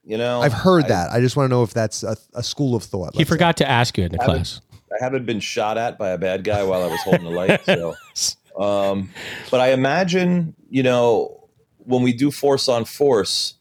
You 0.03 0.17
know, 0.17 0.39
I've 0.41 0.53
heard 0.53 0.85
I- 0.85 0.87
that. 0.89 1.11
I 1.11 1.19
just 1.19 1.35
want 1.35 1.49
to 1.49 1.55
know 1.55 1.63
if 1.63 1.73
that's 1.73 2.01
a, 2.03 2.15
a 2.33 2.41
school 2.41 2.75
of 2.75 2.83
thought. 2.83 3.13
he 3.13 3.19
let's 3.19 3.29
say. 3.29 3.33
forgot 3.35 3.57
to 3.57 3.69
ask 3.69 3.97
you 3.97 4.05
in 4.05 4.11
the 4.13 4.21
I 4.21 4.23
haven't- 4.23 4.35
class. 4.37 4.61
I 4.91 5.03
haven't 5.03 5.25
been 5.25 5.39
shot 5.39 5.77
at 5.77 5.97
by 5.97 6.09
a 6.09 6.17
bad 6.17 6.43
guy 6.43 6.63
while 6.63 6.83
I 6.83 6.87
was 6.87 7.01
holding 7.01 7.23
the 7.23 7.29
light. 7.29 7.61
So, 7.65 7.95
um, 8.57 9.09
but 9.51 9.59
I 9.59 9.71
imagine, 9.71 10.55
you 10.69 10.83
know, 10.83 11.47
when 11.79 12.03
we 12.03 12.13
do 12.13 12.31
force 12.31 12.67
on 12.67 12.85
force, 12.85 13.55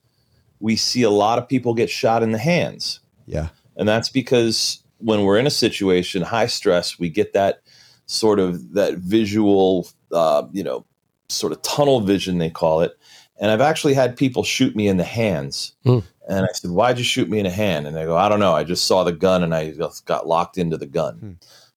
we 0.60 0.76
see 0.76 1.02
a 1.02 1.10
lot 1.10 1.38
of 1.38 1.48
people 1.48 1.74
get 1.74 1.90
shot 1.90 2.22
in 2.22 2.32
the 2.32 2.38
hands. 2.38 3.00
Yeah. 3.26 3.48
And 3.76 3.88
that's 3.88 4.08
because 4.08 4.82
when 4.98 5.22
we're 5.24 5.38
in 5.38 5.46
a 5.46 5.50
situation, 5.50 6.22
high 6.22 6.46
stress, 6.46 6.98
we 6.98 7.10
get 7.10 7.32
that 7.34 7.60
sort 8.06 8.38
of 8.38 8.72
that 8.72 8.94
visual, 8.94 9.88
uh, 10.12 10.46
you 10.52 10.62
know, 10.62 10.84
sort 11.28 11.52
of 11.52 11.60
tunnel 11.62 12.00
vision, 12.00 12.38
they 12.38 12.50
call 12.50 12.80
it. 12.80 12.96
And 13.38 13.50
I've 13.50 13.60
actually 13.60 13.94
had 13.94 14.16
people 14.16 14.42
shoot 14.44 14.74
me 14.74 14.88
in 14.88 14.96
the 14.96 15.04
hands. 15.04 15.74
Hmm. 15.84 15.98
And 16.28 16.44
I 16.44 16.48
said, 16.52 16.70
Why'd 16.70 16.98
you 16.98 17.04
shoot 17.04 17.28
me 17.28 17.38
in 17.38 17.44
the 17.44 17.50
hand? 17.50 17.86
And 17.86 17.94
they 17.96 18.04
go, 18.04 18.16
I 18.16 18.28
don't 18.28 18.40
know. 18.40 18.54
I 18.54 18.64
just 18.64 18.86
saw 18.86 19.04
the 19.04 19.12
gun 19.12 19.42
and 19.42 19.54
I 19.54 19.72
just 19.72 20.06
got 20.06 20.26
locked 20.26 20.58
into 20.58 20.76
the 20.76 20.86
gun. 20.86 21.18
Hmm. 21.18 21.32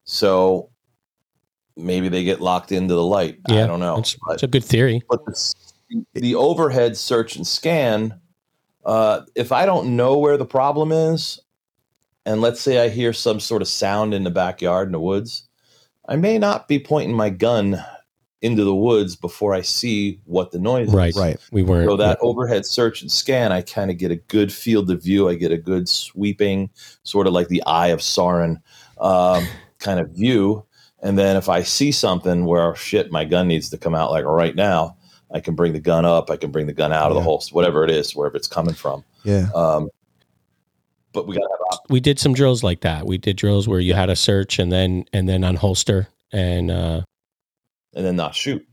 So 0.05 0.69
maybe 1.75 2.09
they 2.09 2.23
get 2.23 2.41
locked 2.41 2.71
into 2.71 2.93
the 2.93 3.03
light. 3.03 3.39
Yeah, 3.47 3.63
I 3.63 3.67
don't 3.67 3.79
know. 3.79 3.97
It's, 3.99 4.15
But- 4.25 4.33
it's 4.35 4.43
a 4.43 4.47
good 4.47 4.63
theory. 4.63 5.01
but 5.09 5.25
the, 5.25 5.55
the 6.13 6.35
overhead 6.35 6.97
search 6.97 7.35
and 7.35 7.45
scan 7.47 8.19
uh, 8.85 9.21
if 9.35 9.51
i 9.51 9.65
don't 9.65 9.95
know 9.95 10.17
where 10.17 10.37
the 10.37 10.45
problem 10.45 10.91
is 10.91 11.39
and 12.25 12.41
let's 12.41 12.61
say 12.61 12.79
i 12.83 12.87
hear 12.89 13.11
some 13.11 13.39
sort 13.39 13.61
of 13.61 13.67
sound 13.67 14.13
in 14.13 14.23
the 14.23 14.29
backyard 14.31 14.87
in 14.87 14.91
the 14.93 14.99
woods 14.99 15.47
i 16.07 16.15
may 16.15 16.37
not 16.37 16.67
be 16.67 16.79
pointing 16.79 17.15
my 17.15 17.29
gun 17.29 17.83
into 18.41 18.63
the 18.63 18.75
woods 18.75 19.15
before 19.15 19.53
I 19.53 19.61
see 19.61 20.19
what 20.25 20.51
the 20.51 20.59
noise 20.59 20.93
Right. 20.93 21.09
is. 21.09 21.17
Right. 21.17 21.25
Right. 21.25 21.39
We 21.51 21.63
weren't. 21.63 21.89
So 21.89 21.97
that 21.97 22.17
overhead 22.21 22.65
search 22.65 23.01
and 23.01 23.11
scan, 23.11 23.51
I 23.51 23.61
kind 23.61 23.91
of 23.91 23.97
get 23.97 24.11
a 24.11 24.15
good 24.15 24.51
field 24.51 24.89
of 24.89 25.03
view. 25.03 25.27
I 25.27 25.35
get 25.35 25.51
a 25.51 25.57
good 25.57 25.89
sweeping, 25.89 26.69
sort 27.03 27.27
of 27.27 27.33
like 27.33 27.49
the 27.49 27.63
eye 27.65 27.87
of 27.87 27.99
Sauron 27.99 28.61
um, 28.99 29.45
kind 29.79 29.99
of 29.99 30.11
view. 30.11 30.65
And 31.01 31.17
then 31.17 31.37
if 31.37 31.49
I 31.49 31.63
see 31.63 31.91
something 31.91 32.45
where 32.45 32.71
oh, 32.71 32.73
shit, 32.73 33.11
my 33.11 33.25
gun 33.25 33.47
needs 33.47 33.69
to 33.69 33.77
come 33.77 33.95
out 33.95 34.11
like 34.11 34.25
right 34.25 34.55
now, 34.55 34.97
I 35.31 35.39
can 35.39 35.55
bring 35.55 35.73
the 35.73 35.79
gun 35.79 36.05
up. 36.05 36.31
I 36.31 36.37
can 36.37 36.51
bring 36.51 36.67
the 36.67 36.73
gun 36.73 36.91
out 36.91 37.11
of 37.11 37.15
the 37.15 37.21
holster, 37.21 37.53
whatever 37.53 37.83
it 37.83 37.91
is, 37.91 38.15
wherever 38.15 38.35
it's 38.35 38.47
coming 38.47 38.73
from. 38.73 39.03
Yeah. 39.23 39.49
Um, 39.53 39.89
but 41.13 41.27
we 41.27 41.35
got 41.35 41.41
to 41.41 41.57
have 41.71 41.79
we 41.89 41.99
did 41.99 42.19
some 42.19 42.33
drills 42.33 42.63
like 42.63 42.81
that. 42.81 43.05
We 43.05 43.17
did 43.17 43.35
drills 43.37 43.67
where 43.67 43.79
you 43.79 43.93
had 43.93 44.09
a 44.09 44.15
search 44.15 44.59
and 44.59 44.71
then 44.71 45.05
and 45.13 45.27
then 45.27 45.41
unholster 45.41 46.07
and 46.31 46.69
uh 46.71 47.01
and 47.99 48.07
then 48.07 48.15
not 48.15 48.33
shoot. 48.33 48.65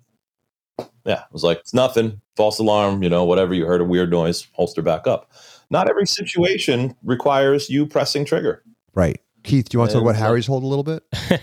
Yeah, 1.05 1.21
it 1.23 1.33
was 1.33 1.43
like 1.43 1.59
it's 1.59 1.75
nothing, 1.75 2.21
false 2.37 2.61
alarm, 2.61 3.03
you 3.03 3.09
know, 3.09 3.25
whatever. 3.25 3.55
You 3.55 3.67
heard 3.67 3.81
a 3.81 3.85
weird 3.85 4.11
noise, 4.11 4.47
holster 4.53 4.83
back 4.83 5.09
up. 5.09 5.33
Not 5.69 5.91
every 5.91 6.07
situation 6.07 6.95
requires 7.03 7.69
you 7.69 7.87
pressing 7.87 8.25
trigger. 8.25 8.63
Right. 8.95 9.21
Keith, 9.43 9.69
do 9.69 9.75
you 9.75 9.79
want 9.81 9.91
to 9.91 9.95
talk 9.95 10.03
about 10.03 10.15
uh, 10.15 10.19
Harries 10.19 10.47
hold 10.47 10.63
a 10.63 10.67
little 10.67 10.85
bit? 10.85 11.03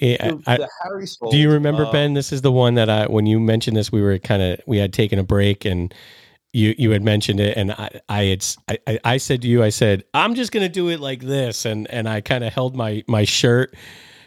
yeah, 0.00 0.28
The- 0.30 0.42
I, 0.46 0.56
the 0.58 0.68
Harries 0.82 1.18
do 1.30 1.36
you 1.38 1.50
remember 1.50 1.86
uh, 1.86 1.92
Ben? 1.92 2.14
This 2.14 2.32
is 2.32 2.42
the 2.42 2.52
one 2.52 2.74
that 2.74 2.90
I 2.90 3.06
when 3.06 3.26
you 3.26 3.40
mentioned 3.40 3.76
this, 3.76 3.90
we 3.92 4.02
were 4.02 4.18
kind 4.18 4.42
of 4.42 4.60
we 4.66 4.78
had 4.78 4.92
taken 4.92 5.18
a 5.18 5.24
break 5.24 5.64
and 5.64 5.92
you 6.52 6.74
you 6.78 6.90
had 6.90 7.02
mentioned 7.02 7.40
it 7.40 7.56
and 7.56 7.72
I 7.72 8.00
I 8.08 8.24
had 8.24 8.38
s- 8.42 8.56
I, 8.68 8.78
I- 8.86 9.00
I 9.04 9.16
said 9.18 9.42
to 9.42 9.48
you 9.48 9.62
I 9.62 9.70
said 9.70 10.04
I'm 10.14 10.34
just 10.34 10.52
gonna 10.52 10.68
do 10.68 10.88
it 10.88 11.00
like 11.00 11.20
this 11.20 11.64
and 11.64 11.88
and 11.90 12.08
I 12.08 12.20
kind 12.20 12.44
of 12.44 12.52
held 12.52 12.76
my 12.76 13.02
my 13.08 13.24
shirt 13.24 13.74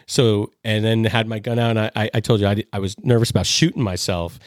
so 0.08 0.50
and 0.64 0.84
then 0.84 1.04
had 1.04 1.28
my 1.28 1.38
gun 1.38 1.58
out 1.58 1.76
and 1.76 1.78
I 1.94 2.10
I, 2.12 2.20
told 2.20 2.40
you 2.40 2.46
I, 2.48 2.64
I 2.72 2.80
was 2.80 2.96
nervous 3.04 3.30
about 3.30 3.46
shooting 3.46 3.82
myself. 3.82 4.40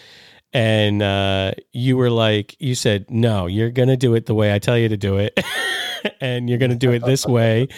And 0.53 1.01
uh, 1.01 1.53
you 1.71 1.95
were 1.95 2.09
like 2.09 2.57
you 2.59 2.75
said 2.75 3.09
no 3.09 3.47
you're 3.47 3.69
gonna 3.69 3.95
do 3.95 4.15
it 4.15 4.25
the 4.25 4.33
way 4.33 4.53
I 4.53 4.59
tell 4.59 4.77
you 4.77 4.89
to 4.89 4.97
do 4.97 5.15
it 5.15 5.39
and 6.19 6.49
you're 6.49 6.59
gonna 6.59 6.75
do 6.75 6.91
it 6.91 7.05
this 7.05 7.25
way 7.25 7.69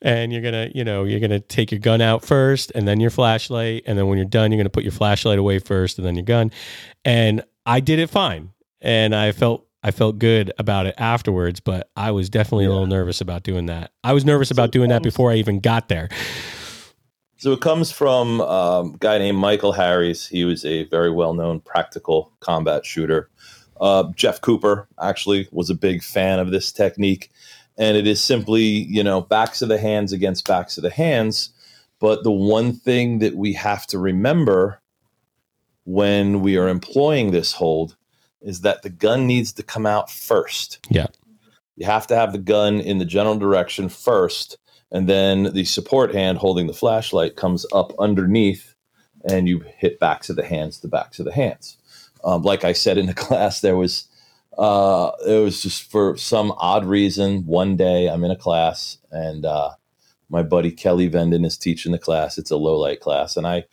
and 0.00 0.32
you're 0.32 0.40
gonna 0.40 0.70
you 0.74 0.84
know 0.84 1.04
you're 1.04 1.20
gonna 1.20 1.40
take 1.40 1.70
your 1.70 1.80
gun 1.80 2.00
out 2.00 2.24
first 2.24 2.72
and 2.74 2.88
then 2.88 2.98
your 2.98 3.10
flashlight 3.10 3.82
and 3.86 3.98
then 3.98 4.06
when 4.06 4.16
you're 4.16 4.24
done 4.24 4.50
you're 4.50 4.58
gonna 4.58 4.70
put 4.70 4.84
your 4.84 4.92
flashlight 4.92 5.38
away 5.38 5.58
first 5.58 5.98
and 5.98 6.06
then 6.06 6.14
your 6.14 6.24
gun. 6.24 6.50
And 7.04 7.44
i 7.66 7.80
did 7.80 7.98
it 7.98 8.08
fine 8.08 8.52
and 8.80 9.14
i 9.14 9.32
felt 9.32 9.66
i 9.82 9.90
felt 9.90 10.18
good 10.18 10.50
about 10.58 10.86
it 10.86 10.94
afterwards 10.96 11.60
but 11.60 11.90
i 11.94 12.10
was 12.10 12.30
definitely 12.30 12.64
a 12.64 12.70
little 12.70 12.86
nervous 12.86 13.20
about 13.20 13.42
doing 13.42 13.66
that. 13.66 13.92
I 14.02 14.14
was 14.14 14.24
nervous 14.24 14.50
about 14.50 14.70
doing 14.70 14.88
that 14.88 15.02
before 15.02 15.30
i 15.30 15.34
even 15.34 15.60
got 15.60 15.88
there 15.88 16.08
So 17.44 17.52
it 17.52 17.60
comes 17.60 17.92
from 17.92 18.40
um, 18.40 18.94
a 18.94 18.96
guy 19.00 19.18
named 19.18 19.36
Michael 19.36 19.72
Harries. 19.72 20.26
He 20.26 20.46
was 20.46 20.64
a 20.64 20.84
very 20.84 21.10
well 21.10 21.34
known 21.34 21.60
practical 21.60 22.32
combat 22.40 22.86
shooter. 22.86 23.28
Uh, 23.78 24.04
Jeff 24.16 24.40
Cooper 24.40 24.88
actually 24.98 25.46
was 25.52 25.68
a 25.68 25.74
big 25.74 26.02
fan 26.02 26.38
of 26.38 26.50
this 26.50 26.72
technique. 26.72 27.30
And 27.76 27.98
it 27.98 28.06
is 28.06 28.24
simply, 28.24 28.62
you 28.62 29.04
know, 29.04 29.20
backs 29.20 29.60
of 29.60 29.68
the 29.68 29.76
hands 29.76 30.10
against 30.10 30.48
backs 30.48 30.78
of 30.78 30.84
the 30.84 30.90
hands. 30.90 31.50
But 32.00 32.24
the 32.24 32.32
one 32.32 32.72
thing 32.72 33.18
that 33.18 33.36
we 33.36 33.52
have 33.52 33.86
to 33.88 33.98
remember 33.98 34.80
when 35.84 36.40
we 36.40 36.56
are 36.56 36.70
employing 36.70 37.32
this 37.32 37.52
hold 37.52 37.94
is 38.40 38.62
that 38.62 38.80
the 38.80 38.88
gun 38.88 39.26
needs 39.26 39.52
to 39.52 39.62
come 39.62 39.84
out 39.84 40.10
first. 40.10 40.78
Yeah. 40.88 41.08
You 41.76 41.84
have 41.84 42.06
to 42.06 42.16
have 42.16 42.32
the 42.32 42.38
gun 42.38 42.80
in 42.80 42.96
the 42.96 43.04
general 43.04 43.36
direction 43.36 43.90
first 43.90 44.56
and 44.92 45.08
then 45.08 45.52
the 45.54 45.64
support 45.64 46.14
hand 46.14 46.38
holding 46.38 46.66
the 46.66 46.72
flashlight 46.72 47.36
comes 47.36 47.66
up 47.72 47.92
underneath 47.98 48.74
and 49.28 49.48
you 49.48 49.60
hit 49.76 49.98
backs 49.98 50.28
of 50.28 50.36
the 50.36 50.44
hands 50.44 50.80
the 50.80 50.88
backs 50.88 51.18
of 51.18 51.24
the 51.24 51.32
hands. 51.32 51.78
Um, 52.24 52.42
like 52.42 52.64
i 52.64 52.72
said 52.72 52.98
in 52.98 53.06
the 53.06 53.14
class 53.26 53.60
there 53.60 53.76
was 53.76 54.08
uh, 54.56 55.10
it 55.26 55.42
was 55.42 55.62
just 55.62 55.90
for 55.90 56.16
some 56.16 56.52
odd 56.58 56.84
reason 56.84 57.44
one 57.44 57.76
day 57.76 58.08
i'm 58.08 58.22
in 58.24 58.30
a 58.30 58.36
class 58.36 58.98
and 59.10 59.44
uh, 59.44 59.70
my 60.28 60.42
buddy 60.42 60.70
kelly 60.70 61.10
venden 61.10 61.44
is 61.44 61.58
teaching 61.58 61.92
the 61.92 61.98
class. 61.98 62.38
It's 62.38 62.50
a 62.50 62.56
low 62.56 62.78
light 62.78 63.00
class. 63.00 63.36
And 63.36 63.46
i 63.46 63.64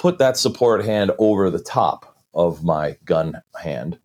put 0.00 0.18
that 0.18 0.36
support 0.36 0.82
hand 0.84 1.12
over 1.18 1.50
the 1.50 1.62
top 1.62 2.16
of 2.32 2.64
my 2.64 2.96
gun 3.04 3.42
hand. 3.62 3.98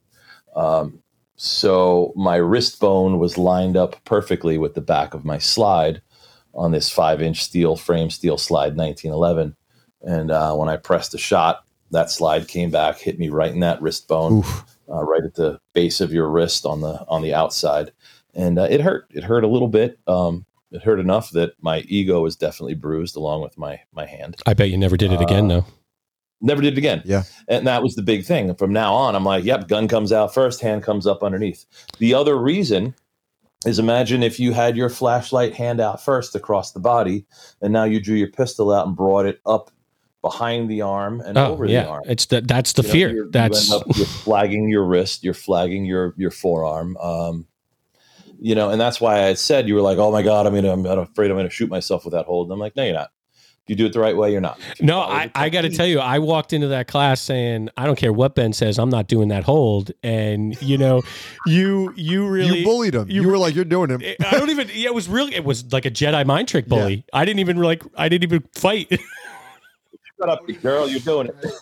Um, 0.56 1.02
so 1.38 2.14
my 2.16 2.36
wrist 2.36 2.80
bone 2.80 3.18
was 3.18 3.38
lined 3.38 3.78
up 3.78 4.04
perfectly 4.04 4.58
with 4.58 4.74
the 4.74 4.82
back 4.82 5.14
of 5.14 5.26
my 5.26 5.38
slide 5.38 6.02
on 6.56 6.72
this 6.72 6.90
five 6.90 7.22
inch 7.22 7.44
steel 7.44 7.76
frame 7.76 8.10
steel 8.10 8.38
slide 8.38 8.76
1911 8.78 9.56
and 10.02 10.32
uh, 10.32 10.54
when 10.56 10.70
i 10.70 10.76
pressed 10.78 11.14
a 11.14 11.18
shot 11.18 11.64
that 11.92 12.10
slide 12.10 12.48
came 12.48 12.72
back 12.72 12.98
hit 12.98 13.20
me 13.20 13.30
right 13.30 13.52
in 13.52 13.60
that 13.60 13.82
wrist 13.82 14.08
bone 14.08 14.44
uh, 14.90 15.04
right 15.04 15.24
at 15.24 15.36
the 15.36 15.60
base 15.74 16.00
of 16.02 16.12
your 16.14 16.30
wrist 16.30 16.66
on 16.66 16.82
the 16.82 17.04
on 17.08 17.22
the 17.22 17.34
outside. 17.34 17.92
And 18.34 18.60
uh, 18.60 18.68
it 18.70 18.82
hurt. 18.82 19.08
It 19.12 19.24
hurt 19.24 19.44
a 19.44 19.48
little 19.48 19.68
bit. 19.70 19.98
Um, 20.08 20.46
it 20.72 20.84
hurt 20.84 21.00
enough 21.00 21.32
that 21.32 21.54
my 21.62 21.80
ego 21.88 22.22
was 22.22 22.36
definitely 22.36 22.74
bruised 22.76 23.16
along 23.16 23.42
with 23.44 23.58
my 23.58 23.80
my 23.94 24.06
hand. 24.06 24.36
I 24.46 24.54
bet 24.54 24.70
you 24.70 24.78
never 24.78 24.98
did 24.98 25.12
it 25.14 25.22
again 25.22 25.46
Uh, 25.50 25.62
though. 25.62 25.66
never 26.42 26.62
did 26.62 26.74
it 26.74 26.78
again. 26.78 27.02
Yeah. 27.06 27.24
and 27.48 27.66
that 27.66 27.82
was 27.82 27.96
the 27.96 28.04
big 28.04 28.26
thing. 28.26 28.54
From 28.56 28.74
now 28.74 28.94
on 28.94 29.16
i'm 29.16 29.24
like 29.24 29.44
yep 29.46 29.68
gun 29.68 29.88
comes 29.88 30.12
out 30.12 30.34
first 30.34 30.60
hand 30.62 30.84
comes 30.84 31.08
up 31.08 31.24
underneath. 31.24 31.66
The 32.00 32.14
other 32.14 32.36
reason 32.38 32.94
is 33.66 33.80
imagine 33.80 34.22
if 34.24 34.40
you 34.40 34.52
had 34.54 34.78
your 34.78 34.90
flashlight 34.90 35.54
hand 35.56 35.80
out 35.82 36.04
first 36.04 36.36
across 36.36 36.72
the 36.72 36.80
body 36.80 37.26
and 37.62 37.74
now 37.74 37.84
you 37.84 38.00
drew 38.00 38.16
your 38.16 38.28
pistol 38.30 38.72
out 38.74 38.88
and 38.88 38.96
brought 38.96 39.26
it 39.26 39.40
up 39.46 39.72
behind 40.22 40.70
the 40.70 40.82
arm 40.82 41.22
and 41.22 41.38
oh 41.38 41.52
over 41.54 41.68
the 41.68 41.74
yeah. 41.74 41.86
arm. 41.86 42.04
It's 42.08 42.26
the 42.28 42.42
that's 42.42 42.74
the 42.74 42.82
You 42.82 42.88
know, 42.88 42.92
fear. 42.94 43.08
you're- 43.10 43.26
you 43.26 43.32
that's 43.32 43.72
up- 43.72 43.84
you're 43.96 44.06
flagging 44.26 44.70
your 44.70 44.84
wrist 44.86 45.24
you're 45.24 45.34
flagging 45.36 45.86
your 45.86 46.14
your 46.18 46.32
forearm 46.32 46.98
um 46.98 47.46
you 48.40 48.54
know 48.56 48.70
and 48.70 48.82
that's 48.82 49.00
why 49.00 49.24
i 49.28 49.34
said 49.34 49.68
you 49.68 49.76
were 49.76 49.82
like 49.82 49.98
oh 49.98 50.12
my 50.12 50.22
god 50.22 50.46
I 50.46 50.50
mean, 50.50 50.64
gonna 50.64 50.92
i'm 50.92 51.00
afraid 51.00 51.32
i'm 51.32 51.38
gonna 51.38 51.50
shoot 51.50 51.70
myself 51.70 52.04
with 52.06 52.14
that 52.14 52.26
hold. 52.26 52.48
And 52.48 52.54
i'm 52.54 52.60
like 52.60 52.76
no 52.76 52.84
you're 52.84 52.94
not 52.94 53.12
you 53.68 53.76
do 53.76 53.86
it 53.86 53.94
the 53.94 54.00
right 54.00 54.16
way 54.16 54.32
you're 54.32 54.42
not 54.42 54.60
you 54.80 54.86
No, 54.86 55.00
I, 55.02 55.32
I 55.34 55.50
got 55.50 55.62
to 55.62 55.70
tell 55.70 55.88
you, 55.88 56.00
I 56.00 56.20
walked 56.20 56.54
into 56.54 56.68
that 56.68 56.88
class 56.88 57.20
saying, 57.22 57.70
I 57.78 57.86
don't 57.86 57.96
care 57.98 58.14
what 58.14 58.36
Ben 58.36 58.54
says, 58.54 58.78
I'm 58.78 58.90
not 58.90 59.08
doing 59.08 59.30
that 59.30 59.44
hold. 59.44 59.92
And 60.04 60.60
you 60.62 60.78
know, 60.78 61.02
you 61.48 61.94
you 61.96 62.28
really 62.28 62.60
you 62.60 62.66
bullied 62.66 62.94
him. 62.96 63.10
You, 63.10 63.24
you- 63.24 63.28
were 63.28 63.38
like, 63.38 63.56
you're 63.56 63.66
doing 63.66 63.90
it. 63.92 64.18
I 64.24 64.32
don't 64.38 64.50
even. 64.50 64.70
Yeah, 64.74 64.90
it 64.90 64.96
was 64.96 65.08
really. 65.08 65.34
It 65.36 65.44
was 65.44 65.72
like 65.74 65.86
a 65.86 65.92
Jedi 65.92 66.26
mind 66.26 66.48
trick 66.48 66.68
bully. 66.68 67.06
I 67.14 67.26
didn't 67.26 67.40
even 67.40 67.58
like. 67.58 67.84
I 67.98 68.08
didn't 68.10 68.24
even 68.32 68.44
fight. 68.54 68.88
shut 68.90 70.30
up 70.30 70.42
girl 70.62 70.88
you're 70.88 71.00
doing 71.02 71.28
it 71.28 71.36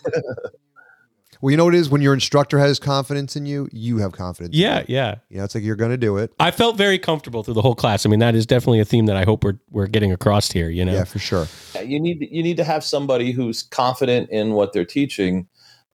Well, 1.44 1.50
you 1.50 1.58
know 1.58 1.66
what 1.66 1.74
it 1.74 1.78
is 1.78 1.90
when 1.90 2.00
your 2.00 2.14
instructor 2.14 2.58
has 2.58 2.78
confidence 2.78 3.36
in 3.36 3.44
you, 3.44 3.68
you 3.70 3.98
have 3.98 4.12
confidence. 4.12 4.54
in 4.54 4.62
yeah, 4.62 4.78
you. 4.78 4.84
yeah. 4.88 5.16
You 5.28 5.36
know, 5.36 5.44
it's 5.44 5.54
like 5.54 5.62
you're 5.62 5.76
going 5.76 5.90
to 5.90 5.98
do 5.98 6.16
it. 6.16 6.32
I 6.40 6.50
felt 6.50 6.78
very 6.78 6.98
comfortable 6.98 7.44
through 7.44 7.52
the 7.52 7.60
whole 7.60 7.74
class. 7.74 8.06
I 8.06 8.08
mean, 8.08 8.20
that 8.20 8.34
is 8.34 8.46
definitely 8.46 8.80
a 8.80 8.86
theme 8.86 9.04
that 9.04 9.16
I 9.16 9.24
hope 9.24 9.44
we're 9.44 9.58
we're 9.70 9.86
getting 9.86 10.10
across 10.10 10.50
here. 10.50 10.70
You 10.70 10.86
know. 10.86 10.94
Yeah, 10.94 11.04
for 11.04 11.18
sure. 11.18 11.46
you 11.84 12.00
need 12.00 12.26
you 12.30 12.42
need 12.42 12.56
to 12.56 12.64
have 12.64 12.82
somebody 12.82 13.30
who's 13.30 13.62
confident 13.62 14.30
in 14.30 14.52
what 14.52 14.72
they're 14.72 14.86
teaching 14.86 15.46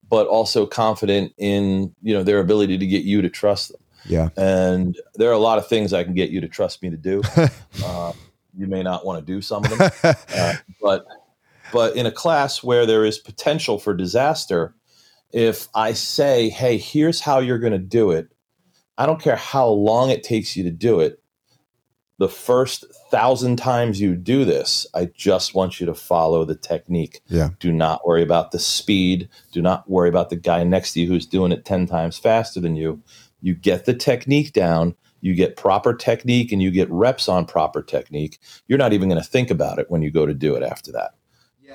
but 0.08 0.26
also 0.26 0.66
confident 0.66 1.32
in 1.38 1.94
you 2.00 2.12
know 2.14 2.22
their 2.22 2.38
ability 2.38 2.78
to 2.78 2.86
get 2.86 3.02
you 3.04 3.20
to 3.22 3.30
trust 3.30 3.72
them 3.72 3.80
Yeah. 4.04 4.28
and 4.36 4.96
there 5.14 5.30
are 5.30 5.34
a 5.34 5.38
lot 5.38 5.58
of 5.58 5.68
things 5.68 5.92
i 5.92 6.04
can 6.04 6.14
get 6.14 6.30
you 6.30 6.40
to 6.40 6.48
trust 6.48 6.82
me 6.82 6.90
to 6.90 6.96
do 6.96 7.22
uh, 7.84 8.12
you 8.56 8.66
may 8.66 8.82
not 8.82 9.06
want 9.06 9.24
to 9.24 9.32
do 9.32 9.40
some 9.40 9.64
of 9.64 9.78
them 9.78 9.90
uh, 10.34 10.54
but 10.82 11.06
but 11.72 11.96
in 11.96 12.06
a 12.06 12.12
class 12.12 12.62
where 12.62 12.84
there 12.86 13.04
is 13.04 13.18
potential 13.18 13.78
for 13.78 13.94
disaster 13.94 14.74
if 15.32 15.68
i 15.74 15.92
say 15.92 16.48
hey 16.48 16.76
here's 16.76 17.20
how 17.20 17.38
you're 17.38 17.58
going 17.58 17.72
to 17.72 17.78
do 17.78 18.10
it 18.10 18.28
i 18.98 19.06
don't 19.06 19.22
care 19.22 19.36
how 19.36 19.66
long 19.66 20.10
it 20.10 20.22
takes 20.22 20.56
you 20.56 20.64
to 20.64 20.70
do 20.70 21.00
it 21.00 21.22
the 22.18 22.28
first 22.28 22.84
thousand 23.10 23.56
times 23.56 24.00
you 24.00 24.14
do 24.14 24.44
this 24.44 24.86
i 24.94 25.06
just 25.06 25.54
want 25.54 25.80
you 25.80 25.86
to 25.86 25.94
follow 25.94 26.44
the 26.44 26.56
technique. 26.56 27.20
Yeah. 27.28 27.50
do 27.58 27.72
not 27.72 28.06
worry 28.06 28.22
about 28.22 28.50
the 28.50 28.58
speed. 28.58 29.28
Do 29.52 29.62
not 29.62 29.88
worry 29.88 30.08
about 30.08 30.30
the 30.30 30.36
guy 30.36 30.64
next 30.64 30.92
to 30.92 31.00
you 31.00 31.08
who's 31.08 31.26
doing 31.26 31.52
it 31.52 31.64
10 31.64 31.86
times 31.86 32.18
faster 32.18 32.60
than 32.60 32.76
you. 32.76 33.02
You 33.40 33.54
get 33.54 33.86
the 33.86 33.94
technique 33.94 34.52
down 34.52 34.94
you 35.20 35.34
get 35.34 35.56
proper 35.56 35.94
technique 35.94 36.52
and 36.52 36.62
you 36.62 36.70
get 36.70 36.90
reps 36.90 37.28
on 37.28 37.46
proper 37.46 37.82
technique. 37.82 38.38
You're 38.66 38.78
not 38.78 38.92
even 38.92 39.08
going 39.08 39.22
to 39.22 39.28
think 39.28 39.50
about 39.50 39.78
it 39.78 39.90
when 39.90 40.02
you 40.02 40.10
go 40.10 40.26
to 40.26 40.34
do 40.34 40.54
it 40.54 40.62
after 40.62 40.92
that 40.92 41.14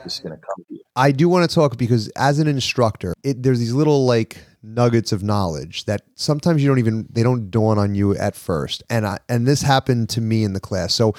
it's 0.05 0.19
going 0.19 0.37
to 0.37 0.37
come 0.37 0.65
to 0.67 0.73
you 0.75 0.85
I 0.95 1.11
do 1.11 1.27
want 1.27 1.49
to 1.49 1.53
talk 1.53 1.77
because 1.77 2.07
as 2.09 2.39
an 2.39 2.47
instructor, 2.47 3.13
it, 3.23 3.43
there's 3.43 3.59
these 3.59 3.73
little 3.73 4.05
like 4.05 4.37
nuggets 4.63 5.11
of 5.11 5.23
knowledge 5.23 5.85
that 5.85 6.03
sometimes 6.15 6.63
you 6.63 6.69
don't 6.69 6.79
even 6.79 7.08
they 7.12 7.21
don't 7.21 7.51
dawn 7.51 7.77
on 7.77 7.95
you 7.95 8.15
at 8.15 8.35
first. 8.35 8.81
And 8.89 9.06
I 9.06 9.19
and 9.27 9.45
this 9.45 9.62
happened 9.62 10.10
to 10.10 10.21
me 10.21 10.43
in 10.43 10.53
the 10.53 10.62
class. 10.62 10.93
So 10.93 11.13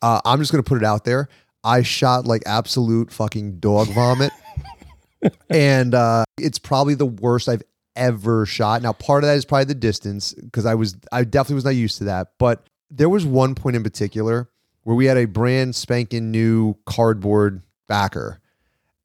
uh, 0.00 0.20
I'm 0.24 0.38
just 0.38 0.50
gonna 0.50 0.62
put 0.62 0.78
it 0.78 0.84
out 0.84 1.04
there. 1.04 1.28
I 1.62 1.82
shot 1.82 2.26
like 2.26 2.42
absolute 2.46 3.12
fucking 3.12 3.60
dog 3.60 3.88
vomit, 3.88 4.32
and 5.50 5.94
uh, 5.94 6.24
it's 6.38 6.58
probably 6.58 6.94
the 6.94 7.06
worst 7.06 7.48
I've 7.48 7.62
ever 7.94 8.46
shot. 8.46 8.80
Now, 8.80 8.94
part 8.94 9.24
of 9.24 9.28
that 9.28 9.36
is 9.36 9.44
probably 9.44 9.66
the 9.66 9.74
distance 9.74 10.32
because 10.32 10.64
I 10.64 10.74
was 10.74 10.96
I 11.12 11.24
definitely 11.24 11.56
was 11.56 11.66
not 11.66 11.76
used 11.76 11.98
to 11.98 12.04
that. 12.04 12.28
But 12.38 12.66
there 12.90 13.10
was 13.10 13.26
one 13.26 13.54
point 13.54 13.76
in 13.76 13.82
particular 13.82 14.48
where 14.84 14.96
we 14.96 15.04
had 15.04 15.18
a 15.18 15.26
brand 15.26 15.76
spanking 15.76 16.30
new 16.30 16.76
cardboard 16.86 17.62
backer 17.88 18.40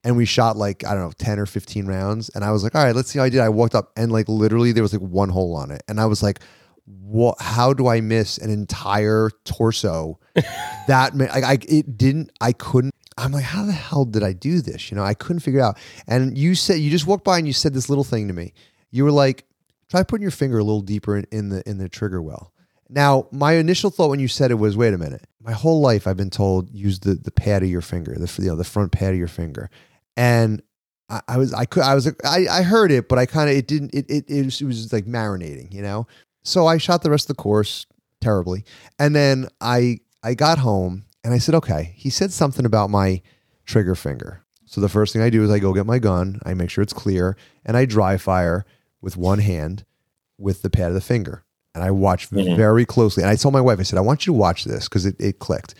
and 0.08 0.16
we 0.16 0.26
shot 0.26 0.56
like 0.56 0.86
I 0.86 0.94
don't 0.94 1.04
know 1.04 1.12
ten 1.18 1.38
or 1.38 1.46
fifteen 1.46 1.86
rounds, 1.86 2.30
and 2.30 2.44
I 2.44 2.52
was 2.52 2.64
like, 2.64 2.76
all 2.76 2.84
right, 2.84 2.96
let's 2.96 3.12
see 3.12 3.20
how 3.20 3.26
I 3.26 3.30
did. 3.30 3.42
I 3.42 3.50
walked 3.50 3.76
up 3.76 3.92
and 3.98 4.10
like 4.10 4.30
literally 4.30 4.72
there 4.72 4.82
was 4.82 4.94
like 4.94 5.02
one 5.02 5.28
hole 5.28 5.54
on 5.56 5.70
it, 5.70 5.84
and 5.90 6.00
I 6.00 6.06
was 6.06 6.24
like, 6.24 6.40
what? 6.86 7.36
How 7.42 7.74
do 7.74 7.88
I 7.88 8.00
miss 8.00 8.38
an 8.38 8.50
entire 8.50 9.30
torso? 9.44 10.18
that 10.88 11.14
ma- 11.14 11.26
I, 11.26 11.42
I 11.42 11.58
it 11.68 11.98
didn't. 11.98 12.32
I 12.40 12.54
couldn't. 12.54 12.94
I'm 13.18 13.34
like, 13.34 13.44
how 13.44 13.66
the 13.66 13.74
hell 13.74 14.06
did 14.06 14.24
I 14.24 14.32
do 14.32 14.62
this? 14.62 14.90
You 14.90 14.96
know, 14.96 15.04
I 15.04 15.14
couldn't 15.14 15.42
figure 15.42 15.60
it 15.60 15.64
out. 15.64 15.78
And 16.08 16.38
you 16.38 16.56
said 16.56 16.76
you 16.76 16.90
just 16.90 17.06
walked 17.06 17.26
by 17.26 17.38
and 17.38 17.46
you 17.46 17.54
said 17.54 17.74
this 17.74 17.90
little 17.90 18.06
thing 18.06 18.30
to 18.30 18.34
me. 18.34 18.54
You 18.92 19.04
were 19.04 19.12
like, 19.12 19.46
try 19.90 20.04
putting 20.04 20.22
your 20.22 20.32
finger 20.32 20.60
a 20.60 20.64
little 20.64 20.82
deeper 20.82 21.18
in, 21.18 21.26
in 21.32 21.50
the 21.50 21.68
in 21.70 21.80
the 21.80 21.90
trigger 21.90 22.22
well. 22.22 22.54
Now, 22.90 23.28
my 23.32 23.54
initial 23.54 23.90
thought 23.90 24.10
when 24.10 24.20
you 24.20 24.28
said 24.28 24.52
it 24.52 24.56
was, 24.56 24.78
wait 24.78 24.94
a 24.94 24.98
minute. 24.98 25.26
My 25.42 25.52
whole 25.52 25.82
life 25.82 26.08
I've 26.08 26.18
been 26.18 26.30
told 26.30 26.70
use 26.72 27.00
the 27.00 27.14
the 27.16 27.32
pad 27.32 27.64
of 27.64 27.70
your 27.70 27.82
finger, 27.82 28.16
the 28.18 28.34
you 28.42 28.50
know 28.50 28.56
the 28.56 28.64
front 28.66 28.92
pad 28.92 29.14
of 29.14 29.18
your 29.18 29.30
finger, 29.30 29.70
and 30.18 30.62
I, 31.10 31.22
I 31.28 31.38
was 31.38 31.54
I 31.54 31.66
could 31.66 31.84
I 31.84 31.96
was 31.96 32.08
I, 32.26 32.48
I 32.52 32.64
heard 32.64 32.92
it, 32.92 33.08
but 33.08 33.18
I 33.18 33.26
kind 33.26 33.50
of 33.50 33.56
it 33.56 33.66
didn't 33.66 33.94
it 33.94 34.10
it 34.10 34.26
it 34.28 34.46
was, 34.46 34.62
it 34.62 34.66
was 34.66 34.92
like 34.92 35.06
marinating, 35.06 35.74
you 35.74 35.82
know. 35.82 36.06
So 36.44 36.68
I 36.68 36.78
shot 36.78 37.02
the 37.02 37.10
rest 37.10 37.30
of 37.30 37.38
the 37.38 37.42
course 37.42 37.86
terribly, 38.20 38.66
and 39.00 39.16
then 39.16 39.48
I 39.62 40.00
I 40.22 40.34
got 40.34 40.58
home 40.58 41.06
and 41.24 41.34
I 41.34 41.38
said, 41.40 41.56
okay. 41.56 41.94
He 41.96 42.10
said 42.10 42.32
something 42.32 42.66
about 42.66 42.90
my 42.90 43.22
trigger 43.66 43.96
finger. 43.96 44.44
So 44.66 44.82
the 44.82 44.90
first 44.90 45.14
thing 45.14 45.22
I 45.22 45.30
do 45.30 45.44
is 45.44 45.50
I 45.50 45.60
go 45.60 45.74
get 45.74 45.86
my 45.86 46.00
gun, 46.00 46.40
I 46.46 46.54
make 46.54 46.70
sure 46.70 46.82
it's 46.82 46.94
clear, 46.94 47.38
and 47.66 47.76
I 47.76 47.86
dry 47.86 48.18
fire 48.18 48.66
with 49.02 49.18
one 49.18 49.40
hand 49.40 49.86
with 50.38 50.62
the 50.62 50.70
pad 50.70 50.88
of 50.88 50.94
the 50.94 51.02
finger. 51.02 51.44
And 51.78 51.86
I 51.86 51.92
watch 51.92 52.30
Mhm. 52.32 52.56
very 52.58 52.86
closely. 52.86 53.22
And 53.24 53.30
I 53.30 53.36
told 53.36 53.54
my 53.54 53.62
wife, 53.62 53.80
I 53.80 53.84
said, 53.84 53.98
I 53.98 54.02
want 54.02 54.26
you 54.26 54.34
to 54.34 54.38
watch 54.38 54.66
this 54.66 54.86
because 54.90 55.06
it, 55.06 55.16
it 55.20 55.40
clicked. 55.40 55.76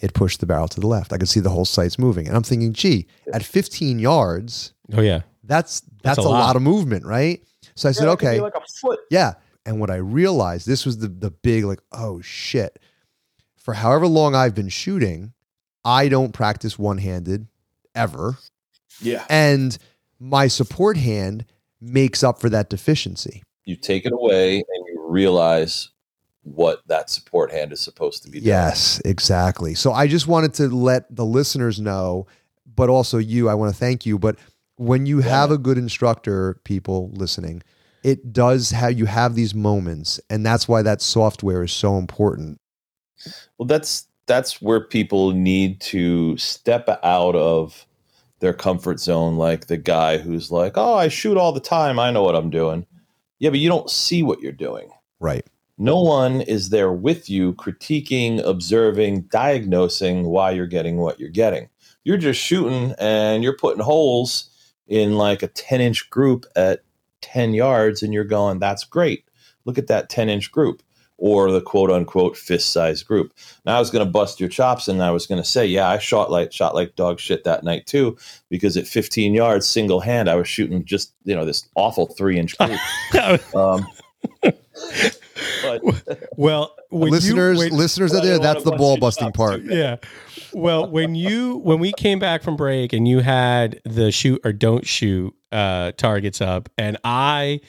It 0.00 0.12
pushed 0.12 0.40
the 0.40 0.46
barrel 0.46 0.68
to 0.68 0.80
the 0.80 0.86
left. 0.86 1.12
I 1.12 1.18
could 1.18 1.28
see 1.28 1.40
the 1.40 1.50
whole 1.50 1.64
sights 1.64 1.98
moving. 1.98 2.26
And 2.28 2.36
I'm 2.36 2.42
thinking, 2.42 2.72
gee, 2.74 3.06
at 3.32 3.42
15 3.42 3.98
yards, 3.98 4.72
Oh 4.92 5.00
yeah. 5.00 5.22
that's 5.42 5.80
that's, 6.02 6.16
That's 6.16 6.18
a 6.18 6.22
a, 6.22 6.30
lot. 6.30 6.46
lot. 6.48 6.56
of 6.56 6.62
movement, 6.62 7.06
right? 7.06 7.42
So 7.74 7.88
I 7.88 7.92
said, 7.92 8.08
okay. 8.08 8.38
like 8.40 8.54
a 8.54 8.60
foot. 8.80 9.00
Yeah. 9.10 9.34
And 9.64 9.80
what 9.80 9.90
I 9.90 9.96
realized, 9.96 10.66
this 10.66 10.84
was 10.84 10.98
the 10.98 11.08
the 11.08 11.30
big 11.30 11.64
like, 11.64 11.80
oh 11.92 12.20
shit. 12.20 12.78
For 13.56 13.72
however 13.72 14.06
long 14.06 14.34
I've 14.34 14.54
been 14.54 14.68
shooting, 14.68 15.32
I 15.86 16.08
don't 16.08 16.32
practice 16.32 16.78
one-handed 16.78 17.46
ever. 17.94 18.36
Yeah, 19.00 19.24
And 19.30 19.76
my 20.20 20.48
support 20.48 20.96
hand 20.98 21.46
makes 21.80 22.22
up 22.22 22.40
for 22.40 22.48
that 22.50 22.68
deficiency. 22.68 23.42
you 23.64 23.76
take 23.76 24.04
it 24.04 24.12
away 24.12 24.56
and 24.56 24.64
you 24.83 24.83
realize 25.14 25.90
what 26.42 26.86
that 26.88 27.08
support 27.08 27.50
hand 27.50 27.72
is 27.72 27.80
supposed 27.80 28.22
to 28.22 28.30
be. 28.30 28.38
doing. 28.38 28.48
Yes, 28.48 29.00
exactly. 29.04 29.74
So 29.74 29.92
I 29.92 30.06
just 30.06 30.26
wanted 30.26 30.52
to 30.54 30.68
let 30.68 31.14
the 31.14 31.24
listeners 31.24 31.80
know, 31.80 32.26
but 32.66 32.90
also 32.90 33.18
you, 33.18 33.48
I 33.48 33.54
want 33.54 33.72
to 33.72 33.78
thank 33.78 34.04
you. 34.04 34.18
But 34.18 34.36
when 34.76 35.06
you 35.06 35.20
have 35.20 35.50
a 35.50 35.58
good 35.58 35.78
instructor, 35.78 36.60
people 36.64 37.10
listening, 37.14 37.62
it 38.02 38.32
does 38.32 38.70
have 38.70 38.98
you 38.98 39.06
have 39.06 39.34
these 39.34 39.54
moments, 39.54 40.20
and 40.28 40.44
that's 40.44 40.68
why 40.68 40.82
that 40.82 41.00
software 41.00 41.62
is 41.62 41.72
so 41.72 41.96
important. 41.96 42.60
Well, 43.56 43.66
that's 43.66 44.06
that's 44.26 44.60
where 44.60 44.80
people 44.80 45.32
need 45.32 45.80
to 45.80 46.36
step 46.36 46.88
out 47.02 47.34
of 47.34 47.86
their 48.40 48.52
comfort 48.52 49.00
zone, 49.00 49.36
like 49.36 49.68
the 49.68 49.78
guy 49.78 50.18
who's 50.18 50.50
like, 50.50 50.74
"Oh, 50.76 50.94
I 50.94 51.08
shoot 51.08 51.38
all 51.38 51.52
the 51.52 51.60
time. 51.60 51.98
I 51.98 52.10
know 52.10 52.22
what 52.22 52.36
I'm 52.36 52.50
doing." 52.50 52.86
Yeah, 53.38 53.50
but 53.50 53.58
you 53.58 53.70
don't 53.70 53.88
see 53.88 54.22
what 54.22 54.40
you're 54.40 54.52
doing. 54.52 54.90
Right. 55.20 55.46
No 55.76 56.00
one 56.00 56.40
is 56.40 56.70
there 56.70 56.92
with 56.92 57.28
you, 57.28 57.54
critiquing, 57.54 58.44
observing, 58.44 59.22
diagnosing 59.22 60.24
why 60.24 60.52
you're 60.52 60.66
getting 60.66 60.98
what 60.98 61.18
you're 61.18 61.30
getting. 61.30 61.68
You're 62.04 62.16
just 62.16 62.40
shooting 62.40 62.94
and 62.98 63.42
you're 63.42 63.56
putting 63.56 63.82
holes 63.82 64.50
in 64.86 65.16
like 65.16 65.42
a 65.42 65.48
10 65.48 65.80
inch 65.80 66.10
group 66.10 66.46
at 66.54 66.82
10 67.22 67.54
yards, 67.54 68.02
and 68.02 68.12
you're 68.12 68.22
going, 68.24 68.58
"That's 68.58 68.84
great. 68.84 69.24
Look 69.64 69.78
at 69.78 69.86
that 69.88 70.10
10 70.10 70.28
inch 70.28 70.52
group." 70.52 70.82
Or 71.16 71.50
the 71.50 71.60
quote 71.60 71.90
unquote 71.90 72.36
fist 72.36 72.70
size 72.70 73.02
group. 73.04 73.32
Now 73.64 73.76
I 73.76 73.78
was 73.78 73.90
going 73.90 74.04
to 74.04 74.10
bust 74.10 74.40
your 74.40 74.48
chops, 74.48 74.88
and 74.88 75.02
I 75.02 75.12
was 75.12 75.28
going 75.28 75.40
to 75.40 75.48
say, 75.48 75.64
yeah, 75.64 75.88
I 75.88 75.98
shot 75.98 76.30
like 76.30 76.52
shot 76.52 76.74
like 76.74 76.96
dog 76.96 77.20
shit 77.20 77.44
that 77.44 77.62
night 77.62 77.86
too, 77.86 78.18
because 78.50 78.76
at 78.76 78.88
15 78.88 79.32
yards, 79.32 79.66
single 79.66 80.00
hand, 80.00 80.28
I 80.28 80.34
was 80.34 80.48
shooting 80.48 80.84
just 80.84 81.14
you 81.24 81.34
know 81.34 81.44
this 81.44 81.68
awful 81.76 82.06
three 82.06 82.36
inch 82.38 82.58
group. 82.58 82.80
um, 83.54 83.86
but 85.62 85.82
well, 86.36 86.74
when 86.90 87.08
you- 87.08 87.10
listeners, 87.12 87.58
when- 87.58 87.72
listeners 87.72 88.14
I 88.14 88.18
out 88.18 88.22
there, 88.24 88.38
that's 88.38 88.64
the 88.64 88.72
ball 88.72 88.96
busting 88.96 89.32
part. 89.32 89.62
yeah. 89.64 89.96
Well, 90.52 90.88
when 90.88 91.14
you 91.14 91.56
when 91.58 91.80
we 91.80 91.92
came 91.92 92.18
back 92.18 92.42
from 92.42 92.56
break 92.56 92.92
and 92.92 93.08
you 93.08 93.20
had 93.20 93.80
the 93.84 94.12
shoot 94.12 94.40
or 94.44 94.52
don't 94.52 94.86
shoot 94.86 95.34
uh, 95.50 95.92
targets 95.96 96.40
up, 96.40 96.68
and 96.78 96.96
I 97.02 97.60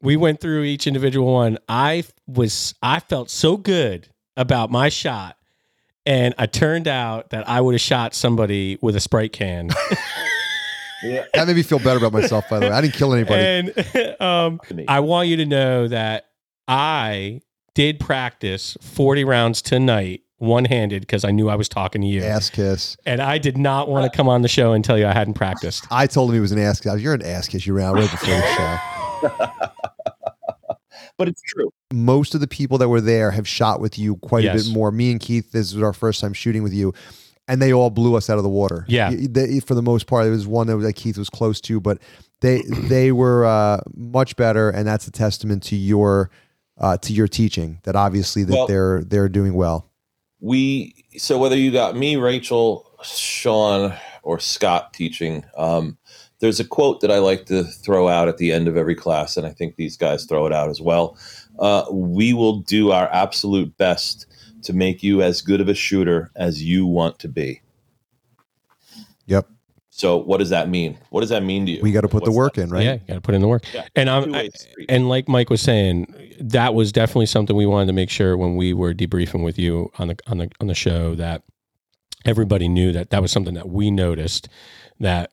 we 0.00 0.16
went 0.16 0.40
through 0.40 0.62
each 0.62 0.86
individual 0.86 1.32
one. 1.32 1.58
I 1.68 2.04
was 2.26 2.74
I 2.82 3.00
felt 3.00 3.30
so 3.30 3.56
good 3.56 4.08
about 4.36 4.70
my 4.70 4.88
shot, 4.90 5.36
and 6.06 6.34
I 6.38 6.46
turned 6.46 6.86
out 6.86 7.30
that 7.30 7.48
I 7.48 7.60
would 7.60 7.74
have 7.74 7.80
shot 7.80 8.14
somebody 8.14 8.78
with 8.80 8.94
a 8.96 9.00
sprite 9.00 9.32
can. 9.32 9.70
yeah, 11.02 11.24
That 11.34 11.46
made 11.46 11.56
me 11.56 11.62
feel 11.62 11.78
better 11.78 11.98
about 11.98 12.12
myself. 12.12 12.48
By 12.48 12.58
the 12.60 12.66
way, 12.66 12.72
I 12.72 12.80
didn't 12.80 12.94
kill 12.94 13.12
anybody. 13.12 13.72
and 13.74 14.16
um. 14.20 14.60
I 14.88 15.00
want 15.00 15.28
you 15.28 15.36
to 15.38 15.46
know 15.46 15.88
that 15.88 16.26
I 16.68 17.40
did 17.74 18.00
practice 18.00 18.76
forty 18.80 19.24
rounds 19.24 19.60
tonight. 19.62 20.22
One 20.38 20.64
handed 20.64 21.02
because 21.02 21.24
I 21.24 21.30
knew 21.30 21.48
I 21.48 21.54
was 21.54 21.68
talking 21.68 22.02
to 22.02 22.06
you. 22.06 22.22
ass 22.22 22.50
kiss. 22.50 22.96
And 23.06 23.22
I 23.22 23.38
did 23.38 23.56
not 23.56 23.88
want 23.88 24.10
to 24.10 24.14
come 24.14 24.28
on 24.28 24.42
the 24.42 24.48
show 24.48 24.72
and 24.72 24.84
tell 24.84 24.98
you 24.98 25.06
I 25.06 25.12
hadn't 25.12 25.34
practiced. 25.34 25.86
I 25.90 26.06
told 26.06 26.30
him 26.30 26.34
he 26.34 26.40
was 26.40 26.52
an 26.52 26.58
ass 26.58 26.80
kiss. 26.80 27.00
You're 27.00 27.14
an 27.14 27.22
ass 27.24 27.48
kiss. 27.48 27.66
You 27.66 27.72
ran 27.74 27.86
out 27.86 27.94
right 27.94 28.10
before 28.10 28.34
the 28.34 28.54
show. 28.54 29.50
but 31.16 31.28
it's 31.28 31.40
true. 31.42 31.70
most 31.92 32.34
of 32.34 32.40
the 32.40 32.48
people 32.48 32.78
that 32.78 32.88
were 32.88 33.00
there 33.00 33.30
have 33.30 33.46
shot 33.48 33.80
with 33.80 33.98
you 33.98 34.16
quite 34.16 34.44
a 34.44 34.52
bit 34.52 34.68
more. 34.70 34.90
Me 34.90 35.10
and 35.12 35.20
Keith, 35.20 35.52
this 35.52 35.72
was 35.72 35.82
our 35.82 35.92
first 35.92 36.20
time 36.20 36.32
shooting 36.32 36.62
with 36.62 36.74
you, 36.74 36.92
and 37.48 37.60
they 37.60 37.72
all 37.72 37.90
blew 37.90 38.16
us 38.16 38.30
out 38.30 38.36
of 38.38 38.42
the 38.42 38.48
water. 38.50 38.84
Yeah. 38.88 39.10
Y- 39.10 39.26
they- 39.30 39.60
for 39.60 39.74
the 39.74 39.82
most 39.82 40.06
part, 40.06 40.24
there 40.24 40.32
was 40.32 40.46
one 40.46 40.66
that, 40.68 40.76
was, 40.76 40.86
that 40.86 40.94
Keith 40.94 41.18
was 41.18 41.28
close 41.30 41.60
to, 41.62 41.80
but 41.80 41.98
they 42.40 42.62
they 42.88 43.12
were 43.12 43.44
uh, 43.44 43.80
much 43.94 44.36
better, 44.36 44.70
and 44.70 44.86
that's 44.86 45.06
a 45.06 45.10
testament 45.12 45.62
to 45.64 45.76
your 45.76 46.30
uh, 46.78 46.96
to 46.98 47.12
your 47.12 47.28
teaching. 47.28 47.78
That 47.84 47.96
obviously 47.96 48.44
that 48.44 48.52
Well- 48.54 48.66
they're 48.66 49.02
they're 49.04 49.28
doing 49.28 49.54
well. 49.54 49.90
we 50.40 50.94
so 51.16 51.38
whether 51.38 51.56
you 51.56 51.70
got 51.70 51.96
me 51.96 52.16
rachel 52.16 52.90
sean 53.02 53.94
or 54.22 54.38
scott 54.40 54.92
teaching 54.92 55.44
um, 55.56 55.96
there's 56.40 56.58
a 56.60 56.64
quote 56.64 57.00
that 57.00 57.10
i 57.10 57.18
like 57.18 57.46
to 57.46 57.62
throw 57.64 58.08
out 58.08 58.28
at 58.28 58.36
the 58.38 58.50
end 58.52 58.66
of 58.68 58.76
every 58.76 58.94
class 58.96 59.36
and 59.36 59.46
i 59.46 59.50
think 59.50 59.76
these 59.76 59.96
guys 59.96 60.24
throw 60.24 60.44
it 60.46 60.52
out 60.52 60.68
as 60.68 60.80
well 60.80 61.16
uh, 61.60 61.84
we 61.92 62.32
will 62.32 62.58
do 62.60 62.90
our 62.90 63.08
absolute 63.12 63.74
best 63.78 64.26
to 64.64 64.72
make 64.72 65.02
you 65.02 65.22
as 65.22 65.40
good 65.42 65.60
of 65.60 65.68
a 65.68 65.74
shooter 65.74 66.30
as 66.36 66.62
you 66.62 66.86
want 66.86 67.18
to 67.20 67.28
be 67.28 67.60
Yep, 69.26 69.48
so 69.90 70.16
what 70.18 70.38
does 70.38 70.50
that 70.50 70.68
mean 70.68 70.98
what 71.10 71.20
does 71.22 71.30
that 71.30 71.42
mean 71.42 71.64
to 71.66 71.72
you 71.72 71.82
we 71.82 71.92
got 71.92 72.02
to 72.02 72.08
put 72.08 72.24
the 72.24 72.32
work 72.32 72.54
that? 72.54 72.62
in, 72.62 72.70
right? 72.70 72.84
Yeah, 72.84 72.96
got 72.98 73.14
to 73.14 73.20
put 73.22 73.34
in 73.34 73.40
the 73.40 73.48
work. 73.48 73.64
Yeah, 73.72 73.86
And 73.96 74.10
I'm 74.10 74.34
I- 74.34 74.50
and 74.88 75.08
like 75.08 75.28
Mike 75.28 75.48
was 75.50 75.62
saying, 75.62 76.14
that 76.40 76.74
was 76.74 76.92
definitely 76.92 77.26
something 77.26 77.56
we 77.56 77.64
wanted 77.66 77.86
to 77.86 77.92
make 77.94 78.10
sure 78.10 78.36
when 78.36 78.56
we 78.56 78.74
were 78.74 78.92
debriefing 78.92 79.42
with 79.44 79.58
you 79.58 79.90
on 79.98 80.08
the 80.08 80.16
on 80.26 80.38
the 80.38 80.50
on 80.60 80.66
the 80.66 80.74
show 80.74 81.14
that 81.14 81.42
everybody 82.26 82.68
knew 82.68 82.92
that 82.92 83.10
that 83.10 83.22
was 83.22 83.30
something 83.32 83.54
that 83.54 83.68
we 83.68 83.90
noticed 83.90 84.48
that 85.00 85.30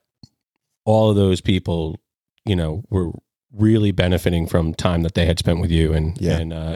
all 0.86 1.10
of 1.10 1.16
those 1.16 1.42
people, 1.42 2.00
you 2.46 2.56
know, 2.56 2.84
were 2.90 3.12
really 3.54 3.92
benefiting 3.92 4.48
from 4.48 4.74
time 4.74 5.02
that 5.04 5.14
they 5.16 5.26
had 5.26 5.38
spent 5.38 5.60
with 5.60 5.70
you 5.72 5.92
and 5.94 6.18
Yeah. 6.22 6.38
and 6.38 6.54
uh, 6.54 6.76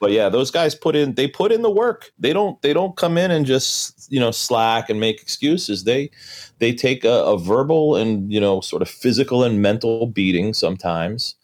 but 0.00 0.10
yeah 0.10 0.28
those 0.28 0.50
guys 0.50 0.74
put 0.74 0.96
in 0.96 1.14
they 1.14 1.28
put 1.28 1.52
in 1.52 1.62
the 1.62 1.70
work. 1.70 2.10
They 2.18 2.32
don't 2.32 2.60
they 2.62 2.72
don't 2.72 2.96
come 2.96 3.16
in 3.16 3.30
and 3.30 3.46
just 3.46 4.10
you 4.10 4.18
know 4.18 4.30
slack 4.32 4.90
and 4.90 4.98
make 4.98 5.22
excuses. 5.22 5.84
They 5.84 6.10
they 6.58 6.72
take 6.74 7.04
a, 7.04 7.22
a 7.24 7.38
verbal 7.38 7.96
and 7.96 8.32
you 8.32 8.40
know 8.40 8.60
sort 8.60 8.82
of 8.82 8.88
physical 8.88 9.44
and 9.44 9.62
mental 9.62 10.06
beating 10.06 10.54
sometimes. 10.54 11.36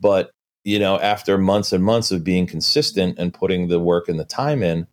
But 0.00 0.30
you 0.64 0.78
know 0.78 0.98
after 1.00 1.36
months 1.36 1.72
and 1.72 1.84
months 1.84 2.10
of 2.10 2.24
being 2.24 2.46
consistent 2.46 3.18
and 3.18 3.34
putting 3.34 3.68
the 3.68 3.80
work 3.80 4.08
and 4.08 4.18
the 4.18 4.24
time 4.24 4.62
in 4.62 4.86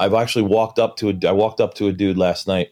i've 0.00 0.14
actually 0.14 0.42
walked 0.42 0.80
up 0.80 0.96
to 0.96 1.10
a 1.10 1.28
i 1.28 1.30
walked 1.30 1.60
up 1.60 1.74
to 1.74 1.86
a 1.86 1.92
dude 1.92 2.18
last 2.18 2.48
night 2.48 2.70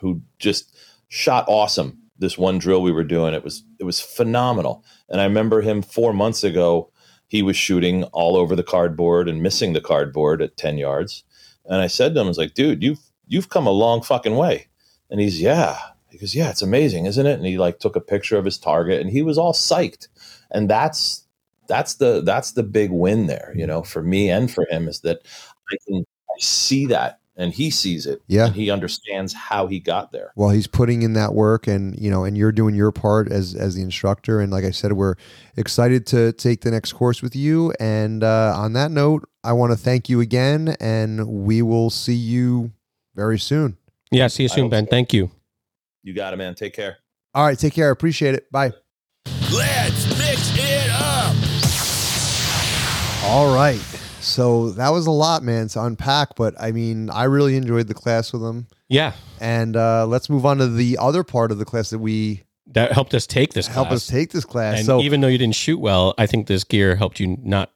who 0.00 0.18
just 0.38 0.74
shot 1.08 1.44
awesome 1.46 1.98
this 2.18 2.38
one 2.38 2.58
drill 2.58 2.82
we 2.82 2.92
were 2.92 3.04
doing. 3.04 3.34
It 3.34 3.44
was 3.44 3.64
it 3.78 3.84
was 3.84 4.00
phenomenal. 4.00 4.84
And 5.08 5.20
i 5.20 5.24
remember 5.24 5.60
him 5.60 5.82
4 5.82 6.12
months 6.12 6.44
ago 6.44 6.90
he 7.28 7.42
was 7.42 7.56
shooting 7.56 8.04
all 8.04 8.36
over 8.36 8.54
the 8.54 8.62
cardboard 8.62 9.28
and 9.28 9.42
missing 9.42 9.72
the 9.72 9.80
cardboard 9.80 10.42
at 10.42 10.56
10 10.56 10.78
yards. 10.78 11.24
And 11.66 11.80
I 11.80 11.86
said 11.86 12.14
to 12.14 12.20
him, 12.20 12.26
I 12.26 12.28
was 12.28 12.38
like, 12.38 12.54
dude, 12.54 12.82
you've 12.82 13.00
you've 13.26 13.48
come 13.48 13.66
a 13.66 13.70
long 13.70 14.02
fucking 14.02 14.36
way. 14.36 14.66
And 15.10 15.20
he's, 15.20 15.40
yeah. 15.40 15.78
He 16.10 16.18
goes, 16.18 16.34
yeah, 16.34 16.50
it's 16.50 16.62
amazing, 16.62 17.06
isn't 17.06 17.26
it? 17.26 17.34
And 17.34 17.46
he 17.46 17.58
like 17.58 17.78
took 17.78 17.96
a 17.96 18.00
picture 18.00 18.36
of 18.36 18.44
his 18.44 18.58
target 18.58 19.00
and 19.00 19.10
he 19.10 19.22
was 19.22 19.38
all 19.38 19.52
psyched. 19.52 20.08
And 20.50 20.70
that's 20.70 21.26
that's 21.66 21.94
the 21.94 22.20
that's 22.20 22.52
the 22.52 22.62
big 22.62 22.90
win 22.90 23.26
there, 23.26 23.52
you 23.56 23.66
know, 23.66 23.82
for 23.82 24.02
me 24.02 24.30
and 24.30 24.52
for 24.52 24.66
him 24.70 24.86
is 24.86 25.00
that 25.00 25.20
I 25.72 25.76
can 25.86 26.04
I 26.30 26.38
see 26.40 26.86
that 26.86 27.20
and 27.36 27.52
he 27.52 27.68
sees 27.70 28.06
it. 28.06 28.22
Yeah. 28.28 28.46
and 28.46 28.54
he 28.54 28.70
understands 28.70 29.32
how 29.32 29.66
he 29.66 29.80
got 29.80 30.12
there. 30.12 30.32
well 30.36 30.50
he's 30.50 30.66
putting 30.66 31.02
in 31.02 31.14
that 31.14 31.34
work 31.34 31.66
and 31.66 31.98
you 31.98 32.10
know 32.10 32.24
and 32.24 32.36
you're 32.38 32.52
doing 32.52 32.74
your 32.74 32.92
part 32.92 33.30
as 33.32 33.54
as 33.54 33.74
the 33.74 33.82
instructor 33.82 34.40
and 34.40 34.52
like 34.52 34.64
i 34.64 34.70
said 34.70 34.92
we're 34.92 35.14
excited 35.56 36.06
to 36.06 36.32
take 36.32 36.60
the 36.60 36.70
next 36.70 36.92
course 36.92 37.22
with 37.22 37.34
you 37.34 37.72
and 37.80 38.22
uh, 38.22 38.52
on 38.56 38.72
that 38.74 38.90
note 38.90 39.28
i 39.42 39.52
want 39.52 39.72
to 39.72 39.76
thank 39.76 40.08
you 40.08 40.20
again 40.20 40.76
and 40.80 41.26
we 41.26 41.60
will 41.62 41.90
see 41.90 42.14
you 42.14 42.70
very 43.16 43.38
soon 43.38 43.76
Yeah, 44.12 44.28
see 44.28 44.44
you 44.44 44.48
soon, 44.48 44.68
Ben. 44.68 44.84
so. 44.86 44.90
Thank 44.90 45.12
you. 45.12 45.30
You 46.02 46.14
got 46.14 46.32
it, 46.34 46.36
man. 46.36 46.54
Take 46.54 46.74
care. 46.74 46.98
all 47.34 47.44
right 47.44 47.58
take 47.58 47.72
care 47.74 47.90
appreciate 47.90 48.34
it 48.34 48.50
bye 48.52 48.72
Let's 49.52 50.06
mix 50.18 50.52
it 50.56 50.90
up. 50.90 51.34
all 53.24 53.54
right 53.54 53.80
so 54.24 54.70
that 54.70 54.90
was 54.90 55.06
a 55.06 55.10
lot 55.10 55.42
man 55.42 55.68
to 55.68 55.82
unpack 55.82 56.34
but 56.36 56.54
i 56.60 56.72
mean 56.72 57.10
i 57.10 57.24
really 57.24 57.56
enjoyed 57.56 57.86
the 57.86 57.94
class 57.94 58.32
with 58.32 58.42
him 58.42 58.66
Yeah, 58.88 59.12
and 59.40 59.76
uh, 59.76 60.06
let's 60.06 60.28
move 60.30 60.44
on 60.46 60.58
to 60.58 60.66
the 60.66 60.98
other 60.98 61.22
part 61.24 61.50
of 61.52 61.58
the 61.58 61.64
class 61.64 61.90
that 61.90 61.98
we 61.98 62.42
that 62.68 62.92
helped 62.92 63.12
us 63.14 63.26
take 63.26 63.52
this. 63.52 63.66
Class. 63.66 63.74
Help 63.74 63.90
us 63.90 64.06
take 64.06 64.30
this 64.32 64.44
class 64.44 64.78
And 64.78 64.86
so 64.86 65.00
even 65.02 65.20
though 65.20 65.28
you 65.28 65.36
didn't 65.38 65.54
shoot 65.54 65.78
well, 65.78 66.14
I 66.16 66.26
think 66.26 66.46
this 66.46 66.64
gear 66.64 66.96
helped 66.96 67.20
you 67.20 67.36
not 67.42 67.70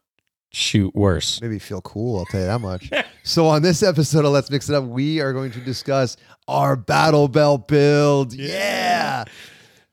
shoot 0.50 0.94
worse. 0.94 1.40
Maybe 1.42 1.58
feel 1.58 1.82
cool, 1.82 2.18
I'll 2.20 2.24
tell 2.26 2.40
you 2.40 2.46
that 2.46 2.60
much. 2.60 2.90
so 3.22 3.46
on 3.46 3.62
this 3.62 3.82
episode 3.82 4.24
of 4.24 4.32
Let's 4.32 4.50
Mix 4.50 4.68
It 4.70 4.74
Up, 4.74 4.84
we 4.84 5.20
are 5.20 5.32
going 5.34 5.50
to 5.52 5.60
discuss 5.60 6.16
our 6.48 6.74
battle 6.74 7.28
belt 7.28 7.68
build. 7.68 8.32
Yeah. 8.32 9.24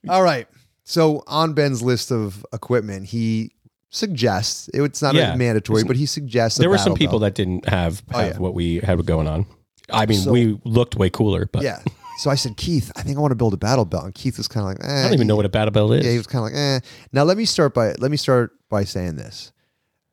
All 0.07 0.23
right. 0.23 0.47
So 0.85 1.23
on 1.27 1.53
Ben's 1.53 1.81
list 1.81 2.11
of 2.11 2.45
equipment, 2.53 3.07
he 3.07 3.51
suggests 3.95 4.69
it's 4.73 5.01
not 5.01 5.15
Yeah. 5.15 5.35
mandatory, 5.35 5.79
It's- 5.81 5.87
but 5.87 5.95
he 5.97 6.05
suggests 6.05 6.59
There 6.59 6.69
were 6.69 6.77
some 6.77 6.93
people 6.95 7.19
belt. 7.19 7.33
that 7.33 7.35
didn't 7.35 7.67
have, 7.69 8.03
Oh, 8.13 8.19
yeah. 8.19 8.37
what 8.37 8.53
we 8.53 8.77
had 8.79 9.03
going 9.05 9.27
on. 9.27 9.45
I 9.89 10.05
mean, 10.05 10.19
So- 10.21 10.31
we 10.31 10.59
looked 10.65 10.95
way 10.95 11.09
cooler, 11.09 11.47
but 11.51 11.63
Yeah. 11.63 11.79
So 12.19 12.29
I 12.29 12.35
said, 12.35 12.55
Keith, 12.55 12.91
I 12.95 13.01
think 13.01 13.17
I 13.17 13.21
want 13.21 13.31
to 13.31 13.35
build 13.35 13.53
a 13.53 13.57
battle 13.57 13.83
belt. 13.83 14.05
And 14.05 14.13
Keith 14.15 14.37
was 14.37 14.47
kind 14.47 14.63
of 14.65 14.69
like, 14.69 14.89
eh. 14.89 14.99
I 14.99 15.03
don't 15.03 15.13
even 15.15 15.27
know 15.27 15.35
what 15.35 15.45
a 15.45 15.49
battle 15.49 15.71
belt 15.71 15.91
is. 15.93 16.05
Yeah, 16.05 16.11
he 16.11 16.17
was 16.17 16.27
kind 16.27 16.45
of 16.45 16.51
like, 16.51 16.57
eh. 16.57 16.79
Now 17.11 17.23
let 17.23 17.35
me 17.35 17.43
start 17.45 17.73
by 17.73 17.93
let 17.99 18.09
me 18.09 18.15
start 18.17 18.51
by 18.69 18.85
saying 18.85 19.17
this: 19.17 19.51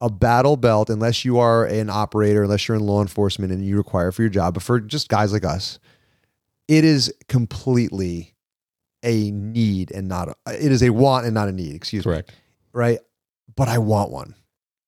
a 0.01 0.11
battle 0.11 0.57
belt, 0.57 0.91
unless 0.91 1.25
you 1.25 1.39
are 1.39 1.65
an 1.65 1.89
operator, 1.91 2.43
unless 2.43 2.67
you're 2.67 2.77
in 2.77 2.83
law 2.85 3.01
enforcement 3.03 3.53
and 3.53 3.65
you 3.65 3.77
require 3.77 4.11
for 4.11 4.23
your 4.23 4.31
job, 4.31 4.55
but 4.55 4.65
for 4.65 4.81
just 4.81 5.09
guys 5.09 5.33
like 5.33 5.45
us, 5.45 5.79
it 6.67 6.85
is 6.85 7.13
completely 7.29 8.35
a 9.05 9.31
need 9.31 9.93
and 9.93 10.09
not 10.09 10.29
a, 10.29 10.35
it 10.65 10.73
is 10.73 10.83
a 10.83 10.91
want 10.91 11.25
and 11.25 11.35
not 11.35 11.49
a 11.49 11.53
need. 11.53 11.75
Excuse 11.75 12.05
me, 12.05 12.13
Correct. 12.13 12.33
right? 12.73 12.99
But 13.55 13.69
I 13.69 13.79
want 13.79 14.11
one. 14.11 14.35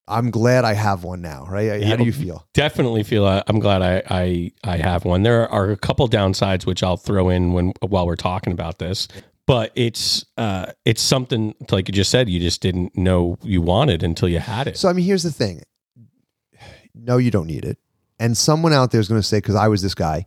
I'm 0.06 0.30
glad 0.30 0.64
I 0.66 0.74
have 0.74 1.02
one 1.02 1.22
now, 1.22 1.46
right? 1.48 1.68
How 1.70 1.76
Yeah. 1.76 1.96
do 1.96 2.04
you 2.04 2.12
feel? 2.12 2.46
Definitely 2.52 3.04
feel. 3.04 3.24
I, 3.26 3.42
I'm 3.46 3.58
glad 3.58 3.80
I, 3.80 4.02
I 4.10 4.52
I 4.62 4.76
have 4.76 5.04
one. 5.06 5.22
There 5.22 5.48
are 5.50 5.70
a 5.70 5.76
couple 5.78 6.06
downsides 6.08 6.66
which 6.66 6.82
I'll 6.82 6.98
throw 6.98 7.30
in 7.30 7.52
when 7.54 7.72
while 7.80 8.06
we're 8.06 8.16
talking 8.16 8.52
about 8.52 8.78
this. 8.78 9.08
But 9.46 9.72
it's 9.74 10.24
uh 10.36 10.72
it's 10.84 11.00
something 11.02 11.54
like 11.70 11.88
you 11.88 11.92
just 11.92 12.10
said. 12.10 12.28
You 12.28 12.38
just 12.40 12.60
didn't 12.60 12.96
know 12.98 13.38
you 13.42 13.62
wanted 13.62 14.02
until 14.02 14.28
you 14.28 14.40
had 14.40 14.66
it. 14.66 14.76
So 14.76 14.88
I 14.90 14.92
mean, 14.92 15.06
here's 15.06 15.22
the 15.22 15.32
thing. 15.32 15.62
No, 16.94 17.16
you 17.18 17.30
don't 17.30 17.46
need 17.46 17.64
it. 17.64 17.78
And 18.20 18.36
someone 18.36 18.72
out 18.72 18.90
there 18.90 19.00
is 19.00 19.08
going 19.08 19.20
to 19.20 19.26
say, 19.26 19.38
because 19.38 19.54
I 19.56 19.68
was 19.68 19.82
this 19.82 19.94
guy, 19.94 20.24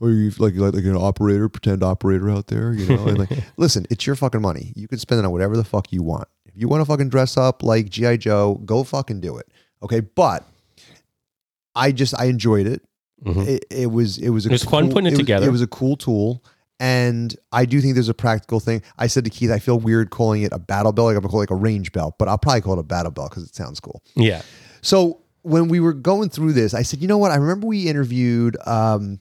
or 0.00 0.10
you 0.10 0.30
like, 0.38 0.54
like 0.54 0.74
like 0.74 0.84
an 0.84 0.96
operator, 0.96 1.48
pretend 1.48 1.82
operator 1.82 2.30
out 2.30 2.46
there, 2.46 2.72
you 2.72 2.86
know? 2.86 3.06
And 3.08 3.18
like, 3.18 3.30
listen, 3.56 3.86
it's 3.90 4.06
your 4.06 4.16
fucking 4.16 4.40
money. 4.40 4.72
You 4.76 4.86
can 4.86 4.98
spend 4.98 5.18
it 5.18 5.24
on 5.24 5.32
whatever 5.32 5.56
the 5.56 5.64
fuck 5.64 5.92
you 5.92 6.02
want. 6.02 6.28
If 6.54 6.60
you 6.60 6.68
want 6.68 6.80
to 6.82 6.84
fucking 6.84 7.08
dress 7.08 7.36
up 7.36 7.62
like 7.62 7.88
GI 7.90 8.18
Joe, 8.18 8.60
go 8.64 8.84
fucking 8.84 9.20
do 9.20 9.36
it. 9.38 9.48
Okay, 9.82 10.00
but 10.00 10.44
I 11.74 11.92
just 11.92 12.14
I 12.18 12.26
enjoyed 12.26 12.66
it. 12.66 12.82
Mhm. 13.24 13.46
It, 13.46 13.64
it 13.70 13.90
was 13.90 14.18
it 14.18 14.30
was 14.30 14.46
a 14.46 14.50
It 14.50 14.52
was 14.52 14.64
fun 14.64 14.90
putting 14.90 15.06
it 15.06 15.10
was- 15.10 15.18
together. 15.18 15.46
It 15.48 15.50
was 15.52 15.62
a 15.62 15.66
cool 15.66 15.96
tool. 15.96 16.42
And 16.80 17.34
I 17.52 17.66
do 17.66 17.80
think 17.80 17.94
there's 17.94 18.08
a 18.08 18.14
practical 18.14 18.58
thing. 18.58 18.82
I 18.98 19.06
said 19.06 19.24
to 19.24 19.30
Keith, 19.30 19.50
I 19.50 19.60
feel 19.60 19.78
weird 19.78 20.10
calling 20.10 20.42
it 20.42 20.52
a 20.52 20.58
battle 20.58 20.92
belt. 20.92 21.06
Like 21.06 21.16
I'm 21.16 21.22
gonna 21.22 21.30
call 21.30 21.40
it 21.40 21.44
like 21.44 21.50
a 21.50 21.54
range 21.54 21.92
belt, 21.92 22.16
but 22.18 22.28
I'll 22.28 22.36
probably 22.38 22.60
call 22.62 22.74
it 22.74 22.80
a 22.80 22.82
battle 22.84 23.12
belt 23.12 23.30
because 23.30 23.44
it 23.44 23.54
sounds 23.54 23.78
cool. 23.80 24.02
Yeah. 24.16 24.42
So 24.82 25.20
when 25.42 25.68
we 25.68 25.78
were 25.78 25.92
going 25.92 26.30
through 26.30 26.52
this, 26.52 26.74
I 26.74 26.82
said, 26.82 27.00
you 27.00 27.06
know 27.08 27.16
what? 27.18 27.30
I 27.30 27.36
remember 27.36 27.66
we 27.68 27.86
interviewed 27.88 28.56
um, 28.66 29.20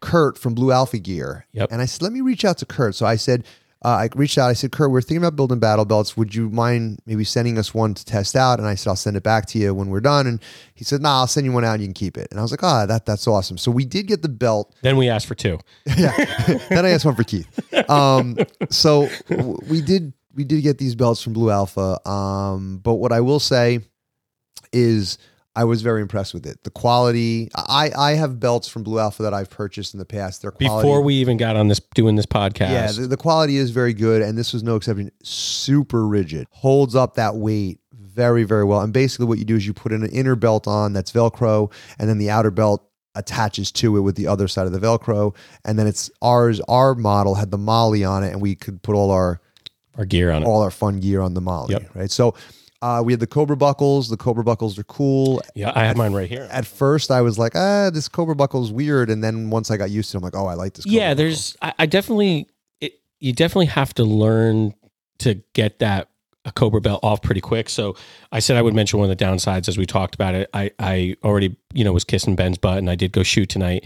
Kurt 0.00 0.36
from 0.36 0.54
Blue 0.54 0.70
Alpha 0.70 0.98
Gear. 0.98 1.46
Yep. 1.52 1.68
And 1.72 1.80
I 1.80 1.86
said, 1.86 2.02
let 2.02 2.12
me 2.12 2.20
reach 2.20 2.44
out 2.44 2.58
to 2.58 2.66
Kurt. 2.66 2.94
So 2.94 3.06
I 3.06 3.16
said, 3.16 3.44
uh, 3.84 3.88
I 3.88 4.08
reached 4.14 4.38
out. 4.38 4.48
I 4.48 4.52
said, 4.52 4.70
Kurt, 4.70 4.90
we're 4.90 5.00
thinking 5.00 5.18
about 5.18 5.34
building 5.34 5.58
battle 5.58 5.84
belts. 5.84 6.16
Would 6.16 6.34
you 6.34 6.48
mind 6.50 7.00
maybe 7.04 7.24
sending 7.24 7.58
us 7.58 7.74
one 7.74 7.94
to 7.94 8.04
test 8.04 8.36
out? 8.36 8.58
And 8.60 8.68
I 8.68 8.76
said, 8.76 8.90
I'll 8.90 8.96
send 8.96 9.16
it 9.16 9.22
back 9.22 9.46
to 9.46 9.58
you 9.58 9.74
when 9.74 9.88
we're 9.88 10.00
done. 10.00 10.26
And 10.26 10.40
he 10.74 10.84
said, 10.84 11.02
Nah, 11.02 11.20
I'll 11.20 11.26
send 11.26 11.46
you 11.46 11.52
one 11.52 11.64
out 11.64 11.74
and 11.74 11.82
you 11.82 11.88
can 11.88 11.94
keep 11.94 12.16
it. 12.16 12.28
And 12.30 12.38
I 12.38 12.42
was 12.42 12.52
like, 12.52 12.62
Ah, 12.62 12.86
that 12.86 13.06
that's 13.06 13.26
awesome. 13.26 13.58
So 13.58 13.70
we 13.70 13.84
did 13.84 14.06
get 14.06 14.22
the 14.22 14.28
belt. 14.28 14.74
Then 14.82 14.96
we 14.96 15.08
asked 15.08 15.26
for 15.26 15.34
two. 15.34 15.58
yeah. 15.96 16.12
then 16.68 16.86
I 16.86 16.90
asked 16.90 17.04
one 17.04 17.16
for 17.16 17.24
Keith. 17.24 17.48
Um, 17.90 18.36
so 18.70 19.08
w- 19.28 19.58
we 19.68 19.80
did 19.80 20.12
we 20.34 20.44
did 20.44 20.62
get 20.62 20.78
these 20.78 20.94
belts 20.94 21.22
from 21.22 21.32
Blue 21.32 21.50
Alpha. 21.50 22.08
Um, 22.08 22.78
but 22.78 22.94
what 22.94 23.12
I 23.12 23.20
will 23.20 23.40
say 23.40 23.80
is 24.72 25.18
I 25.54 25.64
was 25.64 25.82
very 25.82 26.00
impressed 26.00 26.32
with 26.32 26.46
it. 26.46 26.64
The 26.64 26.70
quality. 26.70 27.50
I 27.54 27.90
I 27.96 28.12
have 28.12 28.40
belts 28.40 28.68
from 28.68 28.82
Blue 28.82 28.98
Alpha 28.98 29.22
that 29.22 29.34
I've 29.34 29.50
purchased 29.50 29.94
in 29.94 29.98
the 29.98 30.06
past. 30.06 30.42
Their 30.42 30.50
quality. 30.50 30.86
Before 30.86 31.02
we 31.02 31.14
even 31.14 31.36
got 31.36 31.56
on 31.56 31.68
this 31.68 31.80
doing 31.94 32.16
this 32.16 32.26
podcast. 32.26 32.70
yeah, 32.70 32.92
the, 32.92 33.06
the 33.06 33.16
quality 33.16 33.56
is 33.56 33.70
very 33.70 33.92
good, 33.92 34.22
and 34.22 34.36
this 34.38 34.52
was 34.52 34.62
no 34.62 34.76
exception. 34.76 35.10
Super 35.22 36.06
rigid, 36.06 36.46
holds 36.50 36.94
up 36.94 37.14
that 37.14 37.36
weight 37.36 37.80
very 37.92 38.44
very 38.44 38.64
well. 38.64 38.80
And 38.80 38.92
basically, 38.92 39.26
what 39.26 39.38
you 39.38 39.44
do 39.44 39.56
is 39.56 39.66
you 39.66 39.74
put 39.74 39.92
an 39.92 40.06
inner 40.06 40.36
belt 40.36 40.66
on 40.66 40.94
that's 40.94 41.12
Velcro, 41.12 41.70
and 41.98 42.08
then 42.08 42.18
the 42.18 42.30
outer 42.30 42.50
belt 42.50 42.88
attaches 43.14 43.70
to 43.70 43.98
it 43.98 44.00
with 44.00 44.16
the 44.16 44.26
other 44.26 44.48
side 44.48 44.66
of 44.66 44.72
the 44.72 44.80
Velcro, 44.80 45.34
and 45.66 45.78
then 45.78 45.86
it's 45.86 46.10
ours. 46.22 46.60
Our 46.68 46.94
model 46.94 47.34
had 47.34 47.50
the 47.50 47.58
MOLLE 47.58 48.04
on 48.06 48.24
it, 48.24 48.32
and 48.32 48.40
we 48.40 48.54
could 48.54 48.82
put 48.82 48.94
all 48.94 49.10
our 49.10 49.40
our 49.96 50.06
gear 50.06 50.30
on 50.30 50.42
it. 50.42 50.46
all 50.46 50.62
our 50.62 50.70
fun 50.70 51.00
gear 51.00 51.20
on 51.20 51.34
the 51.34 51.42
MOLLE. 51.42 51.70
Yep. 51.70 51.94
Right. 51.94 52.10
So 52.10 52.34
uh, 52.82 53.02
we 53.02 53.12
had 53.12 53.20
the 53.20 53.26
Cobra 53.26 53.56
buckles. 53.56 54.08
The 54.10 54.16
Cobra 54.18 54.44
buckles 54.44 54.78
are 54.78 54.84
cool. 54.84 55.40
Yeah, 55.54 55.72
I 55.74 55.84
have 55.84 55.96
mine 55.96 56.12
right 56.12 56.28
here. 56.28 56.46
At 56.50 56.66
first, 56.66 57.10
I 57.10 57.22
was 57.22 57.38
like, 57.38 57.52
ah, 57.54 57.88
this 57.90 58.08
Cobra 58.08 58.34
buckle 58.34 58.62
is 58.64 58.70
weird, 58.72 59.08
and 59.08 59.22
then 59.24 59.48
once 59.50 59.70
I 59.70 59.76
got 59.78 59.90
used 59.90 60.10
to 60.10 60.16
it, 60.16 60.18
I'm 60.18 60.24
like, 60.24 60.36
oh, 60.36 60.46
I 60.46 60.54
like 60.54 60.74
this. 60.74 60.84
Cobra 60.84 60.98
yeah 60.98 61.14
there's 61.14 61.56
I, 61.62 61.72
I 61.78 61.86
definitely 61.86 62.48
it, 62.80 62.94
you 63.20 63.32
definitely 63.32 63.66
have 63.66 63.94
to 63.94 64.04
learn 64.04 64.74
to 65.20 65.40
get 65.54 65.78
that 65.78 66.08
a 66.44 66.50
cobra 66.50 66.80
belt 66.80 66.98
off 67.04 67.22
pretty 67.22 67.40
quick 67.40 67.68
so 67.68 67.94
i 68.32 68.40
said 68.40 68.56
i 68.56 68.62
would 68.62 68.74
mention 68.74 68.98
one 68.98 69.08
of 69.08 69.16
the 69.16 69.24
downsides 69.24 69.68
as 69.68 69.78
we 69.78 69.86
talked 69.86 70.16
about 70.16 70.34
it 70.34 70.50
i 70.52 70.72
i 70.80 71.14
already 71.22 71.54
you 71.72 71.84
know 71.84 71.92
was 71.92 72.02
kissing 72.02 72.34
ben's 72.34 72.58
butt 72.58 72.78
and 72.78 72.90
i 72.90 72.96
did 72.96 73.12
go 73.12 73.22
shoot 73.22 73.48
tonight 73.48 73.84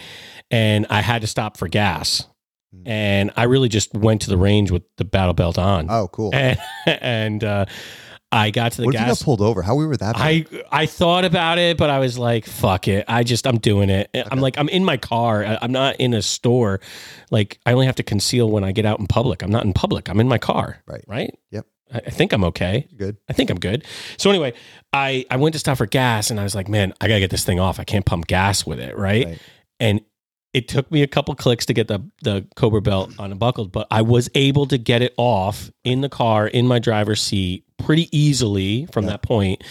and 0.50 0.86
i 0.88 1.02
had 1.02 1.20
to 1.20 1.26
stop 1.26 1.58
for 1.58 1.68
gas 1.68 2.26
Mm. 2.74 2.82
and 2.88 3.30
i 3.36 3.42
really 3.42 3.68
just 3.68 3.92
went 3.94 4.22
to 4.22 4.30
the 4.30 4.38
range 4.38 4.70
with 4.70 4.82
the 4.96 5.04
battle 5.04 5.34
belt 5.34 5.56
on 5.58 5.86
Oh, 5.90 6.08
cool. 6.08 6.30
and, 6.34 6.58
and 6.86 7.44
uh 7.44 7.66
i 8.36 8.50
got 8.50 8.72
to 8.72 8.82
the 8.82 8.86
what 8.86 8.94
if 8.94 9.00
you 9.00 9.06
gas 9.06 9.18
got 9.20 9.24
pulled 9.24 9.40
over? 9.40 9.62
How 9.62 9.74
we 9.74 9.86
were 9.86 9.96
that? 9.96 10.16
bad? 10.16 10.22
I 10.22 10.44
I 10.70 10.86
thought 10.86 11.24
about 11.24 11.58
it, 11.58 11.76
but 11.76 11.90
I 11.90 11.98
was 11.98 12.18
like, 12.18 12.44
"Fuck 12.46 12.88
it!" 12.88 13.04
I 13.08 13.22
just 13.22 13.46
I'm 13.46 13.58
doing 13.58 13.90
it. 13.90 14.10
I'm 14.30 14.40
like 14.40 14.58
I'm 14.58 14.68
in 14.68 14.84
my 14.84 14.96
car. 14.96 15.44
I- 15.44 15.58
I'm 15.62 15.72
not 15.72 15.96
in 15.96 16.14
a 16.14 16.22
store. 16.22 16.80
Like 17.30 17.58
I 17.66 17.72
only 17.72 17.86
have 17.86 17.96
to 17.96 18.02
conceal 18.02 18.50
when 18.50 18.64
I 18.64 18.72
get 18.72 18.84
out 18.84 19.00
in 19.00 19.06
public. 19.06 19.42
I'm 19.42 19.50
not 19.50 19.64
in 19.64 19.72
public. 19.72 20.08
I'm 20.08 20.20
in 20.20 20.28
my 20.28 20.38
car. 20.38 20.82
Right. 20.86 21.04
Right. 21.06 21.34
Yep. 21.50 21.66
I, 21.92 21.98
I 21.98 22.10
think 22.10 22.32
I'm 22.32 22.44
okay. 22.44 22.86
good. 22.96 23.16
I 23.28 23.32
think 23.32 23.50
I'm 23.50 23.58
good. 23.60 23.84
So 24.16 24.30
anyway, 24.30 24.52
I 24.92 25.24
I 25.30 25.36
went 25.36 25.52
to 25.54 25.58
stop 25.58 25.78
for 25.78 25.86
gas, 25.86 26.30
and 26.30 26.38
I 26.38 26.42
was 26.44 26.54
like, 26.54 26.68
"Man, 26.68 26.92
I 27.00 27.08
gotta 27.08 27.20
get 27.20 27.30
this 27.30 27.44
thing 27.44 27.60
off. 27.60 27.80
I 27.80 27.84
can't 27.84 28.04
pump 28.04 28.26
gas 28.26 28.66
with 28.66 28.80
it." 28.80 28.96
Right. 28.96 29.26
Right. 29.26 29.38
And 29.80 30.00
it 30.56 30.68
took 30.68 30.90
me 30.90 31.02
a 31.02 31.06
couple 31.06 31.34
clicks 31.34 31.66
to 31.66 31.74
get 31.74 31.86
the 31.88 32.00
the 32.22 32.46
Cobra 32.56 32.80
belt 32.80 33.12
unbuckled, 33.18 33.70
but 33.72 33.86
I 33.90 34.00
was 34.02 34.30
able 34.34 34.66
to 34.66 34.78
get 34.78 35.02
it 35.02 35.12
off 35.18 35.70
in 35.84 36.00
the 36.00 36.08
car 36.08 36.46
in 36.48 36.66
my 36.66 36.78
driver's 36.78 37.20
seat 37.20 37.64
pretty 37.78 38.08
easily 38.16 38.86
from 38.86 39.04
Yeah. 39.04 39.10
that 39.12 39.22
point. 39.22 39.62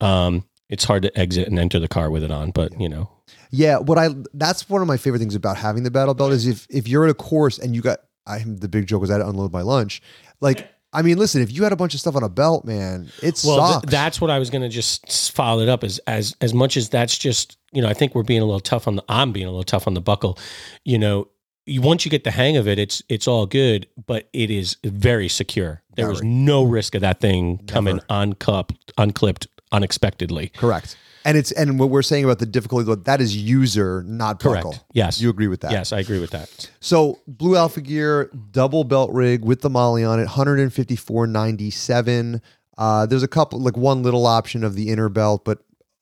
Um, 0.00 0.44
it's 0.68 0.84
hard 0.84 1.02
to 1.02 1.18
exit 1.18 1.48
and 1.48 1.58
enter 1.58 1.80
the 1.80 1.88
car 1.88 2.10
with 2.10 2.22
it 2.22 2.30
on, 2.30 2.52
but 2.52 2.78
you 2.80 2.88
know, 2.88 3.10
Yeah, 3.50 3.78
what 3.78 3.98
I 3.98 4.10
that's 4.32 4.68
one 4.68 4.80
of 4.80 4.86
my 4.86 4.96
favorite 4.96 5.18
things 5.18 5.34
about 5.34 5.56
having 5.56 5.82
the 5.82 5.90
battle 5.90 6.14
belt 6.14 6.32
is 6.32 6.46
if 6.46 6.66
if 6.70 6.86
you're 6.86 7.04
at 7.04 7.10
a 7.10 7.14
course 7.14 7.58
and 7.58 7.74
you 7.74 7.82
got 7.82 7.98
I'm 8.26 8.58
the 8.58 8.68
big 8.68 8.86
joke 8.86 9.00
was 9.00 9.10
I 9.10 9.14
had 9.14 9.20
to 9.24 9.28
unload 9.28 9.52
my 9.52 9.62
lunch. 9.62 10.02
Like 10.40 10.68
I 10.92 11.02
mean, 11.02 11.18
listen, 11.18 11.42
if 11.42 11.52
you 11.52 11.64
had 11.64 11.72
a 11.72 11.76
bunch 11.76 11.94
of 11.94 12.00
stuff 12.00 12.16
on 12.16 12.22
a 12.22 12.28
belt, 12.28 12.64
man, 12.64 13.10
it 13.22 13.42
well, 13.44 13.80
th- 13.80 13.90
that's 13.90 14.20
what 14.20 14.30
I 14.30 14.38
was 14.38 14.48
going 14.48 14.62
to 14.62 14.68
just 14.68 15.32
follow 15.32 15.62
it 15.62 15.68
up 15.68 15.84
as 15.84 15.98
as 16.06 16.34
as 16.40 16.54
much 16.54 16.76
as 16.76 16.88
that's 16.88 17.18
just 17.18 17.58
you 17.72 17.82
know 17.82 17.88
I 17.88 17.94
think 17.94 18.14
we're 18.14 18.22
being 18.22 18.40
a 18.40 18.44
little 18.44 18.60
tough 18.60 18.88
on 18.88 18.96
the 18.96 19.04
I'm 19.08 19.32
being 19.32 19.46
a 19.46 19.50
little 19.50 19.64
tough 19.64 19.86
on 19.86 19.94
the 19.94 20.00
buckle, 20.00 20.38
you 20.84 20.98
know. 20.98 21.28
You, 21.66 21.82
once 21.82 22.06
you 22.06 22.10
get 22.10 22.24
the 22.24 22.30
hang 22.30 22.56
of 22.56 22.66
it, 22.66 22.78
it's 22.78 23.02
it's 23.10 23.28
all 23.28 23.44
good, 23.44 23.86
but 24.06 24.30
it 24.32 24.50
is 24.50 24.78
very 24.84 25.28
secure. 25.28 25.82
There 25.96 26.08
was 26.08 26.22
no 26.22 26.64
risk 26.64 26.94
of 26.94 27.02
that 27.02 27.20
thing 27.20 27.58
coming 27.66 27.96
Never. 27.96 28.06
unclipped, 28.08 28.92
unclipped 28.96 29.46
unexpectedly. 29.70 30.48
correct. 30.56 30.96
And 31.28 31.36
it's 31.36 31.52
and 31.52 31.78
what 31.78 31.90
we're 31.90 32.00
saying 32.00 32.24
about 32.24 32.38
the 32.38 32.46
difficulty 32.46 32.90
that 33.04 33.20
is 33.20 33.36
user, 33.36 34.02
not 34.06 34.40
Correct. 34.40 34.64
buckle. 34.64 34.82
Yes. 34.94 35.20
You 35.20 35.28
agree 35.28 35.46
with 35.46 35.60
that? 35.60 35.72
Yes, 35.72 35.92
I 35.92 35.98
agree 35.98 36.20
with 36.20 36.30
that. 36.30 36.70
So 36.80 37.20
Blue 37.26 37.54
Alpha 37.54 37.82
Gear 37.82 38.30
double 38.50 38.82
belt 38.82 39.12
rig 39.12 39.44
with 39.44 39.60
the 39.60 39.68
MOLLE 39.68 40.06
on 40.06 40.20
it, 40.20 40.26
154.97. 40.26 42.40
Uh, 42.78 43.04
there's 43.04 43.22
a 43.22 43.28
couple 43.28 43.60
like 43.60 43.76
one 43.76 44.02
little 44.02 44.26
option 44.26 44.64
of 44.64 44.74
the 44.74 44.88
inner 44.88 45.10
belt, 45.10 45.44
but 45.44 45.58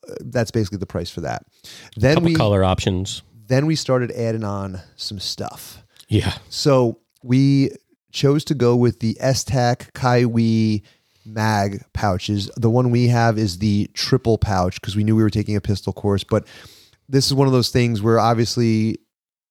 uh, 0.09 0.15
that's 0.21 0.53
basically 0.53 0.79
the 0.79 0.87
price 0.87 1.11
for 1.11 1.23
that. 1.23 1.45
Then 1.97 2.23
we 2.23 2.35
color 2.35 2.63
options. 2.63 3.23
then 3.49 3.67
we 3.67 3.75
started 3.75 4.13
adding 4.13 4.45
on 4.45 4.81
some 4.95 5.19
stuff. 5.19 5.83
Yeah. 6.07 6.35
So 6.51 7.01
we 7.25 7.71
chose 8.13 8.45
to 8.45 8.55
go 8.55 8.77
with 8.77 9.01
the 9.01 9.19
Esstac 9.21 9.91
Kywi 9.93 10.83
mag 11.27 11.83
pouches. 11.93 12.51
The 12.57 12.71
one 12.71 12.91
we 12.91 13.09
have 13.09 13.39
is 13.39 13.59
the 13.59 13.91
triple 13.95 14.39
pouch 14.39 14.81
because 14.81 14.97
we 14.97 15.05
knew 15.05 15.17
we 15.17 15.23
were 15.23 15.31
taking 15.31 15.57
a 15.57 15.61
pistol 15.61 15.93
course. 15.93 16.25
But 16.25 16.47
this 17.09 17.27
is 17.27 17.35
one 17.35 17.47
of 17.47 17.53
those 17.53 17.71
things 17.71 18.01
where 18.03 18.19
obviously 18.19 18.99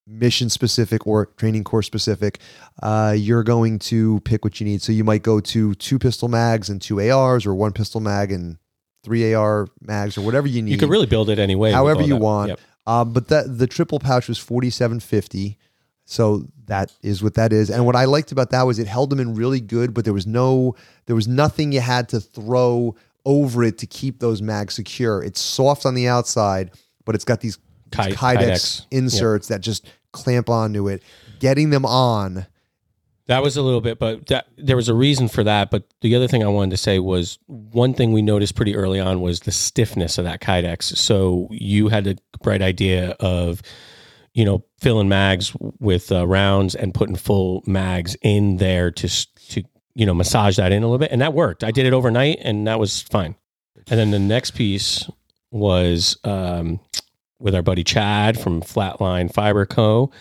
mission 0.07 0.49
specific 0.49 1.07
or 1.07 1.27
training 1.37 1.63
course 1.63 1.85
specific, 1.85 2.39
uh, 2.83 3.15
you're 3.17 3.43
going 3.43 3.79
to 3.79 4.19
pick 4.21 4.43
what 4.43 4.59
you 4.59 4.65
need. 4.65 4.81
So 4.81 4.91
you 4.91 5.03
might 5.03 5.23
go 5.23 5.39
to 5.39 5.73
two 5.75 5.99
pistol 5.99 6.27
mags 6.27 6.69
and 6.69 6.81
two 6.81 7.01
ARs, 7.01 7.45
or 7.45 7.55
one 7.55 7.71
pistol 7.71 8.01
mag 8.01 8.31
and 8.31 8.57
three 9.03 9.33
AR 9.33 9.67
mags, 9.81 10.17
or 10.17 10.21
whatever 10.21 10.47
you 10.47 10.61
need. 10.61 10.71
You 10.71 10.77
could 10.77 10.89
really 10.89 11.05
build 11.07 11.29
it 11.29 11.39
any 11.39 11.55
way. 11.55 11.71
However 11.71 12.01
you 12.01 12.15
that. 12.15 12.21
want. 12.21 12.49
Yep. 12.49 12.59
Um, 12.87 13.13
but 13.13 13.29
that 13.29 13.57
the 13.57 13.65
triple 13.67 13.99
pouch 13.99 14.27
was 14.27 14.37
forty 14.37 14.69
seven 14.69 14.99
fifty. 14.99 15.57
So 16.05 16.45
that 16.67 16.93
is 17.01 17.23
what 17.23 17.33
that 17.33 17.51
is. 17.51 17.69
And 17.69 17.85
what 17.85 17.95
I 17.95 18.05
liked 18.05 18.31
about 18.31 18.51
that 18.51 18.63
was 18.63 18.79
it 18.79 18.87
held 18.87 19.09
them 19.09 19.19
in 19.19 19.35
really 19.35 19.59
good, 19.59 19.93
but 19.93 20.05
there 20.05 20.13
was 20.13 20.27
no 20.27 20.75
there 21.07 21.15
was 21.15 21.27
nothing 21.27 21.71
you 21.71 21.81
had 21.81 22.09
to 22.09 22.19
throw 22.19 22.95
over 23.25 23.63
it 23.63 23.79
to 23.79 23.87
keep 23.87 24.19
those 24.19 24.41
mags 24.41 24.75
secure. 24.75 25.23
It's 25.23 25.41
soft 25.41 25.85
on 25.85 25.95
the 25.95 26.07
outside, 26.07 26.71
but 27.05 27.15
it's 27.15 27.25
got 27.25 27.41
these 27.41 27.57
Ki- 27.91 28.11
Kydex, 28.11 28.15
Kydex. 28.15 28.85
Inserts 28.91 29.47
that 29.47 29.61
just 29.61 29.87
clamp 30.11 30.49
onto 30.49 30.87
it. 30.87 31.01
Getting 31.39 31.71
them 31.71 31.85
on. 31.85 32.45
That 33.27 33.41
was 33.41 33.57
a 33.57 33.63
little 33.63 33.81
bit, 33.81 33.97
but 33.97 34.27
that, 34.27 34.45
there 34.55 34.75
was 34.75 34.87
a 34.87 34.93
reason 34.93 35.27
for 35.27 35.43
that. 35.43 35.71
But 35.71 35.83
the 36.01 36.15
other 36.15 36.27
thing 36.27 36.43
I 36.43 36.47
wanted 36.47 36.71
to 36.71 36.77
say 36.77 36.99
was 36.99 37.39
one 37.47 37.95
thing 37.95 38.13
we 38.13 38.21
noticed 38.21 38.55
pretty 38.55 38.75
early 38.75 38.99
on 38.99 39.19
was 39.21 39.39
the 39.41 39.51
stiffness 39.51 40.19
of 40.19 40.25
that 40.25 40.41
Kydex. 40.41 40.83
So 40.95 41.47
you 41.49 41.87
had 41.87 42.05
a 42.05 42.15
bright 42.43 42.61
idea 42.61 43.11
of, 43.19 43.63
you 44.35 44.43
know, 44.43 44.63
filling 44.79 45.07
mags 45.07 45.55
with 45.79 46.11
uh, 46.11 46.27
rounds 46.27 46.75
and 46.75 46.93
putting 46.93 47.15
full 47.15 47.63
mags 47.65 48.15
in 48.21 48.57
there 48.57 48.91
to 48.91 49.07
to 49.49 49.63
you 49.95 50.05
know 50.05 50.13
massage 50.13 50.57
that 50.57 50.71
in 50.73 50.83
a 50.83 50.85
little 50.85 50.99
bit, 50.99 51.11
and 51.11 51.21
that 51.21 51.33
worked. 51.33 51.63
I 51.63 51.71
did 51.71 51.85
it 51.85 51.93
overnight, 51.93 52.39
and 52.41 52.67
that 52.67 52.77
was 52.77 53.01
fine. 53.01 53.35
And 53.87 53.97
then 53.99 54.11
the 54.11 54.19
next 54.19 54.51
piece 54.51 55.09
was 55.51 56.17
um, 56.25 56.81
with 57.39 57.55
our 57.55 57.61
buddy 57.61 57.83
Chad 57.83 58.37
from 58.37 58.61
Flatline 58.61 59.33
Fiber 59.33 59.65
Co. 59.65 60.11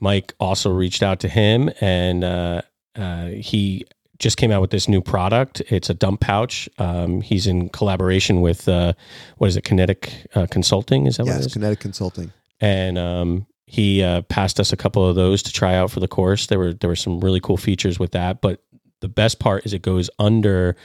Mike 0.00 0.34
also 0.40 0.70
reached 0.72 1.02
out 1.02 1.20
to 1.20 1.28
him, 1.28 1.70
and 1.80 2.24
uh, 2.24 2.62
uh, 2.96 3.26
he 3.26 3.84
just 4.18 4.36
came 4.38 4.50
out 4.50 4.62
with 4.62 4.70
this 4.70 4.88
new 4.88 5.02
product. 5.02 5.60
It's 5.68 5.90
a 5.90 5.94
dump 5.94 6.20
pouch. 6.20 6.68
Um, 6.78 7.20
he's 7.20 7.46
in 7.46 7.68
collaboration 7.68 8.40
with 8.40 8.66
uh, 8.66 8.94
what 9.36 9.48
is 9.48 9.56
it, 9.56 9.64
Kinetic 9.64 10.10
uh, 10.34 10.46
Consulting? 10.50 11.06
Is 11.06 11.18
that 11.18 11.24
what 11.24 11.32
it 11.32 11.36
Yes, 11.36 11.46
is? 11.46 11.52
kinetic 11.52 11.80
consulting. 11.80 12.32
And 12.62 12.96
um, 12.96 13.46
he 13.66 14.02
uh, 14.02 14.22
passed 14.22 14.58
us 14.60 14.72
a 14.72 14.76
couple 14.76 15.06
of 15.06 15.16
those 15.16 15.42
to 15.42 15.52
try 15.52 15.74
out 15.74 15.90
for 15.90 16.00
the 16.00 16.08
course. 16.08 16.46
There 16.46 16.58
were 16.58 16.72
there 16.72 16.88
were 16.88 16.96
some 16.96 17.20
really 17.20 17.40
cool 17.40 17.56
features 17.58 17.98
with 17.98 18.12
that, 18.12 18.40
but 18.40 18.62
the 19.00 19.08
best 19.08 19.38
part 19.40 19.66
is 19.66 19.72
it 19.74 19.82
goes 19.82 20.08
under 20.18 20.76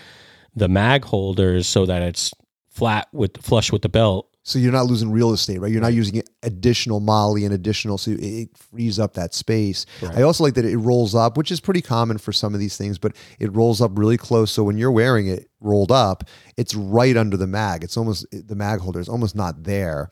the 0.55 0.67
mag 0.67 1.05
holders 1.05 1.67
so 1.67 1.85
that 1.85 2.01
it's 2.01 2.33
flat 2.67 3.07
with 3.13 3.37
flush 3.43 3.71
with 3.71 3.83
the 3.83 3.89
belt. 3.89 4.27
So 4.43 4.59
you're 4.59 4.71
not 4.71 4.85
losing 4.85 5.11
real 5.11 5.33
estate, 5.33 5.59
right? 5.59 5.69
You're 5.69 5.81
not 5.81 5.93
using 5.93 6.23
additional 6.41 7.01
MOLLE 7.01 7.43
and 7.43 7.53
additional, 7.53 7.97
so 7.97 8.11
it- 8.17 8.47
frees 8.57 8.97
up 8.97 9.13
that 9.15 9.33
space. 9.33 9.85
Right. 10.01 10.19
I 10.19 10.21
also 10.21 10.41
like 10.43 10.53
that 10.53 10.63
it 10.63 10.77
rolls 10.77 11.13
up, 11.13 11.35
which 11.35 11.51
is 11.51 11.59
pretty 11.59 11.81
common 11.81 12.17
for 12.17 12.31
some 12.31 12.53
of 12.53 12.59
these 12.61 12.77
things, 12.77 12.97
but 12.97 13.13
it 13.39 13.53
rolls 13.53 13.81
up 13.81 13.91
really 13.95 14.15
close. 14.15 14.49
So 14.51 14.63
when 14.63 14.77
you're 14.77 14.91
wearing 14.91 15.27
it 15.27 15.49
rolled 15.59 15.91
up, 15.91 16.23
it's 16.55 16.73
right 16.75 17.17
under 17.17 17.35
the 17.35 17.47
mag. 17.47 17.83
It's 17.83 17.97
almost 17.97 18.25
the 18.31 18.55
mag 18.55 18.79
holder 18.79 19.01
is 19.01 19.09
almost 19.09 19.35
not 19.35 19.63
there. 19.63 20.09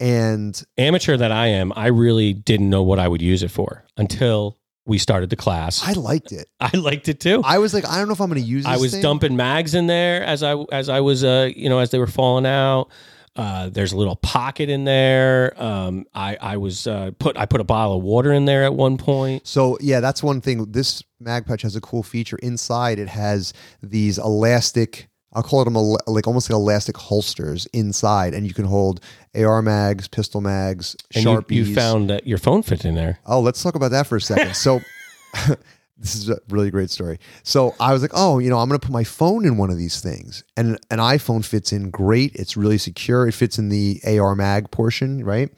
And 0.00 0.60
Amateur 0.76 1.16
that 1.16 1.32
I 1.32 1.48
am, 1.48 1.72
I 1.74 1.88
really 1.88 2.32
didn't 2.32 2.70
know 2.70 2.82
what 2.82 2.98
I 2.98 3.08
would 3.08 3.22
use 3.22 3.42
it 3.42 3.50
for 3.50 3.84
until 3.96 4.56
we 4.86 4.98
started 4.98 5.28
the 5.28 5.36
class. 5.36 5.86
I 5.86 5.92
liked 5.92 6.32
it. 6.32 6.48
I 6.60 6.76
liked 6.76 7.08
it 7.08 7.20
too. 7.20 7.42
I 7.44 7.58
was 7.58 7.74
like, 7.74 7.86
I 7.86 7.98
don't 7.98 8.08
know 8.08 8.14
if 8.14 8.20
I'm 8.20 8.30
going 8.30 8.40
to 8.40 8.46
use. 8.46 8.64
This 8.64 8.72
I 8.72 8.76
was 8.78 8.92
thing. 8.92 9.02
dumping 9.02 9.36
mags 9.36 9.74
in 9.74 9.86
there 9.86 10.22
as 10.24 10.42
I 10.42 10.54
as 10.72 10.88
I 10.88 11.00
was 11.00 11.24
uh 11.24 11.50
you 11.54 11.68
know 11.68 11.78
as 11.78 11.90
they 11.90 11.98
were 11.98 12.06
falling 12.06 12.46
out. 12.46 12.88
Uh, 13.36 13.68
there's 13.68 13.92
a 13.92 13.96
little 13.96 14.16
pocket 14.16 14.68
in 14.68 14.82
there. 14.84 15.54
Um, 15.62 16.06
I 16.12 16.36
I 16.40 16.56
was 16.56 16.88
uh, 16.88 17.12
put 17.20 17.36
I 17.36 17.46
put 17.46 17.60
a 17.60 17.64
bottle 17.64 17.98
of 17.98 18.02
water 18.02 18.32
in 18.32 18.46
there 18.46 18.64
at 18.64 18.74
one 18.74 18.96
point. 18.98 19.46
So 19.46 19.78
yeah, 19.80 20.00
that's 20.00 20.24
one 20.24 20.40
thing. 20.40 20.72
This 20.72 21.04
mag 21.20 21.46
pouch 21.46 21.62
has 21.62 21.76
a 21.76 21.80
cool 21.80 22.02
feature. 22.02 22.36
Inside, 22.42 22.98
it 22.98 23.08
has 23.08 23.52
these 23.80 24.18
elastic. 24.18 25.08
I'll 25.32 25.42
call 25.42 25.60
it 25.62 25.66
them 25.66 25.76
el- 25.76 25.98
like 26.06 26.26
almost 26.26 26.48
like 26.50 26.54
elastic 26.56 26.96
holsters 26.96 27.66
inside, 27.72 28.32
and 28.34 28.46
you 28.46 28.54
can 28.54 28.64
hold 28.64 29.00
AR 29.34 29.60
mags, 29.62 30.08
pistol 30.08 30.40
mags, 30.40 30.96
And 31.14 31.24
you, 31.24 31.30
sharpies. 31.30 31.54
you 31.54 31.74
found 31.74 32.10
that 32.10 32.26
your 32.26 32.38
phone 32.38 32.62
fit 32.62 32.84
in 32.84 32.94
there. 32.94 33.18
Oh, 33.26 33.40
let's 33.40 33.62
talk 33.62 33.74
about 33.74 33.90
that 33.90 34.06
for 34.06 34.16
a 34.16 34.20
second. 34.20 34.56
So, 34.56 34.80
this 35.98 36.14
is 36.14 36.30
a 36.30 36.38
really 36.48 36.70
great 36.70 36.90
story. 36.90 37.18
So, 37.42 37.74
I 37.78 37.92
was 37.92 38.02
like, 38.02 38.12
oh, 38.14 38.38
you 38.38 38.48
know, 38.50 38.58
I'm 38.58 38.68
going 38.68 38.80
to 38.80 38.86
put 38.86 38.92
my 38.92 39.04
phone 39.04 39.44
in 39.44 39.56
one 39.58 39.70
of 39.70 39.76
these 39.76 40.00
things. 40.00 40.44
And 40.56 40.78
an 40.90 40.98
iPhone 40.98 41.44
fits 41.44 41.72
in 41.72 41.90
great. 41.90 42.34
It's 42.34 42.56
really 42.56 42.78
secure. 42.78 43.26
It 43.28 43.32
fits 43.32 43.58
in 43.58 43.68
the 43.68 44.00
AR 44.06 44.34
mag 44.34 44.70
portion, 44.70 45.24
right? 45.24 45.50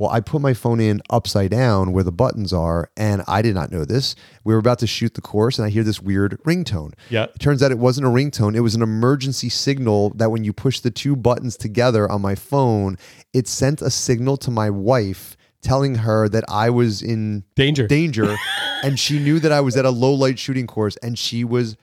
Well, 0.00 0.08
I 0.08 0.20
put 0.20 0.40
my 0.40 0.54
phone 0.54 0.80
in 0.80 1.02
upside 1.10 1.50
down 1.50 1.92
where 1.92 2.02
the 2.02 2.10
buttons 2.10 2.54
are, 2.54 2.90
and 2.96 3.22
I 3.28 3.42
did 3.42 3.54
not 3.54 3.70
know 3.70 3.84
this. 3.84 4.14
We 4.44 4.54
were 4.54 4.58
about 4.58 4.78
to 4.78 4.86
shoot 4.86 5.12
the 5.12 5.20
course, 5.20 5.58
and 5.58 5.66
I 5.66 5.68
hear 5.68 5.82
this 5.82 6.00
weird 6.00 6.40
ringtone. 6.44 6.94
Yeah. 7.10 7.24
It 7.24 7.38
turns 7.38 7.62
out 7.62 7.70
it 7.70 7.78
wasn't 7.78 8.06
a 8.06 8.10
ringtone. 8.10 8.56
It 8.56 8.60
was 8.60 8.74
an 8.74 8.80
emergency 8.80 9.50
signal 9.50 10.14
that 10.16 10.30
when 10.30 10.42
you 10.42 10.54
push 10.54 10.80
the 10.80 10.90
two 10.90 11.16
buttons 11.16 11.58
together 11.58 12.10
on 12.10 12.22
my 12.22 12.34
phone, 12.34 12.96
it 13.34 13.46
sent 13.46 13.82
a 13.82 13.90
signal 13.90 14.38
to 14.38 14.50
my 14.50 14.70
wife 14.70 15.36
telling 15.60 15.96
her 15.96 16.30
that 16.30 16.44
I 16.48 16.70
was 16.70 17.02
in 17.02 17.44
Danger. 17.54 17.86
danger 17.86 18.34
and 18.82 18.98
she 18.98 19.18
knew 19.18 19.38
that 19.40 19.52
I 19.52 19.60
was 19.60 19.76
at 19.76 19.84
a 19.84 19.90
low 19.90 20.14
light 20.14 20.38
shooting 20.38 20.66
course 20.66 20.96
and 21.02 21.18
she 21.18 21.44
was 21.44 21.76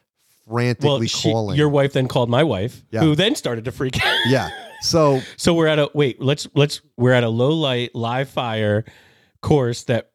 frantically 0.47 0.89
well, 0.89 1.03
she, 1.03 1.31
calling. 1.31 1.55
your 1.55 1.69
wife 1.69 1.93
then 1.93 2.07
called 2.07 2.31
my 2.31 2.43
wife, 2.43 2.83
Yeah. 2.89 3.01
who 3.01 3.13
then 3.13 3.35
started 3.35 3.65
to 3.65 3.71
freak 3.71 4.03
out. 4.03 4.15
yeah. 4.25 4.49
So 4.81 5.21
so 5.37 5.53
we're 5.53 5.67
at 5.67 5.79
a 5.79 5.89
wait. 5.93 6.21
Let's 6.21 6.47
let's 6.55 6.81
we're 6.97 7.13
at 7.13 7.23
a 7.23 7.29
low 7.29 7.51
light 7.51 7.93
live 7.95 8.29
fire 8.29 8.85
course 9.41 9.83
that. 9.85 10.11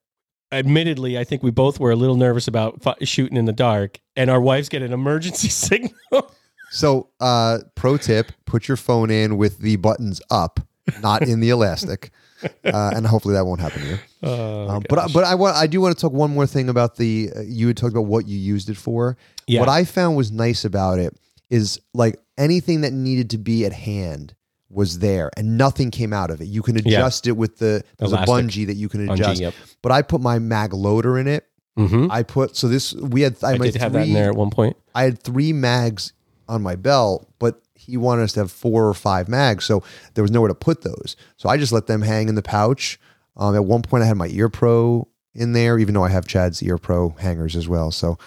Admittedly, 0.55 1.17
I 1.17 1.25
think 1.25 1.43
we 1.43 1.51
both 1.51 1.81
were 1.81 1.93
a 1.93 1.97
little 1.97 2.15
nervous 2.17 2.47
about 2.47 2.83
fi- 2.83 2.95
shooting 3.05 3.39
in 3.39 3.47
the 3.47 3.55
dark, 3.55 3.99
and 4.17 4.29
our 4.29 4.39
wives 4.39 4.69
get 4.69 4.83
an 4.83 4.93
emergency 4.93 5.49
signal. 5.65 6.31
so 6.71 7.09
uh 7.21 7.61
pro 7.75 7.97
tip, 7.97 8.33
put 8.45 8.69
your 8.69 8.77
phone 8.77 9.11
in 9.11 9.39
with 9.39 9.61
the 9.61 9.77
buttons 9.77 10.21
up, 10.31 10.61
not 11.01 11.23
in 11.23 11.41
the 11.41 11.49
elastic. 11.49 12.11
Uh, 12.65 12.91
and 12.93 13.07
hopefully 13.07 13.35
that 13.35 13.45
won't 13.47 13.61
happen 13.61 13.81
to 13.83 13.89
you. 13.89 13.99
Oh, 14.25 14.69
Um, 14.69 14.83
but 14.89 14.99
I, 14.99 15.07
but 15.07 15.23
I 15.23 15.37
want 15.37 15.57
I 15.57 15.69
do 15.69 15.81
want 15.81 15.97
to 15.97 16.01
talk 16.01 16.13
one 16.13 16.33
more 16.35 16.45
thing 16.45 16.69
about 16.69 16.97
the 16.97 17.31
uh, 17.37 17.41
you 17.43 17.69
had 17.69 17.77
talked 17.77 17.93
about 17.93 18.07
what 18.07 18.27
you 18.27 18.37
used 18.37 18.69
it 18.69 18.77
for. 18.77 19.17
Yeah. 19.47 19.61
What 19.61 19.69
I 19.69 19.85
found 19.85 20.17
was 20.17 20.33
nice 20.33 20.65
about 20.65 20.99
it 20.99 21.17
is 21.51 21.81
like 21.95 22.17
anything 22.37 22.81
that 22.81 22.93
needed 22.93 23.31
to 23.31 23.39
be 23.39 23.65
at 23.65 23.73
hand 23.73 24.35
was 24.73 24.99
there 25.01 25.31
and 25.37 25.59
nothing 25.59 25.91
came 25.91 26.13
out 26.13 26.31
of 26.31 26.41
it. 26.41 26.47
You 26.47 26.63
can 26.63 26.77
Yeah. 26.77 26.99
adjust 26.99 27.27
it 27.27 27.33
with 27.33 27.59
the 27.59 27.85
there's 27.99 28.13
Elastic. 28.13 28.29
a 28.29 28.33
bungee 28.33 28.67
that 28.67 28.75
you 28.75 28.89
can 28.89 29.07
Bungee, 29.07 29.15
adjust. 29.15 29.41
yep. 29.41 29.55
But 29.83 29.93
I 29.93 30.03
put 30.03 30.21
my 30.21 30.39
mag 30.39 30.73
loader 30.73 31.19
in 31.19 31.29
it. 31.29 31.47
Mm-hmm. 31.79 32.09
I 32.11 32.23
put 32.23 32.57
so 32.57 32.69
this 32.69 32.93
we 32.95 33.23
had 33.23 33.37
I, 33.43 33.53
I 33.53 33.59
did 33.59 33.77
have 33.77 33.93
that 33.93 34.07
in 34.09 34.15
there 34.15 34.29
at 34.31 34.35
one 34.37 34.51
point. 34.51 34.77
I 34.95 35.05
had 35.05 35.23
three 35.23 35.53
mags 35.53 36.13
on 36.49 36.63
my 36.63 36.75
belt, 36.77 37.29
but 37.39 37.61
he 37.75 37.97
wanted 37.97 38.23
us 38.23 38.33
to 38.35 38.41
have 38.41 38.53
four 38.53 38.87
or 38.89 38.95
five 38.95 39.29
mags, 39.29 39.65
so 39.65 39.83
there 40.15 40.23
was 40.23 40.31
nowhere 40.31 40.49
to 40.49 40.55
put 40.55 40.83
those. 40.83 41.17
So 41.37 41.49
I 41.49 41.57
just 41.57 41.73
let 41.73 41.87
them 41.87 42.03
hang 42.03 42.29
in 42.29 42.35
the 42.35 42.43
pouch. 42.43 42.99
Um, 43.37 43.55
at 43.57 43.65
one 43.65 43.83
point, 43.83 44.05
I 44.05 44.07
had 44.07 44.17
my 44.17 44.29
Ear 44.29 44.49
Pro 44.51 45.09
in 45.35 45.53
there, 45.53 45.79
even 45.79 45.95
though 45.95 46.05
I 46.05 46.11
have 46.11 46.27
Chad's 46.27 46.63
Ear 46.63 46.77
Pro 46.79 47.11
hangers 47.19 47.57
as 47.57 47.67
well. 47.69 47.91
So 47.91 48.19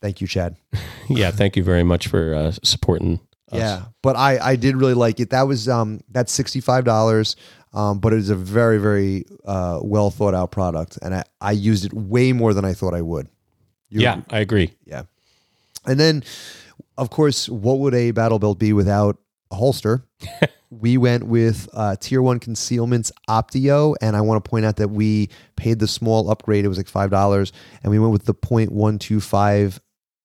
thank 0.00 0.20
you, 0.20 0.26
Chad. 0.26 0.56
Yeah, 1.08 1.30
thank 1.30 1.56
you 1.56 1.62
very 1.62 1.84
much 1.84 2.08
for 2.08 2.34
uh, 2.34 2.50
supporting. 2.64 3.20
Us. 3.52 3.58
Yeah, 3.58 3.84
but 4.02 4.16
I 4.16 4.38
I 4.38 4.56
did 4.56 4.76
really 4.76 4.94
like 4.94 5.20
it. 5.20 5.30
That 5.30 5.42
was 5.42 5.68
um 5.68 6.00
that's 6.10 6.32
sixty 6.32 6.60
five 6.60 6.84
dollars. 6.84 7.36
Um, 7.72 7.98
but 7.98 8.12
it 8.14 8.18
is 8.18 8.30
a 8.30 8.34
very 8.34 8.78
very 8.78 9.26
uh, 9.44 9.80
well 9.82 10.10
thought 10.10 10.32
out 10.34 10.50
product, 10.50 10.98
and 11.02 11.14
I, 11.14 11.24
I 11.40 11.52
used 11.52 11.84
it 11.84 11.92
way 11.92 12.32
more 12.32 12.54
than 12.54 12.64
I 12.64 12.72
thought 12.72 12.94
I 12.94 13.02
would. 13.02 13.28
You- 13.90 14.00
yeah, 14.00 14.22
I 14.30 14.38
agree. 14.38 14.72
Yeah. 14.84 15.02
And 15.84 16.00
then, 16.00 16.24
of 16.96 17.10
course, 17.10 17.48
what 17.48 17.78
would 17.78 17.94
a 17.94 18.10
battle 18.12 18.38
belt 18.38 18.58
be 18.58 18.72
without 18.72 19.18
a 19.50 19.56
holster? 19.56 20.04
we 20.70 20.96
went 20.98 21.24
with 21.24 21.68
uh, 21.72 21.94
Tier 22.00 22.20
1 22.20 22.40
Concealments 22.40 23.12
Optio. 23.28 23.94
And 24.00 24.16
I 24.16 24.20
want 24.22 24.42
to 24.44 24.48
point 24.50 24.64
out 24.64 24.76
that 24.76 24.88
we 24.88 25.28
paid 25.54 25.78
the 25.78 25.86
small 25.86 26.28
upgrade. 26.30 26.64
It 26.64 26.68
was 26.68 26.76
like 26.78 26.88
$5. 26.88 27.52
And 27.82 27.92
we 27.92 27.98
went 28.00 28.12
with 28.12 28.24
the 28.24 28.34
.125 28.34 29.78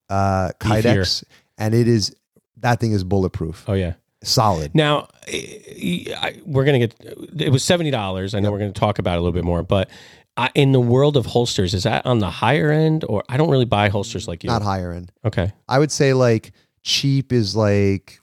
uh, 0.10 0.50
Kydex. 0.60 1.24
And 1.58 1.76
it 1.76 1.88
is, 1.88 2.16
that 2.62 2.80
thing 2.80 2.92
is 2.94 3.04
bulletproof. 3.04 3.66
Oh 3.68 3.74
yeah. 3.74 3.94
Solid. 4.24 4.74
Now 4.76 5.08
I, 5.28 6.06
I- 6.18 6.40
we're 6.46 6.64
gonna 6.66 6.80
get. 6.80 6.96
It 7.38 7.52
was 7.52 7.64
seventy 7.64 7.92
dollars. 7.92 8.34
I 8.36 8.40
know 8.40 8.52
we're 8.52 8.60
gonna 8.60 8.72
talk 8.72 9.00
about 9.00 9.16
it 9.16 9.18
a 9.18 9.22
little 9.22 9.34
bit 9.34 9.44
more, 9.44 9.64
but 9.64 9.90
I, 10.38 10.50
in 10.56 10.72
the 10.72 10.80
world 10.80 11.18
of 11.18 11.26
holsters, 11.26 11.74
is 11.74 11.84
that 11.84 12.06
on 12.06 12.20
the 12.20 12.30
higher 12.30 12.72
end, 12.72 13.04
or 13.10 13.24
I 13.28 13.36
don't 13.38 13.50
really 13.50 13.66
buy 13.66 13.90
holsters 13.90 14.28
like 14.28 14.44
you? 14.44 14.50
Not 14.50 14.62
higher 14.62 14.92
end. 14.94 15.12
okay. 15.26 15.52
I 15.68 15.80
would 15.80 15.92
say 15.92 16.14
like 16.14 16.54
cheap 16.84 17.34
is 17.34 17.56
like 17.56 18.20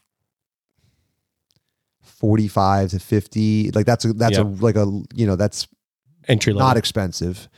45 2.02 2.90
to 2.90 2.98
50 2.98 3.70
like 3.72 3.86
that's 3.86 4.04
a 4.04 4.12
that's 4.12 4.38
a 4.38 4.42
like 4.44 4.74
a 4.76 4.86
you 5.14 5.26
know 5.26 5.36
that's 5.36 5.68
entry 6.26 6.52
level. 6.52 6.66
not 6.68 6.76
expensive. 6.76 7.48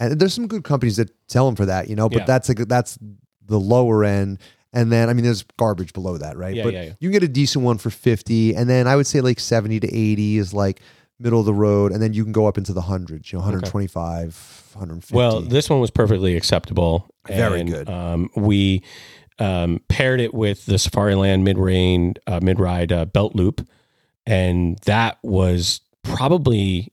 And 0.00 0.18
there's 0.20 0.32
some 0.34 0.46
good 0.46 0.62
companies 0.64 0.96
that 0.96 1.10
sell 1.26 1.46
them 1.46 1.56
for 1.56 1.66
that, 1.66 1.88
you 1.88 1.96
know, 1.96 2.08
but 2.08 2.18
Yeah. 2.20 2.24
that's 2.24 2.48
like 2.48 2.58
that's 2.68 2.98
the 3.46 3.58
lower 3.58 4.04
end. 4.04 4.38
And 4.78 4.92
then 4.92 5.08
I 5.08 5.12
mean 5.12 5.24
there's 5.24 5.42
garbage 5.56 5.92
below 5.92 6.18
that, 6.18 6.36
right? 6.36 6.54
Yeah, 6.54 6.62
but 6.62 6.72
yeah, 6.72 6.82
yeah. 6.82 6.92
you 7.00 7.08
can 7.08 7.12
get 7.12 7.22
a 7.24 7.32
decent 7.32 7.64
one 7.64 7.78
for 7.78 7.90
50 7.90 8.54
and 8.54 8.70
then 8.70 8.86
I 8.86 8.94
would 8.94 9.06
say 9.08 9.20
like 9.20 9.40
70 9.40 9.80
to 9.80 9.88
80 9.88 10.38
is 10.38 10.54
like 10.54 10.80
middle 11.18 11.40
of 11.40 11.46
the 11.46 11.54
road 11.54 11.90
and 11.90 12.00
then 12.00 12.12
you 12.12 12.22
can 12.22 12.32
go 12.32 12.46
up 12.46 12.56
into 12.56 12.72
the 12.72 12.82
hundreds, 12.82 13.32
you 13.32 13.38
know, 13.38 13.42
125, 13.42 14.70
150. 14.74 15.16
Well, 15.16 15.40
this 15.40 15.68
one 15.68 15.80
was 15.80 15.90
perfectly 15.90 16.36
acceptable. 16.36 17.08
Very 17.26 17.62
and, 17.62 17.70
good. 17.70 17.90
Um, 17.90 18.30
we 18.36 18.84
um, 19.38 19.80
paired 19.88 20.20
it 20.20 20.32
with 20.32 20.66
the 20.66 20.74
Safariland 20.74 21.42
mid 21.42 21.58
rain 21.58 22.14
uh, 22.26 22.40
mid 22.42 22.60
ride 22.60 22.92
uh, 22.92 23.04
belt 23.04 23.34
loop, 23.34 23.66
and 24.26 24.78
that 24.84 25.18
was 25.22 25.80
probably 26.02 26.92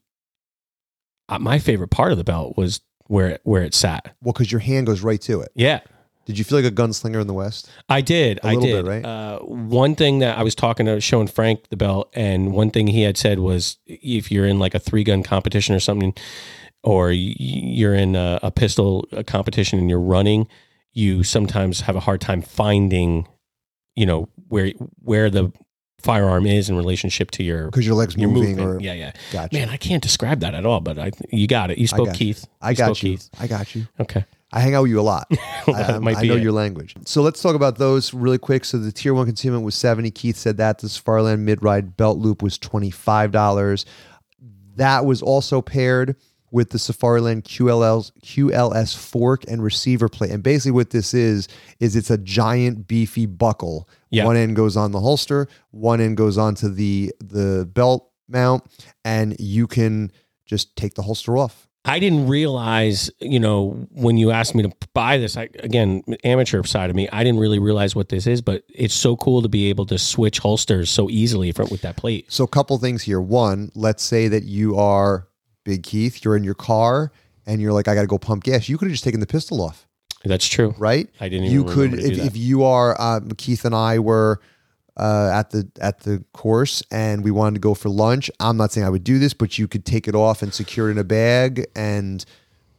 uh, 1.28 1.38
my 1.38 1.58
favorite 1.58 1.90
part 1.90 2.12
of 2.12 2.18
the 2.18 2.24
belt 2.24 2.56
was 2.56 2.80
where 3.06 3.28
it, 3.28 3.40
where 3.44 3.62
it 3.62 3.74
sat. 3.74 4.14
well 4.20 4.32
cuz 4.32 4.50
your 4.50 4.60
hand 4.60 4.86
goes 4.86 5.02
right 5.02 5.20
to 5.22 5.40
it. 5.40 5.50
Yeah, 5.54 5.80
Did 6.26 6.38
you 6.38 6.44
feel 6.44 6.58
like 6.60 6.70
a 6.70 6.74
gunslinger 6.74 7.20
in 7.20 7.26
the 7.28 7.32
West? 7.34 7.70
I 7.88 8.00
did. 8.00 8.38
A 8.38 8.48
I 8.48 8.54
little 8.54 8.62
did. 8.62 8.84
bit, 8.84 8.90
right? 8.90 9.04
Uh, 9.04 9.38
one 9.40 9.94
thing 9.94 10.18
that 10.18 10.36
I 10.36 10.42
was 10.42 10.54
talking 10.54 10.84
to, 10.86 11.00
showing 11.00 11.28
Frank 11.28 11.68
the 11.70 11.76
belt, 11.76 12.10
and 12.14 12.52
one 12.52 12.70
thing 12.70 12.88
he 12.88 13.02
had 13.02 13.16
said 13.16 13.38
was, 13.38 13.78
if 13.86 14.30
you're 14.30 14.46
in 14.46 14.58
like 14.58 14.74
a 14.74 14.78
three 14.80 15.04
gun 15.04 15.22
competition 15.22 15.74
or 15.74 15.80
something, 15.80 16.12
or 16.82 17.10
you're 17.12 17.94
in 17.94 18.14
a, 18.16 18.38
a 18.42 18.50
pistol 18.50 19.06
uh 19.12 19.22
competition 19.26 19.78
and 19.78 19.88
you're 19.88 20.00
running, 20.00 20.46
you 20.92 21.22
sometimes 21.22 21.80
have 21.82 21.96
a 21.96 22.00
hard 22.00 22.20
time 22.20 22.42
finding, 22.42 23.26
you 23.94 24.04
know, 24.06 24.28
where 24.48 24.70
where 25.02 25.30
the 25.30 25.52
firearm 25.98 26.46
is 26.46 26.68
in 26.68 26.76
relationship 26.76 27.30
to 27.32 27.42
your 27.42 27.70
Cuz 27.70 27.86
your 27.86 27.94
legs 27.96 28.16
your 28.16 28.28
moving 28.30 28.56
movement. 28.56 28.82
or 28.82 28.84
yeah, 28.84 28.92
yeah. 28.92 29.12
gotcha. 29.32 29.54
Man, 29.56 29.68
I 29.68 29.76
can't 29.76 30.02
describe 30.02 30.40
that 30.40 30.54
at 30.54 30.64
all, 30.66 30.80
but 30.80 30.98
I 30.98 31.10
you 31.32 31.46
got 31.46 31.70
it. 31.70 31.78
You 31.78 31.86
spoke 31.86 32.06
got 32.06 32.20
you. 32.20 32.26
Keith. 32.34 32.46
I 32.60 32.70
You 32.70 32.76
got 32.76 32.84
spoke 32.96 33.02
you. 33.02 33.10
Keith. 33.16 33.30
I 33.40 33.46
got 33.46 33.74
you. 33.74 33.86
Okay. 34.00 34.24
I 34.56 34.60
hang 34.60 34.74
out 34.74 34.82
with 34.82 34.90
you 34.90 34.98
a 34.98 35.02
lot. 35.02 35.30
I, 35.68 35.82
um, 35.82 36.04
might 36.04 36.16
I 36.16 36.22
know 36.22 36.36
it. 36.36 36.42
your 36.42 36.52
language. 36.52 36.94
So 37.04 37.20
let's 37.20 37.42
talk 37.42 37.54
about 37.54 37.76
those 37.76 38.14
really 38.14 38.38
quick. 38.38 38.64
So 38.64 38.78
the 38.78 38.90
tier 38.90 39.12
one 39.12 39.26
concealment 39.26 39.64
was 39.64 39.74
70. 39.74 40.10
Keith 40.12 40.36
said 40.36 40.56
that. 40.56 40.78
The 40.78 40.86
Safariland 40.86 41.40
mid 41.40 41.62
ride 41.62 41.98
belt 41.98 42.16
loop 42.16 42.42
was 42.42 42.58
$25. 42.58 43.84
That 44.76 45.04
was 45.04 45.20
also 45.20 45.60
paired 45.60 46.16
with 46.50 46.70
the 46.70 46.78
Safariland 46.78 47.42
QLL's, 47.42 48.12
QLS 48.24 48.96
fork 48.96 49.44
and 49.46 49.62
receiver 49.62 50.08
plate. 50.08 50.30
And 50.30 50.42
basically 50.42 50.72
what 50.72 50.88
this 50.88 51.12
is, 51.12 51.48
is 51.80 51.94
it's 51.94 52.10
a 52.10 52.16
giant 52.16 52.88
beefy 52.88 53.26
buckle. 53.26 53.90
Yeah. 54.08 54.24
One 54.24 54.36
end 54.36 54.56
goes 54.56 54.74
on 54.74 54.90
the 54.92 55.00
holster, 55.00 55.48
one 55.70 56.00
end 56.00 56.16
goes 56.16 56.38
onto 56.38 56.70
the 56.70 57.12
the 57.20 57.68
belt 57.70 58.10
mount, 58.26 58.64
and 59.04 59.38
you 59.38 59.66
can 59.66 60.12
just 60.46 60.74
take 60.76 60.94
the 60.94 61.02
holster 61.02 61.36
off. 61.36 61.68
I 61.86 61.98
didn't 62.00 62.26
realize, 62.26 63.10
you 63.20 63.38
know, 63.38 63.86
when 63.92 64.16
you 64.18 64.32
asked 64.32 64.54
me 64.54 64.62
to 64.64 64.72
buy 64.92 65.18
this, 65.18 65.36
I 65.36 65.48
again, 65.60 66.02
amateur 66.24 66.62
side 66.64 66.90
of 66.90 66.96
me, 66.96 67.08
I 67.12 67.22
didn't 67.22 67.38
really 67.40 67.58
realize 67.60 67.94
what 67.94 68.08
this 68.08 68.26
is, 68.26 68.42
but 68.42 68.64
it's 68.68 68.92
so 68.94 69.16
cool 69.16 69.40
to 69.42 69.48
be 69.48 69.68
able 69.70 69.86
to 69.86 69.98
switch 69.98 70.40
holsters 70.40 70.90
so 70.90 71.08
easily 71.08 71.52
from, 71.52 71.68
with 71.70 71.82
that 71.82 71.96
plate. 71.96 72.26
So, 72.30 72.42
a 72.44 72.48
couple 72.48 72.76
things 72.78 73.02
here. 73.04 73.20
One, 73.20 73.70
let's 73.74 74.02
say 74.02 74.26
that 74.28 74.42
you 74.42 74.76
are 74.76 75.28
Big 75.64 75.84
Keith, 75.84 76.24
you're 76.24 76.36
in 76.36 76.44
your 76.44 76.54
car 76.54 77.12
and 77.46 77.60
you're 77.62 77.72
like, 77.72 77.86
I 77.88 77.94
got 77.94 78.02
to 78.02 78.06
go 78.08 78.18
pump 78.18 78.42
gas. 78.44 78.68
You 78.68 78.76
could 78.78 78.86
have 78.88 78.92
just 78.92 79.04
taken 79.04 79.20
the 79.20 79.26
pistol 79.26 79.62
off, 79.62 79.86
That's 80.24 80.46
true. 80.46 80.74
right? 80.78 81.08
I 81.20 81.28
didn't 81.28 81.46
even 81.46 81.54
You 81.54 81.64
could, 81.64 81.92
remember 81.92 81.96
to 81.98 82.02
do 82.02 82.12
if, 82.12 82.18
that. 82.18 82.26
if 82.26 82.36
you 82.36 82.64
are, 82.64 83.00
um, 83.00 83.30
Keith 83.36 83.64
and 83.64 83.74
I 83.74 84.00
were 84.00 84.40
uh, 84.96 85.30
at 85.32 85.50
the 85.50 85.68
at 85.80 86.00
the 86.00 86.24
course 86.32 86.82
and 86.90 87.22
we 87.24 87.30
wanted 87.30 87.54
to 87.54 87.60
go 87.60 87.74
for 87.74 87.88
lunch. 87.88 88.30
I'm 88.40 88.56
not 88.56 88.72
saying 88.72 88.86
I 88.86 88.90
would 88.90 89.04
do 89.04 89.18
this, 89.18 89.34
but 89.34 89.58
you 89.58 89.68
could 89.68 89.84
take 89.84 90.08
it 90.08 90.14
off 90.14 90.42
and 90.42 90.52
secure 90.54 90.88
it 90.88 90.92
in 90.92 90.98
a 90.98 91.04
bag 91.04 91.66
and 91.76 92.24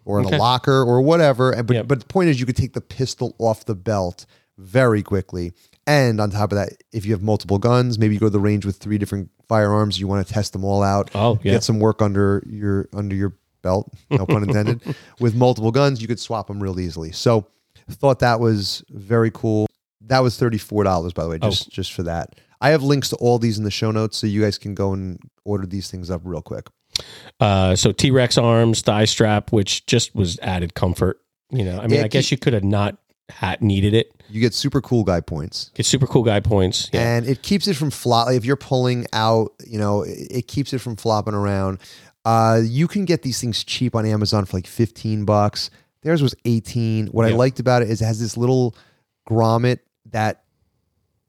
or 0.05 0.19
in 0.19 0.25
Okay. 0.25 0.37
a 0.37 0.39
locker 0.39 0.81
or 0.83 1.01
whatever. 1.01 1.51
And 1.51 1.67
but 1.67 1.75
Yep. 1.75 1.87
but 1.87 1.99
the 1.99 2.05
point 2.05 2.29
is, 2.29 2.39
you 2.39 2.45
could 2.45 2.55
take 2.57 2.73
the 2.73 2.81
pistol 2.81 3.35
off 3.39 3.65
the 3.65 3.75
belt 3.75 4.25
very 4.57 5.03
quickly. 5.03 5.51
And 5.85 6.19
on 6.19 6.31
top 6.31 6.51
of 6.51 6.57
that, 6.57 6.69
if 6.91 7.05
you 7.05 7.11
have 7.13 7.21
multiple 7.21 7.59
guns, 7.59 7.97
maybe 7.99 8.13
you 8.15 8.19
go 8.19 8.25
to 8.25 8.29
the 8.31 8.39
range 8.39 8.65
with 8.65 8.77
three 8.77 8.97
different 8.97 9.29
firearms. 9.47 9.99
You 9.99 10.07
want 10.07 10.27
to 10.27 10.33
test 10.33 10.51
them 10.53 10.65
all 10.65 10.81
out 10.83 11.11
Oh, 11.15 11.39
yeah. 11.43 11.53
get 11.53 11.63
some 11.63 11.79
work 11.79 12.01
under 12.01 12.43
your 12.47 12.89
under 12.93 13.15
your 13.15 13.33
belt 13.63 13.91
no 14.11 14.25
pun 14.25 14.43
intended 14.43 14.81
with 15.19 15.35
multiple 15.35 15.71
guns 15.71 15.99
you 16.01 16.07
could 16.07 16.19
swap 16.19 16.47
them 16.47 16.61
real 16.61 16.79
easily 16.79 17.11
so 17.11 17.47
thought 17.89 18.19
that 18.19 18.39
was 18.39 18.83
very 18.89 19.31
cool 19.31 19.65
that 20.01 20.19
was 20.19 20.39
$34 20.39 21.13
by 21.13 21.23
the 21.23 21.29
way 21.29 21.39
Oh. 21.41 21.49
just 21.49 21.69
just 21.71 21.93
for 21.93 22.03
that 22.03 22.35
i 22.61 22.69
have 22.69 22.83
links 22.83 23.09
to 23.09 23.15
all 23.17 23.39
these 23.39 23.57
in 23.57 23.63
the 23.63 23.71
show 23.71 23.91
notes 23.91 24.17
so 24.17 24.27
you 24.27 24.41
guys 24.41 24.57
can 24.57 24.73
go 24.75 24.93
and 24.93 25.19
order 25.45 25.65
these 25.65 25.89
things 25.91 26.09
up 26.11 26.21
real 26.23 26.41
quick 26.41 26.67
Uh, 27.39 27.75
so 27.75 27.91
T 27.91 28.09
Rex 28.09 28.37
arms, 28.39 28.81
thigh 28.81 29.05
strap, 29.05 29.51
which 29.51 29.85
just 29.85 30.15
was 30.15 30.39
added 30.41 30.73
comfort. 30.73 31.21
You 31.51 31.63
know, 31.63 31.77
I 31.79 31.85
mean, 31.87 31.99
Yeah, 31.99 32.05
I 32.05 32.07
guess 32.07 32.31
you 32.31 32.37
could 32.39 32.53
have 32.53 32.63
not 32.63 32.97
had 33.29 33.61
needed 33.61 33.93
it. 33.93 34.11
you 34.29 34.41
get 34.41 34.53
super 34.55 34.81
cool 34.81 35.03
guy 35.03 35.19
points 35.21 35.69
Get 35.75 35.85
super 35.85 36.07
cool 36.07 36.23
guy 36.23 36.39
points. 36.39 36.89
Yeah. 36.91 37.01
and 37.17 37.27
it 37.27 37.43
keeps 37.43 37.67
it 37.67 37.75
from 37.75 37.91
flop. 37.91 38.31
If 38.31 38.45
you're 38.45 38.55
pulling 38.55 39.05
out, 39.13 39.53
you 39.67 39.77
know, 39.77 40.01
it, 40.03 40.27
it 40.31 40.47
keeps 40.47 40.73
it 40.73 40.79
from 40.79 40.95
flopping 40.95 41.35
around. 41.35 41.79
Uh, 42.25 42.61
you 42.63 42.87
can 42.87 43.05
get 43.05 43.21
these 43.21 43.39
things 43.39 43.63
cheap 43.63 43.93
on 43.95 44.05
Amazon 44.05 44.45
for 44.45 44.57
like 44.57 44.65
15 44.67 45.23
bucks. 45.25 45.69
Theirs 46.01 46.21
was 46.23 46.33
18. 46.45 47.07
What 47.07 47.25
I 47.25 47.29
liked 47.29 47.59
about 47.59 47.83
it 47.83 47.89
is 47.91 48.01
it 48.01 48.05
has 48.05 48.19
this 48.19 48.37
little 48.37 48.75
grommet 49.29 49.79
that 50.11 50.43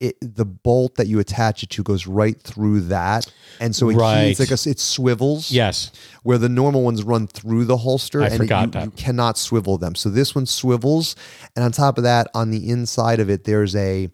it 0.01 0.16
the 0.20 0.45
bolt 0.45 0.95
that 0.95 1.09
you 1.09 1.18
attach 1.18 1.64
it 1.64 1.70
to 1.70 1.83
goes 1.83 2.07
right 2.07 2.41
through 2.41 2.83
that, 2.83 3.26
and 3.61 3.74
so 3.74 3.89
it 3.91 3.97
Right. 3.97 4.29
keeps 4.37 4.39
like 4.39 4.51
a, 4.66 4.70
it 4.70 4.79
swivels. 4.79 5.51
yes. 5.51 5.91
Where 6.22 6.39
the 6.39 6.49
normal 6.49 6.83
ones 6.85 7.03
run 7.03 7.26
through 7.26 7.64
the 7.64 7.79
holster, 7.79 8.22
I 8.22 8.26
and 8.29 8.37
forgot 8.37 8.66
you, 8.66 8.70
that. 8.72 8.85
you 8.85 8.91
cannot 8.93 9.37
swivel 9.39 9.76
them. 9.76 9.97
So 9.97 10.09
this 10.09 10.35
one 10.37 10.47
swivels, 10.47 11.16
and 11.57 11.64
on 11.64 11.72
top 11.72 11.99
of 11.99 12.05
that, 12.05 12.29
on 12.33 12.51
the 12.53 12.68
inside 12.70 13.18
of 13.18 13.29
it, 13.29 13.43
there's 13.45 13.74
a 13.74 14.09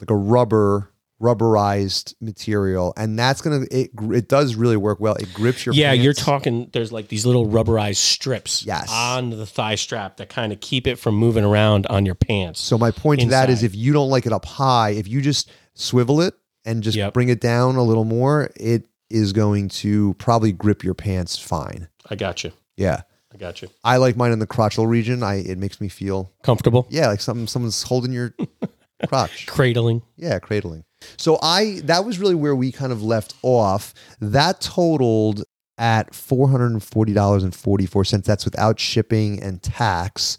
like 0.00 0.08
a 0.10 0.16
rubber 0.16 0.89
rubberized 1.20 2.14
material, 2.20 2.92
and 2.96 3.18
that's 3.18 3.40
gonna 3.40 3.66
it. 3.70 3.90
It 4.12 4.28
does 4.28 4.54
really 4.54 4.76
work 4.76 5.00
well. 5.00 5.14
It 5.14 5.32
grips 5.34 5.64
your 5.66 5.74
yeah, 5.74 5.92
you're 5.92 6.12
talking. 6.12 6.68
There's 6.72 6.92
like 6.92 7.08
these 7.08 7.26
little 7.26 7.46
rubberized 7.46 7.96
strips 7.96 8.64
Yes. 8.64 8.88
on 8.90 9.30
the 9.30 9.46
thigh 9.46 9.74
strap 9.74 10.16
that 10.18 10.28
kind 10.28 10.52
of 10.52 10.60
keep 10.60 10.86
it 10.86 10.96
from 10.98 11.14
moving 11.14 11.44
around 11.44 11.86
on 11.86 12.06
your 12.06 12.14
pants. 12.14 12.60
So 12.60 12.78
my 12.78 12.90
point 12.90 13.20
to 13.20 13.26
that 13.28 13.50
is, 13.50 13.62
if 13.62 13.74
you 13.74 13.92
don't 13.92 14.10
like 14.10 14.26
it 14.26 14.32
up 14.32 14.44
high, 14.44 14.90
if 14.90 15.08
you 15.08 15.20
just 15.20 15.50
swivel 15.74 16.20
it 16.20 16.34
and 16.64 16.82
just 16.82 16.96
Yep. 16.96 17.14
bring 17.14 17.28
it 17.28 17.40
down 17.40 17.76
a 17.76 17.82
little 17.82 18.04
more, 18.04 18.50
it 18.56 18.86
is 19.08 19.32
going 19.32 19.68
to 19.68 20.14
probably 20.14 20.52
grip 20.52 20.84
your 20.84 20.94
pants 20.94 21.36
fine. 21.38 21.88
I 22.08 22.14
got 22.16 22.44
you. 22.44 22.52
Yeah. 22.76 23.02
I 23.32 23.36
got 23.36 23.62
you. 23.62 23.68
I 23.84 23.96
like 23.98 24.16
mine 24.16 24.32
in 24.32 24.40
the 24.40 24.46
crotchal 24.46 24.88
region. 24.88 25.22
I 25.22 25.36
it 25.36 25.56
makes 25.58 25.80
me 25.80 25.88
feel 25.88 26.32
Comfortable. 26.42 26.86
yeah, 26.90 27.06
like 27.08 27.20
something 27.20 27.46
someone's 27.46 27.82
holding 27.84 28.12
your 28.12 28.34
crotch. 29.08 29.46
Cradling. 29.46 30.02
Yeah, 30.16 30.38
cradling. 30.40 30.84
So 31.16 31.38
I 31.42 31.80
that 31.84 32.04
was 32.04 32.18
really 32.18 32.34
where 32.34 32.54
we 32.54 32.72
kind 32.72 32.92
of 32.92 33.02
left 33.02 33.34
off. 33.42 33.94
That 34.20 34.60
totaled 34.60 35.44
at 35.78 36.14
four 36.14 36.48
hundred 36.48 36.72
and 36.72 36.82
forty 36.82 37.12
dollars 37.12 37.42
and 37.42 37.54
forty 37.54 37.86
four 37.86 38.04
cents. 38.04 38.26
That's 38.26 38.44
without 38.44 38.78
shipping 38.78 39.42
and 39.42 39.62
tax. 39.62 40.36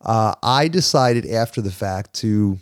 Uh, 0.00 0.34
I 0.42 0.68
decided 0.68 1.26
after 1.26 1.60
the 1.60 1.70
fact 1.70 2.14
to 2.14 2.58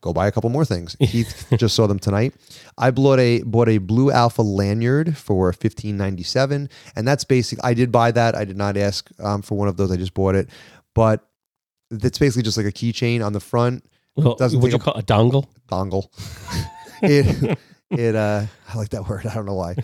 go 0.00 0.12
buy 0.12 0.26
a 0.26 0.32
couple 0.32 0.50
more 0.50 0.64
things. 0.64 0.96
Keith 1.02 1.46
just 1.56 1.76
saw 1.76 1.86
them 1.86 1.98
tonight. 1.98 2.34
I 2.76 2.90
bought 2.90 3.20
a 3.20 3.42
bought 3.42 3.68
a 3.68 3.78
blue 3.78 4.10
alpha 4.10 4.42
lanyard 4.42 5.16
for 5.16 5.52
fifteen 5.52 5.96
ninety 5.96 6.24
seven, 6.24 6.68
and 6.96 7.06
that's 7.06 7.24
basic. 7.24 7.58
I 7.64 7.74
did 7.74 7.92
buy 7.92 8.10
that. 8.10 8.34
I 8.34 8.44
did 8.44 8.56
not 8.56 8.76
ask 8.76 9.08
um, 9.20 9.42
for 9.42 9.56
one 9.56 9.68
of 9.68 9.76
those. 9.76 9.90
I 9.92 9.96
just 9.96 10.14
bought 10.14 10.34
it, 10.34 10.48
but 10.94 11.26
it's 11.90 12.18
basically 12.18 12.42
just 12.42 12.56
like 12.56 12.66
a 12.66 12.72
keychain 12.72 13.24
on 13.24 13.32
the 13.32 13.40
front 13.40 13.84
Well, 14.16 14.34
Doesn't 14.34 14.60
what 14.60 14.72
you 14.72 14.78
call 14.78 14.94
a 14.94 15.02
dongle? 15.02 15.46
dongle. 15.70 16.08
it 17.02 17.58
it 17.90 18.14
uh 18.14 18.46
I 18.68 18.76
like 18.76 18.90
that 18.90 19.08
word. 19.08 19.26
I 19.26 19.34
don't 19.34 19.46
know 19.46 19.54
why. 19.54 19.74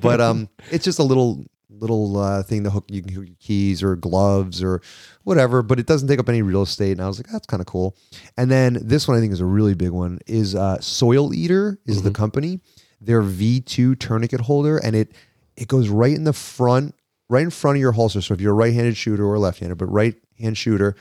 But 0.00 0.20
um 0.20 0.48
it's 0.70 0.84
just 0.84 0.98
a 0.98 1.02
little 1.02 1.44
little 1.70 2.16
uh 2.18 2.42
thing 2.42 2.64
to 2.64 2.70
hook 2.70 2.84
you 2.88 3.02
can 3.02 3.12
hook 3.12 3.26
your 3.26 3.36
keys 3.38 3.82
or 3.82 3.96
gloves 3.96 4.62
or 4.62 4.80
whatever, 5.24 5.62
but 5.62 5.78
it 5.78 5.86
doesn't 5.86 6.08
take 6.08 6.18
up 6.18 6.28
any 6.28 6.42
real 6.42 6.62
estate. 6.62 6.92
And 6.92 7.02
I 7.02 7.06
was 7.06 7.18
like, 7.18 7.28
that's 7.28 7.46
kind 7.46 7.60
of 7.60 7.66
cool. 7.66 7.96
And 8.36 8.50
then 8.50 8.78
this 8.80 9.06
one 9.06 9.16
I 9.16 9.20
think 9.20 9.32
is 9.32 9.40
a 9.40 9.46
really 9.46 9.74
big 9.74 9.90
one 9.90 10.18
is 10.26 10.54
uh 10.54 10.80
Soil 10.80 11.32
Eater 11.34 11.78
is 11.86 12.02
the 12.02 12.10
company. 12.10 12.60
Their 13.00 13.22
V2 13.22 13.98
tourniquet 14.00 14.40
holder 14.42 14.78
and 14.78 14.96
it 14.96 15.12
it 15.56 15.68
goes 15.68 15.88
right 15.88 16.14
in 16.14 16.24
the 16.24 16.32
front, 16.34 16.94
right 17.28 17.42
in 17.42 17.50
front 17.50 17.76
of 17.76 17.80
your 17.80 17.92
holster. 17.92 18.20
So 18.20 18.34
if 18.34 18.40
you're 18.42 18.52
a 18.52 18.54
right-handed 18.54 18.96
shooter 18.96 19.24
or 19.24 19.38
left-handed, 19.38 19.76
but 19.78 19.86
right 19.86 20.14
hand 20.38 20.58
shooter, 20.58 20.96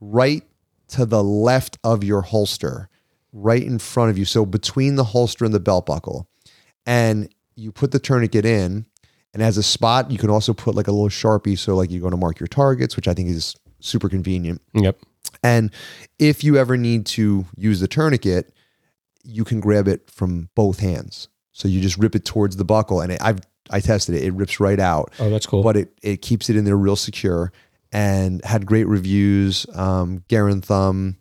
right 0.00 0.42
to 0.88 1.06
the 1.06 1.22
left 1.22 1.78
of 1.84 2.02
your 2.04 2.22
holster, 2.22 2.88
right 3.32 3.62
in 3.62 3.78
front 3.78 4.10
of 4.10 4.18
you. 4.18 4.24
So 4.24 4.44
between 4.46 4.96
the 4.96 5.04
holster 5.04 5.44
and 5.44 5.52
the 5.54 5.60
belt 5.60 5.86
buckle. 5.86 6.28
And 6.86 7.28
you 7.54 7.70
put 7.72 7.90
the 7.90 7.98
tourniquet 7.98 8.44
in, 8.46 8.86
and 9.34 9.42
as 9.42 9.58
a 9.58 9.62
spot, 9.62 10.10
you 10.10 10.16
can 10.16 10.30
also 10.30 10.54
put 10.54 10.74
like 10.74 10.88
a 10.88 10.92
little 10.92 11.08
sharpie. 11.10 11.58
So, 11.58 11.76
like, 11.76 11.90
you're 11.90 12.00
going 12.00 12.12
to 12.12 12.16
mark 12.16 12.40
your 12.40 12.46
targets, 12.46 12.96
which 12.96 13.06
I 13.08 13.12
think 13.14 13.28
is 13.28 13.54
super 13.80 14.08
convenient. 14.08 14.62
Yep. 14.72 14.98
And 15.42 15.70
if 16.18 16.42
you 16.42 16.56
ever 16.56 16.76
need 16.76 17.04
to 17.06 17.44
use 17.56 17.80
the 17.80 17.88
tourniquet, 17.88 18.52
you 19.22 19.44
can 19.44 19.60
grab 19.60 19.86
it 19.86 20.10
from 20.10 20.48
both 20.54 20.80
hands. 20.80 21.28
So 21.52 21.68
you 21.68 21.80
just 21.80 21.98
rip 21.98 22.14
it 22.14 22.24
towards 22.24 22.56
the 22.56 22.64
buckle. 22.64 23.00
And 23.02 23.18
I've 23.20 23.40
I 23.70 23.80
tested 23.80 24.14
it. 24.14 24.22
It 24.24 24.32
rips 24.32 24.58
right 24.60 24.80
out, 24.80 25.12
Oh, 25.18 25.28
that's 25.28 25.44
cool. 25.44 25.62
but 25.62 25.76
it 25.76 25.92
it 26.02 26.22
keeps 26.22 26.48
it 26.48 26.56
in 26.56 26.64
there 26.64 26.76
real 26.78 26.96
secure 26.96 27.52
and 27.92 28.44
had 28.44 28.66
great 28.66 28.86
reviews. 28.86 29.66
Um, 29.74 30.24
Garand 30.28 30.64
Thumb 30.64 31.16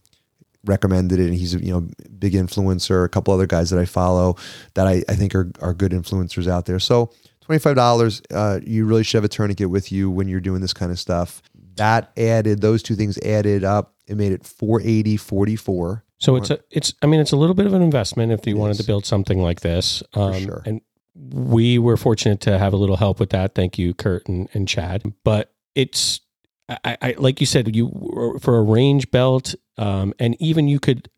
recommended 0.65 1.19
it, 1.19 1.27
and 1.27 1.35
he's 1.35 1.55
a 1.55 1.59
you 1.59 1.71
know 1.73 1.87
big 2.19 2.33
influencer. 2.33 3.05
A 3.05 3.09
couple 3.09 3.33
other 3.33 3.47
guys 3.47 3.69
that 3.69 3.79
I 3.79 3.85
follow 3.85 4.35
that 4.73 4.87
I, 4.87 5.03
I 5.09 5.15
think 5.15 5.35
are 5.35 5.51
are 5.61 5.73
good 5.73 5.91
influencers 5.91 6.47
out 6.47 6.65
there. 6.65 6.79
So 6.79 7.11
twenty 7.41 7.59
five 7.59 7.75
dollars, 7.75 8.21
uh, 8.31 8.59
you 8.65 8.85
really 8.85 9.03
should 9.03 9.17
have 9.17 9.23
a 9.23 9.29
tourniquet 9.29 9.69
with 9.69 9.91
you 9.91 10.09
when 10.09 10.27
you're 10.27 10.41
doing 10.41 10.61
this 10.61 10.73
kind 10.73 10.91
of 10.91 10.99
stuff. 10.99 11.41
That 11.75 12.11
added 12.17 12.61
those 12.61 12.81
two 12.83 12.95
things 12.95 13.17
added 13.19 13.63
up. 13.63 13.93
It 14.07 14.17
made 14.17 14.31
it 14.31 14.45
480 14.45 15.17
44. 15.17 16.03
So 16.19 16.35
it's 16.37 16.49
a 16.49 16.59
it's 16.71 16.93
I 17.03 17.05
mean 17.05 17.19
it's 17.19 17.31
a 17.33 17.37
little 17.37 17.53
bit 17.53 17.67
of 17.67 17.73
an 17.73 17.81
investment 17.83 18.31
if 18.31 18.47
you 18.47 18.55
It 18.55 18.59
wanted 18.59 18.71
is. 18.71 18.77
to 18.79 18.83
build 18.85 19.05
something 19.05 19.39
like 19.39 19.61
this. 19.61 20.01
Um, 20.15 20.33
sure. 20.45 20.63
And 20.65 20.81
we 21.15 21.77
were 21.77 21.97
fortunate 21.97 22.41
to 22.41 22.57
have 22.57 22.73
a 22.73 22.77
little 22.77 22.97
help 22.97 23.19
with 23.19 23.29
that. 23.31 23.53
Thank 23.53 23.77
you, 23.77 23.93
Kurt 23.93 24.27
and, 24.27 24.49
and 24.53 24.67
Chad. 24.67 25.03
But 25.23 25.53
it's 25.75 26.21
I, 26.69 26.97
I 27.01 27.15
like 27.17 27.39
you 27.39 27.45
said 27.45 27.75
you 27.75 28.39
for 28.41 28.57
a 28.57 28.61
range 28.61 29.09
belt, 29.11 29.55
um, 29.77 30.13
and 30.19 30.35
even 30.41 30.67
you 30.67 30.79
could, 30.79 31.09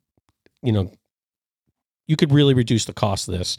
you 0.61 0.71
know, 0.71 0.91
you 2.07 2.15
could 2.15 2.31
really 2.31 2.53
reduce 2.53 2.85
the 2.85 2.93
cost 2.93 3.27
of 3.27 3.37
this 3.37 3.57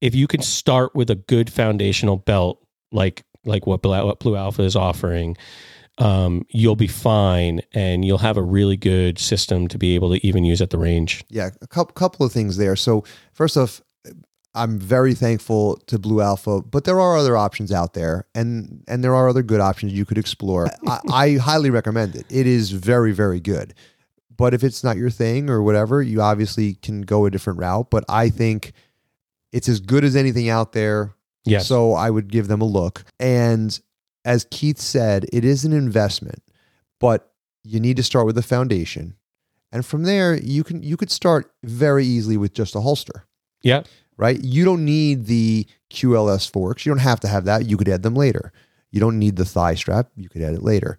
if 0.00 0.14
you 0.14 0.26
can 0.26 0.42
start 0.42 0.94
with 0.94 1.10
a 1.10 1.14
good 1.14 1.50
foundational 1.50 2.16
belt 2.16 2.60
like 2.90 3.24
like 3.44 3.66
what 3.66 3.82
Blue, 3.82 4.04
what 4.04 4.20
Blue 4.20 4.36
Alpha 4.36 4.62
is 4.62 4.76
offering 4.76 5.36
um, 5.98 6.46
you'll 6.48 6.76
be 6.76 6.86
fine 6.86 7.60
and 7.72 8.04
you'll 8.04 8.18
have 8.18 8.36
a 8.36 8.42
really 8.42 8.76
good 8.76 9.18
system 9.18 9.68
to 9.68 9.78
be 9.78 9.94
able 9.94 10.10
to 10.10 10.26
even 10.26 10.44
use 10.44 10.62
at 10.62 10.70
the 10.70 10.78
range. 10.78 11.24
Yeah, 11.28 11.50
a 11.60 11.66
couple 11.66 11.92
couple 11.92 12.24
of 12.24 12.32
things 12.32 12.56
there. 12.56 12.76
So 12.76 13.04
first 13.32 13.56
off, 13.56 13.82
I'm 14.54 14.78
very 14.78 15.14
thankful 15.14 15.76
to 15.86 15.98
Blue 15.98 16.20
Alpha, 16.20 16.60
but 16.60 16.84
there 16.84 17.00
are 17.00 17.16
other 17.16 17.36
options 17.36 17.72
out 17.72 17.94
there, 17.94 18.26
and 18.34 18.84
and 18.86 19.02
there 19.02 19.14
are 19.14 19.28
other 19.28 19.42
good 19.42 19.60
options 19.60 19.92
you 19.92 20.04
could 20.04 20.18
explore. 20.18 20.68
I, 20.86 21.00
I 21.10 21.36
highly 21.36 21.70
recommend 21.70 22.14
it. 22.14 22.26
It 22.28 22.46
is 22.46 22.70
very 22.70 23.12
very 23.12 23.40
good. 23.40 23.74
But 24.34 24.54
if 24.54 24.64
it's 24.64 24.82
not 24.82 24.96
your 24.96 25.10
thing 25.10 25.50
or 25.50 25.62
whatever, 25.62 26.02
you 26.02 26.20
obviously 26.20 26.74
can 26.74 27.02
go 27.02 27.26
a 27.26 27.30
different 27.30 27.58
route. 27.58 27.90
But 27.90 28.04
I 28.08 28.28
think 28.28 28.72
it's 29.52 29.68
as 29.68 29.80
good 29.80 30.04
as 30.04 30.16
anything 30.16 30.48
out 30.48 30.72
there. 30.72 31.14
Yes. 31.44 31.68
So 31.68 31.92
I 31.92 32.10
would 32.10 32.30
give 32.30 32.48
them 32.48 32.60
a 32.60 32.66
look. 32.66 33.04
And 33.20 33.78
as 34.24 34.46
Keith 34.50 34.78
said, 34.78 35.26
it 35.32 35.44
is 35.44 35.64
an 35.64 35.72
investment, 35.72 36.42
but 37.00 37.32
you 37.64 37.80
need 37.80 37.96
to 37.96 38.02
start 38.02 38.26
with 38.26 38.38
a 38.38 38.42
foundation. 38.42 39.16
And 39.70 39.84
from 39.84 40.02
there, 40.04 40.36
you 40.36 40.64
can 40.64 40.82
you 40.82 40.96
could 40.96 41.10
start 41.10 41.52
very 41.62 42.04
easily 42.04 42.36
with 42.36 42.52
just 42.52 42.74
a 42.74 42.80
holster, 42.80 43.26
yeah. 43.62 43.82
Right? 44.16 44.38
You 44.42 44.64
don't 44.64 44.84
need 44.84 45.26
the 45.26 45.66
QLS 45.90 46.50
forks. 46.50 46.84
You 46.86 46.90
don't 46.90 46.98
have 47.00 47.20
to 47.20 47.28
have 47.28 47.44
that. 47.44 47.66
You 47.66 47.76
could 47.76 47.88
add 47.88 48.02
them 48.02 48.14
later. 48.14 48.52
You 48.90 49.00
don't 49.00 49.18
need 49.18 49.36
the 49.36 49.44
thigh 49.44 49.74
strap. 49.74 50.08
You 50.16 50.28
could 50.28 50.42
add 50.42 50.54
it 50.54 50.62
later. 50.62 50.98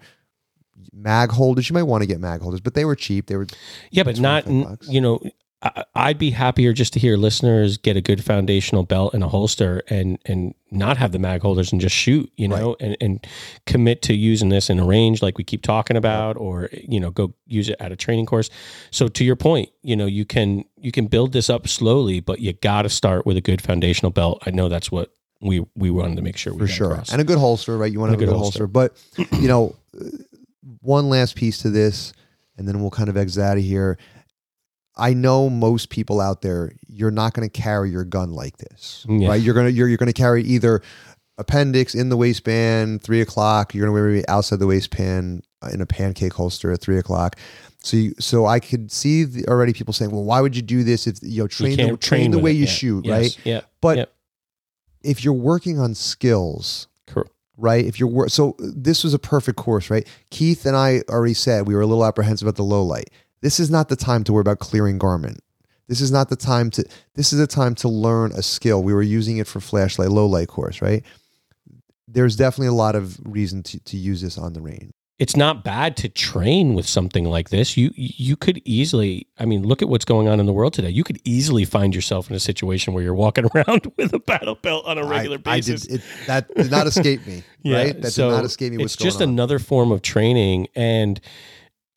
Mag 0.92 1.32
holders, 1.32 1.70
you 1.70 1.74
might 1.74 1.84
want 1.84 2.02
to 2.02 2.08
get 2.08 2.20
mag 2.20 2.42
holders, 2.42 2.62
but 2.62 2.74
they 2.74 2.86
were 2.86 2.96
cheap. 2.96 3.28
They 3.28 3.36
were 3.38 3.48
Yeah, 3.92 4.04
but 4.04 4.20
not, 4.20 4.46
bucks. 4.46 4.88
you 4.88 5.02
know, 5.02 5.20
I'd 5.96 6.18
be 6.18 6.32
happier 6.32 6.74
just 6.74 6.92
to 6.94 7.00
hear 7.00 7.16
listeners 7.16 7.78
get 7.78 7.96
a 7.96 8.02
good 8.02 8.24
foundational 8.24 8.84
belt 8.84 9.14
and 9.14 9.24
a 9.24 9.30
holster 9.30 9.82
and 9.88 10.20
and 10.26 10.54
not 10.72 10.98
have 10.98 11.12
the 11.12 11.20
mag 11.20 11.42
holders 11.42 11.72
and 11.72 11.80
just 11.80 11.96
shoot, 11.96 12.32
you 12.36 12.48
know, 12.48 12.76
and, 12.80 12.98
and 13.00 13.28
commit 13.66 14.02
to 14.02 14.14
using 14.14 14.50
this 14.50 14.70
in 14.70 14.80
a 14.80 14.84
range 14.84 15.22
like 15.22 15.38
we 15.38 15.44
keep 15.44 15.62
talking 15.62 15.96
about 15.96 16.36
or, 16.36 16.70
you 16.74 17.00
know, 17.00 17.12
go 17.12 17.34
use 17.46 17.70
it 17.70 17.78
at 17.80 17.92
a 17.92 17.96
training 17.96 18.26
course. 18.26 18.50
So 18.92 19.08
to 19.08 19.24
your 19.24 19.36
point, 19.36 19.70
you 19.84 19.96
know, 19.96 20.06
you 20.06 20.26
can 20.26 20.66
you 20.78 20.92
can 20.92 21.08
build 21.08 21.32
this 21.32 21.50
up 21.50 21.68
slowly, 21.68 22.20
but 22.20 22.40
you 22.40 22.54
got 22.54 22.82
to 22.82 22.90
start 22.90 23.26
with 23.26 23.38
a 23.38 23.42
good 23.42 23.62
foundational 23.62 24.12
belt. 24.12 24.44
I 24.46 24.52
know 24.52 24.68
that's 24.68 24.92
what 24.92 25.14
we 25.40 25.66
we 25.76 25.92
wanted 25.92 26.18
to 26.18 26.22
make 26.22 26.38
sure 26.38 26.54
we 26.54 26.60
for 26.60 26.68
sure 26.68 26.92
across. 26.92 27.12
and 27.12 27.22
a 27.22 27.26
good 27.26 27.38
holster 27.38 27.78
right 27.78 27.92
you 27.92 28.00
want 28.00 28.10
to 28.10 28.14
have 28.14 28.22
a 28.22 28.26
good 28.26 28.32
good 28.32 28.38
holster. 28.38 28.66
but 28.66 28.96
you 29.34 29.48
know 29.48 29.76
one 30.82 31.10
last 31.10 31.36
piece 31.36 31.58
to 31.60 31.70
this 31.70 32.14
and 32.58 32.68
then 32.68 32.80
we'll 32.80 32.92
kind 32.92 33.10
of 33.10 33.18
exit 33.18 33.44
out 33.44 33.58
of 33.58 33.64
here 33.64 33.98
i 34.98 35.14
know 35.14 35.50
most 35.50 35.90
people 35.90 36.20
out 36.22 36.42
there 36.42 36.72
you're 36.88 37.12
not 37.12 37.34
going 37.34 37.48
to 37.48 37.62
carry 37.62 37.90
your 37.90 38.04
gun 38.04 38.32
like 38.32 38.58
this 38.58 39.06
Yeah. 39.10 39.30
right 39.30 39.42
you're 39.42 39.54
going 39.54 39.68
to 39.68 39.72
you're, 39.72 39.88
you're 39.88 39.98
going 39.98 40.08
to 40.12 40.14
carry 40.14 40.44
either 40.44 40.82
appendix 41.38 41.96
in 41.96 42.10
the 42.10 42.18
waistband 42.18 43.02
three 43.02 43.22
o'clock 43.22 43.74
you're 43.74 43.86
going 43.86 43.96
to 43.96 44.00
wear 44.02 44.10
maybe 44.12 44.28
outside 44.28 44.60
the 44.60 44.68
waistband 44.68 45.44
uh, 45.64 45.70
in 45.74 45.82
a 45.82 45.86
pancake 45.86 46.34
holster 46.34 46.72
at 46.72 46.80
three 46.82 46.98
o'clock 46.98 47.36
so, 47.86 47.98
you, 47.98 48.14
so 48.18 48.46
I 48.46 48.62
could 48.62 48.94
see 48.94 49.26
the, 49.26 49.46
already 49.50 49.74
people 49.74 49.94
saying, 49.94 50.10
"Well, 50.12 50.24
why 50.24 50.40
would 50.40 50.56
you 50.56 50.62
do 50.62 50.86
this 50.86 51.06
if 51.06 51.18
you 51.22 51.40
know 51.40 51.44
You 51.44 51.48
train 51.50 51.72
the, 51.76 51.84
can't 51.84 52.02
train 52.02 52.32
the 52.32 52.40
way 52.40 52.52
it. 52.52 52.54
you 52.54 52.62
Yeah. 52.62 52.70
shoot, 52.70 53.06
Yes. 53.06 53.20
right?" 53.20 53.38
Yeah. 53.46 53.62
But 53.82 54.14
if 55.04 55.26
you're 55.26 55.34
working 55.34 55.80
on 55.80 55.94
skills, 55.94 56.88
Correct. 57.08 57.30
right? 57.58 57.84
If 57.86 58.00
you're 58.00 58.08
wor- 58.08 58.30
so 58.30 58.56
this 58.60 59.04
was 59.04 59.14
a 59.14 59.20
perfect 59.20 59.58
course, 59.58 59.90
right? 59.90 60.08
Keith 60.30 60.66
and 60.66 60.78
I 60.78 61.02
already 61.10 61.34
said 61.34 61.68
we 61.68 61.76
were 61.76 61.82
a 61.82 61.86
little 61.86 62.06
apprehensive 62.06 62.48
about 62.48 62.56
the 62.56 62.64
low 62.64 62.84
light. 62.84 63.10
This 63.44 63.60
is 63.60 63.70
not 63.70 63.90
the 63.90 63.98
time 63.98 64.24
to 64.24 64.32
worry 64.34 64.42
about 64.42 64.60
clearing 64.60 64.98
garment. 64.98 65.42
This 65.90 66.00
is 66.00 66.14
not 66.14 66.30
the 66.30 66.38
time 66.38 66.72
to. 66.72 66.86
This 67.16 67.34
is 67.34 67.42
a 67.42 67.46
time 67.46 67.76
to 67.76 67.90
learn 67.90 68.32
a 68.32 68.42
skill. 68.42 68.82
We 68.82 68.94
were 68.94 69.02
using 69.02 69.36
it 69.38 69.48
for 69.48 69.60
flashlight 69.60 70.12
low 70.12 70.26
light 70.26 70.48
course, 70.48 70.82
right? 70.82 71.04
There's 72.08 72.38
definitely 72.38 72.68
a 72.68 72.74
lot 72.74 72.96
of 72.96 73.20
reason 73.26 73.62
to, 73.64 73.80
to 73.82 73.98
use 73.98 74.22
this 74.22 74.38
on 74.38 74.54
the 74.54 74.62
range. 74.62 74.94
it's 75.20 75.36
not 75.36 75.64
bad 75.64 75.98
to 75.98 76.10
train 76.10 76.74
with 76.74 76.88
something 76.88 77.26
like 77.26 77.50
this. 77.50 77.76
You 77.76 77.92
you 77.96 78.38
could 78.38 78.62
easily, 78.64 79.28
I 79.38 79.44
mean, 79.44 79.64
look 79.64 79.82
at 79.82 79.90
what's 79.90 80.06
going 80.06 80.30
on 80.30 80.40
in 80.40 80.46
the 80.46 80.54
world 80.54 80.74
today. 80.74 80.90
You 80.90 81.04
could 81.04 81.20
easily 81.26 81.66
find 81.66 81.94
yourself 81.94 82.30
in 82.30 82.38
a 82.38 82.40
situation 82.40 82.94
where 82.94 83.04
you're 83.04 83.14
walking 83.14 83.46
around 83.56 83.92
with 83.98 84.14
a 84.14 84.20
battle 84.20 84.56
belt 84.56 84.86
on 84.86 84.98
a 84.98 85.06
regular 85.06 85.38
I, 85.46 85.56
I 85.56 85.60
did, 85.60 85.86
it, 85.92 86.02
that 86.28 86.54
did 86.56 86.72
not 86.72 86.88
escape 86.88 87.28
me, 87.28 87.44
right? 87.66 88.02
That 88.02 88.12
so 88.12 88.30
did 88.30 88.36
not 88.38 88.46
escape 88.46 88.72
me. 88.72 88.78
What's 88.78 88.94
It's 88.94 89.04
just 89.04 89.20
another 89.20 89.60
form 89.60 89.92
of 89.92 90.02
training, 90.02 90.70
and 90.76 91.20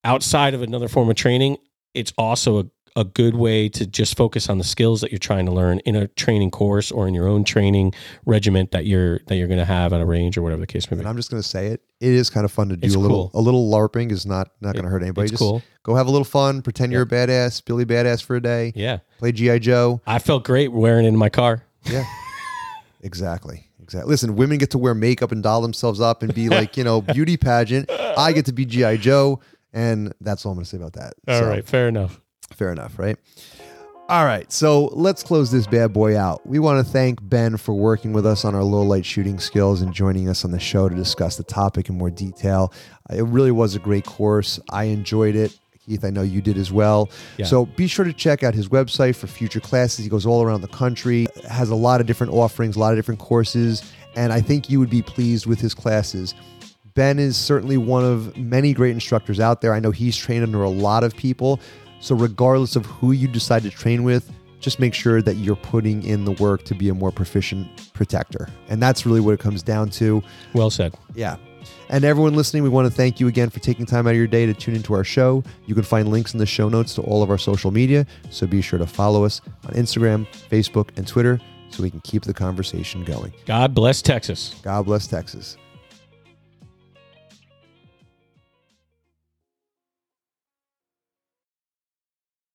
outside 0.07 0.54
of 0.54 0.62
another 0.62 0.88
form 0.88 1.11
of 1.11 1.16
training, 1.16 1.57
it's 1.94 2.12
also 2.16 2.61
a, 2.61 2.64
a 3.00 3.04
good 3.04 3.34
way 3.34 3.68
to 3.68 3.86
just 3.86 4.16
focus 4.16 4.48
on 4.48 4.57
the 4.59 4.64
skills 4.64 5.00
that 5.02 5.11
you're 5.11 5.18
trying 5.18 5.44
to 5.46 5.52
learn 5.52 5.80
in 5.80 5.96
a 5.96 6.07
training 6.09 6.50
course 6.50 6.90
or 6.90 7.07
in 7.09 7.12
your 7.14 7.28
own 7.28 7.44
training 7.44 7.92
regiment 8.24 8.70
that 8.70 8.86
you're 8.86 9.18
that 9.26 9.36
you're 9.36 9.48
going 9.48 9.59
to 9.59 9.64
have 9.66 9.92
at 9.92 10.00
a 10.00 10.07
range 10.07 10.38
or 10.38 10.42
whatever 10.42 10.61
the 10.61 10.66
case 10.66 10.90
may 10.90 10.96
be. 10.96 11.00
And 11.00 11.09
I'm 11.09 11.16
just 11.16 11.30
going 11.30 11.42
to 11.42 11.48
say 11.48 11.66
it. 11.66 11.82
It 12.00 12.12
is 12.12 12.30
kind 12.30 12.44
of 12.44 12.52
fun 12.52 12.68
to 12.70 12.76
do 12.76 12.86
It's 12.86 12.94
a 12.94 12.98
little. 12.98 13.30
cool. 13.30 13.40
A 13.40 13.42
little 13.42 13.70
larping 13.70 14.11
is 14.12 14.24
not 14.24 14.50
not 14.61 14.74
going 14.74 14.84
to 14.84 14.90
hurt 14.90 15.02
anybody. 15.02 15.24
It's 15.24 15.32
just 15.32 15.40
cool. 15.40 15.62
go 15.82 15.94
have 15.94 16.07
a 16.07 16.11
little 16.11 16.24
fun. 16.24 16.62
Pretend 16.62 16.92
you're 16.92 17.02
a 17.02 17.07
badass, 17.07 17.62
Billy 17.64 17.84
Badass 17.84 18.22
for 18.22 18.36
a 18.36 18.40
day. 18.40 18.72
Yeah, 18.74 18.98
Play 19.18 19.32
GI 19.32 19.59
Joe. 19.61 20.00
I 20.07 20.18
felt 20.18 20.44
great 20.44 20.72
wearing 20.72 21.04
it 21.04 21.09
in 21.09 21.16
my 21.16 21.28
car. 21.28 21.64
Yeah. 21.84 22.04
exactly. 23.02 23.64
Exactly. 23.82 24.11
Listen, 24.11 24.34
women 24.36 24.59
get 24.59 24.70
to 24.72 24.78
wear 24.78 24.94
makeup 24.94 25.30
and 25.32 25.42
doll 25.42 25.61
themselves 25.61 26.00
up 26.00 26.22
and 26.24 26.34
be 26.34 26.48
like, 26.48 26.76
you 26.76 26.82
know, 26.82 27.00
beauty 27.00 27.36
pageant. 27.36 27.88
I 27.90 28.32
get 28.32 28.46
to 28.46 28.52
be 28.52 28.64
GI 28.66 28.98
Joe, 28.98 29.40
and 29.72 30.12
that's 30.20 30.44
all 30.46 30.52
I'm 30.52 30.58
going 30.58 30.64
to 30.64 30.70
say 30.70 30.76
about 30.76 30.94
that. 30.94 31.14
All 31.28 31.38
So, 31.40 31.48
right, 31.48 31.66
fair 31.66 31.88
enough. 31.88 32.20
Fair 32.52 32.72
enough, 32.72 32.98
right? 32.98 33.16
All 34.08 34.24
right, 34.24 34.50
so 34.52 34.84
let's 34.92 35.24
close 35.24 35.50
this 35.50 35.66
bad 35.66 35.92
boy 35.92 36.16
out. 36.16 36.46
We 36.46 36.60
want 36.60 36.84
to 36.86 36.92
thank 36.92 37.18
Ben 37.28 37.56
for 37.56 37.74
working 37.74 38.12
with 38.12 38.24
us 38.24 38.44
on 38.44 38.54
our 38.54 38.62
low 38.62 38.82
light 38.82 39.04
shooting 39.04 39.40
skills 39.40 39.82
and 39.82 39.92
joining 39.92 40.28
us 40.28 40.44
on 40.44 40.52
the 40.52 40.60
show 40.60 40.88
to 40.88 40.94
discuss 40.94 41.36
the 41.36 41.42
topic 41.42 41.88
in 41.88 41.98
more 41.98 42.10
detail. 42.10 42.72
Uh, 43.10 43.16
it 43.16 43.22
really 43.24 43.50
was 43.50 43.74
a 43.74 43.80
great 43.80 44.04
course. 44.04 44.60
I 44.70 44.84
enjoyed 44.84 45.34
it. 45.34 45.58
Keith, 45.84 46.04
I 46.04 46.10
know 46.10 46.22
you 46.22 46.40
did 46.40 46.56
as 46.56 46.70
well. 46.70 47.10
Yeah. 47.36 47.46
So 47.46 47.66
be 47.66 47.88
sure 47.88 48.04
to 48.04 48.12
check 48.12 48.44
out 48.44 48.54
his 48.54 48.68
website 48.68 49.16
for 49.16 49.26
future 49.26 49.60
classes. 49.60 50.04
He 50.04 50.08
goes 50.08 50.24
all 50.24 50.42
around 50.44 50.60
the 50.60 50.68
country, 50.68 51.26
has 51.48 51.70
a 51.70 51.76
lot 51.76 52.00
of 52.00 52.06
different 52.06 52.32
offerings, 52.32 52.76
a 52.76 52.78
lot 52.78 52.92
of 52.92 52.98
different 52.98 53.18
courses, 53.20 53.82
and 54.14 54.32
I 54.32 54.40
think 54.40 54.70
you 54.70 54.78
would 54.78 54.90
be 54.90 55.02
pleased 55.02 55.46
with 55.46 55.60
his 55.60 55.74
classes. 55.74 56.32
Ben 56.97 57.18
is 57.20 57.36
certainly 57.36 57.76
one 57.76 58.05
of 58.05 58.36
many 58.36 58.72
great 58.72 58.90
instructors 58.90 59.38
out 59.38 59.61
there. 59.61 59.72
I 59.72 59.78
know 59.78 59.92
he's 59.92 60.16
trained 60.16 60.42
under 60.42 60.64
a 60.64 60.70
lot 60.70 61.05
of 61.05 61.14
people. 61.14 61.61
So, 62.01 62.14
regardless 62.14 62.74
of 62.74 62.84
who 62.86 63.12
you 63.12 63.28
decide 63.28 63.62
to 63.62 63.70
train 63.70 64.03
with, 64.03 64.30
just 64.61 64.80
make 64.80 64.94
sure 64.94 65.22
that 65.22 65.34
you're 65.34 65.57
putting 65.57 66.03
in 66.03 66.24
the 66.24 66.32
work 66.32 66.64
to 66.64 66.74
be 66.74 66.88
a 66.88 66.94
more 66.94 67.12
proficient 67.12 67.92
protector. 67.92 68.49
And 68.68 68.82
that's 68.82 69.07
really 69.07 69.20
what 69.20 69.32
it 69.32 69.40
comes 69.40 69.62
down 69.62 69.90
to. 69.90 70.22
Well 70.55 70.70
said. 70.70 70.94
Yeah. 71.14 71.36
And 71.88 72.05
everyone 72.05 72.34
listening, 72.34 72.62
we 72.62 72.68
want 72.68 72.88
to 72.88 72.94
thank 72.94 73.20
you 73.20 73.28
again 73.28 73.51
for 73.51 73.61
taking 73.61 73.86
time 73.86 74.07
out 74.07 74.11
of 74.11 74.16
your 74.16 74.26
day 74.26 74.47
to 74.47 74.55
tune 74.55 74.74
into 74.74 74.94
our 74.94 75.05
show. 75.05 75.44
You 75.66 75.74
can 75.74 75.84
find 75.84 76.09
links 76.09 76.32
in 76.32 76.38
the 76.38 76.47
show 76.47 76.68
notes 76.68 76.94
to 76.94 77.03
all 77.03 77.22
of 77.22 77.30
our 77.30 77.38
social 77.38 77.70
media. 77.70 78.07
So 78.30 78.47
be 78.47 78.61
sure 78.61 78.78
to 78.78 78.86
follow 78.86 79.24
us 79.24 79.40
on 79.66 79.74
Instagram, 79.74 80.26
Facebook, 80.51 80.90
and 80.97 81.07
Twitter 81.07 81.40
so 81.70 81.82
we 81.82 81.90
can 81.90 82.01
keep 82.01 82.22
the 82.22 82.34
conversation 82.34 83.05
going. 83.05 83.32
God 83.44 83.74
bless 83.74 84.03
Texas. 84.03 84.57
God 84.62 84.86
bless 84.86 85.07
Texas. 85.07 85.59